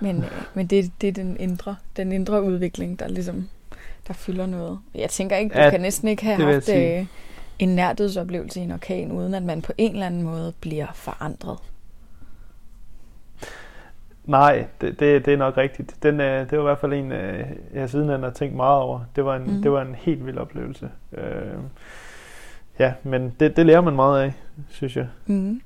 Men, 0.00 0.16
øh, 0.16 0.30
men 0.54 0.66
det, 0.66 0.92
det 1.00 1.08
er 1.08 1.12
den 1.12 1.36
indre, 1.40 1.76
den 1.96 2.12
indre 2.12 2.42
udvikling, 2.42 2.98
der 2.98 3.08
ligesom 3.08 3.48
der 4.08 4.14
fylder 4.14 4.46
noget. 4.46 4.78
Jeg 4.94 5.10
tænker 5.10 5.36
ikke, 5.36 5.54
du 5.54 5.60
ja, 5.60 5.70
kan 5.70 5.80
næsten 5.80 6.08
ikke 6.08 6.24
have 6.24 6.52
haft 6.52 6.68
øh, 6.68 7.06
en 7.58 7.68
nærhedsoplevelse 7.68 8.60
i 8.60 8.62
en 8.62 8.72
orkan, 8.72 9.12
uden 9.12 9.34
at 9.34 9.42
man 9.42 9.62
på 9.62 9.72
en 9.78 9.92
eller 9.92 10.06
anden 10.06 10.22
måde 10.22 10.52
bliver 10.60 10.86
forandret. 10.94 11.58
Nej, 14.30 14.66
det, 14.80 15.00
det, 15.00 15.24
det 15.24 15.32
er 15.34 15.36
nok 15.36 15.56
rigtigt. 15.56 15.96
Den, 16.02 16.20
øh, 16.20 16.50
det 16.50 16.58
var 16.58 16.64
i 16.64 16.66
hvert 16.66 16.78
fald 16.78 16.92
en, 16.92 17.12
øh, 17.12 17.46
jeg 17.74 17.90
siden 17.90 18.22
har 18.22 18.30
tænkt 18.30 18.56
meget 18.56 18.80
over. 18.80 19.00
Det 19.16 19.24
var 19.24 19.36
en, 19.36 19.42
mm. 19.42 19.62
det 19.62 19.72
var 19.72 19.82
en 19.82 19.94
helt 19.94 20.26
vild 20.26 20.38
oplevelse. 20.38 20.90
Øh, 21.12 21.58
ja, 22.78 22.92
men 23.02 23.34
det, 23.40 23.56
det 23.56 23.66
lærer 23.66 23.80
man 23.80 23.96
meget 23.96 24.22
af, 24.22 24.32
synes 24.68 24.96
jeg. 24.96 25.08
Mm. 25.26 25.60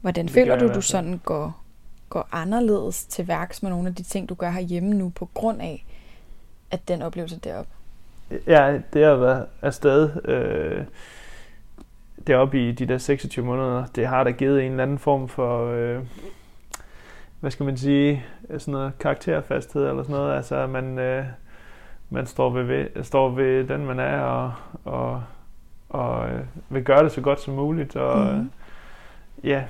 Hvordan 0.00 0.24
det 0.24 0.34
føler 0.34 0.58
du, 0.58 0.74
du 0.74 0.80
sådan 0.80 1.20
går, 1.24 1.62
går 2.08 2.28
anderledes 2.32 3.04
til 3.04 3.28
værks 3.28 3.62
med 3.62 3.70
nogle 3.70 3.88
af 3.88 3.94
de 3.94 4.02
ting, 4.02 4.28
du 4.28 4.34
gør 4.34 4.50
herhjemme 4.50 4.94
nu, 4.94 5.12
på 5.14 5.28
grund 5.34 5.60
af, 5.60 5.86
at 6.70 6.88
den 6.88 7.02
oplevelse 7.02 7.38
deroppe? 7.38 7.70
Ja, 8.46 8.78
det 8.92 9.04
har 9.04 9.14
været 9.14 9.46
afsted 9.62 10.10
øh, 10.24 10.84
deroppe 12.26 12.68
i 12.68 12.72
de 12.72 12.86
der 12.86 12.98
26 12.98 13.44
måneder. 13.44 13.86
Det 13.86 14.06
har 14.06 14.24
da 14.24 14.30
givet 14.30 14.62
en 14.62 14.70
eller 14.70 14.82
anden 14.82 14.98
form 14.98 15.28
for... 15.28 15.66
Øh, 15.66 16.02
hvad 17.40 17.50
skal 17.50 17.66
man 17.66 17.76
sige, 17.76 18.24
sådan 18.58 18.72
noget 18.72 18.98
karakterfasthed 18.98 19.88
eller 19.88 20.02
sådan 20.02 20.16
noget. 20.16 20.36
Altså, 20.36 20.66
man, 20.66 20.98
øh, 20.98 21.24
man 22.10 22.26
står 22.26 22.50
ved, 22.50 23.04
står 23.04 23.28
ved 23.28 23.64
den, 23.64 23.86
man 23.86 24.00
er, 24.00 24.20
og, 24.20 24.52
og, 24.84 25.22
og 25.88 26.28
øh, 26.28 26.40
vil 26.68 26.84
gøre 26.84 27.04
det 27.04 27.12
så 27.12 27.20
godt 27.20 27.40
som 27.40 27.54
muligt. 27.54 27.96
Og, 27.96 28.26
mm-hmm. 28.26 28.50
ja, 29.44 29.64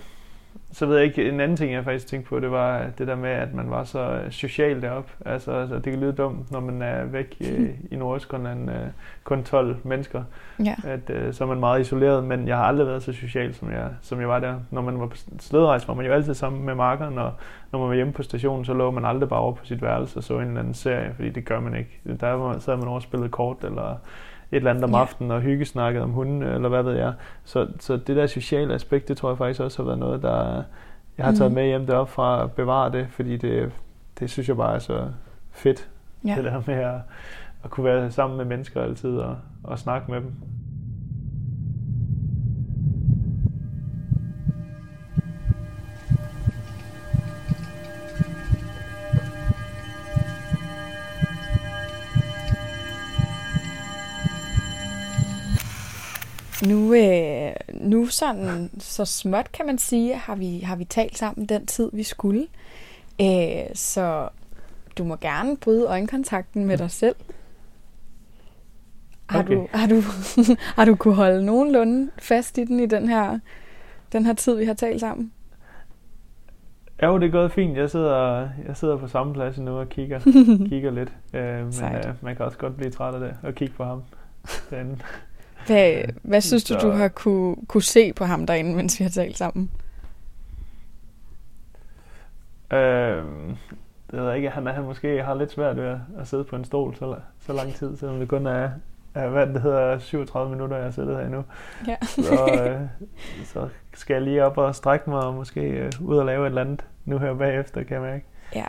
så 0.77 0.87
ved 0.87 0.97
jeg 0.97 1.05
ikke, 1.05 1.29
en 1.29 1.41
anden 1.41 1.57
ting, 1.57 1.73
jeg 1.73 1.85
faktisk 1.85 2.07
tænkte 2.07 2.29
på, 2.29 2.41
det 2.41 2.51
var 2.51 2.87
det 2.99 3.07
der 3.07 3.17
med, 3.17 3.31
at 3.31 3.55
man 3.55 3.71
var 3.71 3.85
så 3.85 3.99
øh, 3.99 4.31
social 4.31 4.83
deroppe. 4.83 5.11
Altså, 5.25 5.53
altså 5.53 5.75
det 5.75 5.85
kan 5.85 6.01
lyde 6.01 6.13
dumt, 6.13 6.51
når 6.51 6.61
man 6.61 6.83
er 6.83 7.05
væk 7.05 7.37
i, 7.41 7.67
i 7.95 7.97
Nordøstgrønland, 7.97 8.71
øh, 8.71 8.77
kun 9.25 9.45
12 9.45 9.77
mennesker, 9.85 10.23
ja. 10.65 10.75
at 10.85 11.11
øh, 11.11 11.35
så 11.35 11.45
er 11.45 11.49
man 11.49 11.61
meget 11.61 11.81
isoleret, 11.81 12.25
men 12.25 12.49
jeg 12.49 12.57
har 12.57 12.65
aldrig 12.65 12.87
været 12.87 13.03
så 13.03 13.13
social, 13.13 13.55
som 13.55 13.71
jeg, 13.71 13.89
som 14.03 14.21
jeg 14.21 14.29
var 14.29 14.39
der. 14.39 14.55
Når 14.71 14.83
man 14.83 15.01
var 15.01 15.07
på 15.07 15.17
slæderejse, 15.41 15.89
var 15.89 15.95
man 15.95 16.07
jo 16.07 16.13
altid 16.13 16.35
sammen 16.35 16.67
med 16.67 16.75
markeren, 16.75 17.19
og 17.19 17.33
når 17.73 17.79
man 17.79 17.89
var 17.89 17.95
hjemme 17.95 18.13
på 18.13 18.23
stationen, 18.23 18.65
så 18.65 18.75
lå 18.75 18.91
man 18.91 19.05
aldrig 19.05 19.29
bare 19.29 19.41
over 19.41 19.53
på 19.53 19.65
sit 19.67 19.83
værelse 19.83 20.19
og 20.19 20.25
så 20.25 20.39
en 20.39 20.47
eller 20.47 20.61
anden 20.61 20.75
serie, 20.75 21.13
fordi 21.15 21.31
det 21.31 21.45
gør 21.45 21.61
man 21.61 21.77
ikke. 21.77 22.01
Der 22.21 22.59
sad 22.59 22.77
man 22.77 22.89
over 22.89 22.97
og 22.97 23.03
spillede 23.03 23.31
kort, 23.31 23.65
eller 23.65 23.95
et 24.53 24.57
eller 24.57 24.71
andet 24.71 24.85
om 24.85 24.91
ja. 24.91 25.01
aftenen 25.01 25.31
og 25.31 25.41
hyggesnakket 25.41 26.03
om 26.03 26.11
hunden, 26.11 26.43
eller 26.43 26.69
hvad 26.69 26.83
ved 26.83 26.95
jeg. 26.95 27.13
Så, 27.45 27.69
så 27.81 27.97
det 27.97 28.17
der 28.17 28.27
sociale 28.27 28.75
aspekt, 28.75 29.09
det 29.09 29.17
tror 29.17 29.31
jeg 29.31 29.39
faktisk 29.39 29.61
også 29.61 29.79
har 29.79 29.85
været 29.85 29.99
noget, 29.99 30.23
der 30.23 30.63
jeg 31.19 31.27
har 31.27 31.33
taget 31.33 31.51
mm. 31.51 31.55
med 31.55 31.67
hjem 31.67 31.87
deroppe 31.87 32.13
fra 32.13 32.45
at 32.45 32.53
bevare 32.53 32.93
det, 32.93 33.07
fordi 33.11 33.37
det, 33.37 33.73
det 34.19 34.31
synes 34.31 34.49
jeg 34.49 34.57
bare 34.57 34.75
er 34.75 34.79
så 34.79 35.09
fedt. 35.53 35.89
Ja. 36.27 36.35
Det 36.37 36.45
der 36.45 36.63
med 36.67 36.75
at, 36.75 36.95
at 37.65 37.71
kunne 37.71 37.85
være 37.85 38.11
sammen 38.11 38.37
med 38.37 38.45
mennesker 38.45 38.83
altid 38.83 39.17
og, 39.17 39.37
og 39.65 39.79
snakke 39.79 40.11
med 40.11 40.21
dem. 40.21 40.33
Nu, 56.63 56.95
øh, 56.95 57.53
nu 57.75 58.07
sådan, 58.07 58.71
så 58.79 59.05
småt 59.05 59.53
kan 59.53 59.67
man 59.67 59.79
sige, 59.79 60.15
har 60.15 60.35
vi, 60.35 60.59
har 60.59 60.77
vi 60.77 60.85
talt 60.85 61.19
sammen 61.19 61.47
den 61.47 61.67
tid, 61.67 61.91
vi 61.93 62.03
skulle. 62.03 62.47
Øh, 63.21 63.75
så 63.75 64.29
du 64.99 65.05
må 65.05 65.17
gerne 65.17 65.57
bryde 65.57 65.87
øjenkontakten 65.87 66.65
med 66.65 66.79
dig 66.79 66.91
selv. 66.91 67.17
Har, 69.29 69.39
okay. 69.39 69.55
du, 69.55 69.69
har, 69.73 69.87
du, 69.87 70.03
har 70.77 70.85
du 70.85 70.97
kunne 70.97 71.15
holde 71.15 71.47
nogenlunde 71.47 72.11
fast 72.19 72.59
i 72.59 72.65
den 72.65 72.81
i 72.81 72.87
den 72.87 73.09
her, 73.09 73.39
den 74.13 74.27
her 74.27 74.33
tid, 74.33 74.57
vi 74.57 74.65
har 74.65 74.75
talt 74.75 75.01
sammen? 75.01 75.33
Ja, 77.03 77.15
det 77.15 77.23
er 77.23 77.31
gået 77.31 77.53
fint. 77.53 77.77
Jeg 77.77 77.91
sidder, 77.91 78.49
jeg 78.67 78.77
sidder 78.77 78.97
på 78.97 79.09
samme 79.09 79.35
plads 79.35 79.59
nu 79.59 79.79
og 79.79 79.89
kigger, 79.89 80.21
kigger 80.71 80.91
lidt. 80.91 81.13
Øh, 81.35 81.43
men 81.43 81.97
øh, 81.97 82.15
man 82.23 82.37
kan 82.37 82.45
også 82.45 82.59
godt 82.59 82.77
blive 82.77 82.91
træt 82.91 83.15
af 83.15 83.21
det 83.21 83.37
og 83.43 83.55
kigge 83.55 83.75
på 83.75 83.85
ham. 83.85 84.03
Den. 84.71 85.03
Hvad, 85.67 86.05
hvad 86.23 86.41
synes 86.41 86.65
du, 86.65 86.75
du 86.75 86.91
har 86.91 87.09
kunne, 87.09 87.57
kunne 87.69 87.83
se 87.83 88.13
på 88.13 88.25
ham 88.25 88.47
derinde, 88.47 88.75
mens 88.75 88.99
vi 88.99 89.05
har 89.05 89.11
talt 89.11 89.39
sammen? 89.39 89.71
Øh, 92.73 93.25
det 94.11 94.19
ved 94.21 94.27
jeg 94.27 94.37
ikke. 94.37 94.51
Han, 94.51 94.67
han 94.67 94.85
måske 94.85 95.23
har 95.23 95.35
lidt 95.35 95.53
svært 95.53 95.77
ved 95.77 95.85
at, 95.85 95.99
at 96.19 96.29
sidde 96.29 96.45
på 96.45 96.57
en 96.57 96.65
stol 96.65 96.97
så, 96.97 97.17
så 97.47 97.53
lang 97.53 97.75
tid, 97.75 97.97
selvom 97.97 98.19
det 98.19 98.29
kun 98.29 98.47
er, 98.47 98.71
er 99.15 99.29
hvad 99.29 99.47
det 99.47 99.63
hedder, 99.63 99.99
37 99.99 100.51
minutter, 100.51 100.77
jeg 100.77 100.85
har 100.85 100.91
siddet 100.91 101.17
her 101.17 101.29
nu. 101.29 101.45
Ja. 101.87 101.97
så, 102.07 102.67
øh, 102.69 102.81
så 103.53 103.69
skal 103.95 104.15
jeg 104.15 104.23
lige 104.23 104.45
op 104.45 104.59
og 104.59 104.75
strække 104.75 105.11
mig 105.11 105.21
og 105.21 105.35
måske 105.35 105.61
øh, 105.61 105.93
ud 106.01 106.17
og 106.17 106.27
lave 106.27 106.43
et 106.43 106.51
eller 106.51 106.61
andet 106.61 106.85
nu 107.05 107.19
her 107.19 107.35
bagefter, 107.35 107.83
kan 107.83 107.95
jeg 107.95 108.03
mærke. 108.03 108.25
Ja, 108.55 108.65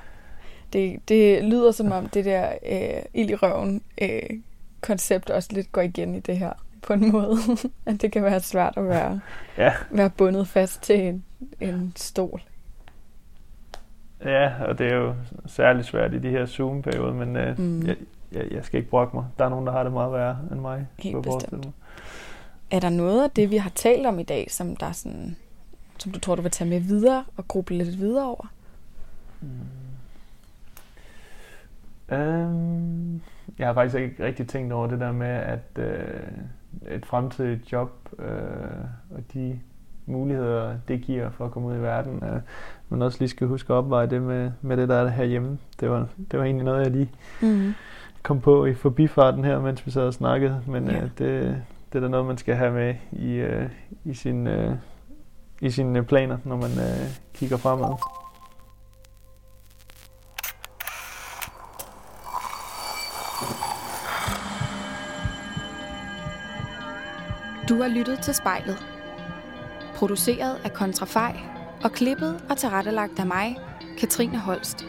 det, 0.74 1.10
det 1.10 1.44
lyder 1.44 1.72
som 1.72 1.92
om 1.92 2.10
det 2.10 2.26
der 2.26 2.52
øh, 2.72 3.04
ild 3.14 3.30
i 3.30 3.36
røven 3.36 3.82
øh, 4.02 4.40
koncept 4.82 5.30
også 5.30 5.50
lidt 5.52 5.72
går 5.72 5.82
igen 5.82 6.16
i 6.16 6.20
det 6.20 6.38
her 6.38 6.54
på 6.88 6.94
en 6.94 7.12
måde. 7.12 7.38
at 7.86 8.02
det 8.02 8.12
kan 8.12 8.24
være 8.24 8.40
svært 8.40 8.74
at 8.78 8.88
være, 8.88 9.20
ja. 9.58 9.74
være 9.92 10.10
bundet 10.10 10.48
fast 10.48 10.82
til 10.82 11.00
en, 11.00 11.24
en 11.60 11.94
stol. 11.96 12.42
Ja, 14.26 14.64
og 14.64 14.78
det 14.78 14.92
er 14.92 14.96
jo 14.96 15.16
særligt 15.46 15.88
svært 15.88 16.14
i 16.14 16.20
de 16.20 16.30
her 16.30 16.46
Zoom-perioder, 16.46 17.14
men 17.14 17.36
øh, 17.36 17.60
mm. 17.60 17.88
jeg, 17.88 17.96
jeg, 18.32 18.52
jeg 18.52 18.66
skal 18.66 18.78
ikke 18.78 18.90
brokke 18.90 19.16
mig. 19.16 19.26
Der 19.40 19.46
er 19.46 19.50
nogen, 19.50 19.68
der 19.68 19.72
har 19.72 19.84
det 19.84 19.94
meget 19.94 20.14
værre 20.14 20.38
end 20.52 20.60
mig. 20.60 20.88
Helt 21.00 21.24
bestemt. 21.24 21.66
Mig. 21.66 21.74
Er 22.72 22.80
der 22.80 22.90
noget 22.90 23.24
af 23.24 23.30
det, 23.30 23.52
vi 23.52 23.58
har 23.58 23.72
talt 23.76 24.06
om 24.06 24.20
i 24.20 24.24
dag, 24.24 24.52
som, 24.52 24.76
der 24.76 24.86
er 24.86 24.92
sådan, 24.92 25.36
som 25.98 26.12
du 26.12 26.20
tror, 26.20 26.36
du 26.36 26.42
vil 26.42 26.52
tage 26.52 26.70
med 26.70 26.80
videre 26.80 27.24
og 27.38 27.48
gruppe 27.48 27.74
lidt 27.74 28.00
videre 28.00 28.26
over? 28.26 28.52
Mm. 29.42 29.48
Um, 32.12 33.22
jeg 33.58 33.68
har 33.68 33.74
faktisk 33.74 33.96
ikke 33.96 34.26
rigtig 34.26 34.48
tænkt 34.48 34.74
over 34.74 34.88
det 34.88 35.00
der 35.00 35.12
med, 35.12 35.28
at 35.28 35.80
øh, 35.80 36.20
et 36.92 37.06
fremtidigt 37.06 37.72
job 37.72 37.92
øh, 38.20 39.16
og 39.16 39.24
de 39.34 39.60
muligheder, 40.06 40.76
det 40.88 41.02
giver 41.02 41.30
for 41.30 41.46
at 41.46 41.52
komme 41.52 41.70
ud 41.70 41.76
i 41.76 41.82
verden. 41.82 42.24
Øh, 42.24 42.42
men 42.90 43.02
også 43.02 43.18
lige 43.20 43.30
skal 43.30 43.48
huske 43.48 43.74
at 43.74 43.78
opveje 43.78 44.08
det 44.08 44.22
med, 44.22 44.52
med 44.62 44.78
det, 44.78 44.90
der 44.90 44.96
er 44.96 45.08
herhjemme. 45.08 45.58
Det 45.80 45.90
var, 45.90 46.08
det 46.32 46.40
var 46.40 46.46
egentlig 46.46 46.66
noget, 46.66 46.84
jeg 46.84 46.92
lige 46.92 47.12
mm. 47.42 47.74
kom 48.24 48.42
på 48.42 48.66
i 48.66 48.74
forbifarten 48.74 49.44
her, 49.44 49.62
mens 49.62 49.86
vi 49.86 49.92
sad 49.92 50.04
og 50.04 50.14
snakkede. 50.14 50.62
Men 50.68 50.88
ja. 50.88 50.96
øh, 50.96 51.02
det, 51.02 51.64
det 51.94 51.98
er 51.98 52.00
da 52.00 52.08
noget, 52.08 52.26
man 52.26 52.38
skal 52.38 52.56
have 52.56 52.72
med 52.72 52.96
i, 53.12 53.34
øh, 53.34 53.70
i, 54.06 54.14
sin, 54.14 54.48
øh, 54.48 54.76
i 55.62 55.70
sine 55.70 56.04
planer, 56.04 56.38
når 56.44 56.56
man 56.56 56.72
øh, 56.72 57.10
kigger 57.34 57.58
fremad. 57.58 58.17
Du 67.70 67.82
har 67.82 67.88
lyttet 67.88 68.20
til 68.20 68.34
spejlet. 68.34 68.86
Produceret 69.96 70.58
af 70.64 70.74
Kontrafej 70.74 71.40
og 71.84 71.92
klippet 71.92 72.42
og 72.50 72.58
tilrettelagt 72.58 73.20
af 73.20 73.26
mig, 73.26 73.58
Katrine 73.98 74.38
Holst. 74.38 74.86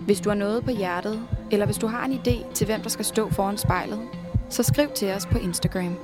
Hvis 0.00 0.20
du 0.20 0.28
har 0.30 0.36
noget 0.36 0.64
på 0.64 0.70
hjertet, 0.70 1.22
eller 1.50 1.66
hvis 1.66 1.78
du 1.78 1.86
har 1.86 2.04
en 2.04 2.12
idé 2.12 2.52
til, 2.54 2.66
hvem 2.66 2.80
der 2.80 2.88
skal 2.88 3.04
stå 3.04 3.30
foran 3.30 3.58
spejlet, 3.58 4.00
så 4.48 4.62
skriv 4.62 4.88
til 4.94 5.10
os 5.10 5.26
på 5.26 5.38
Instagram. 5.38 5.96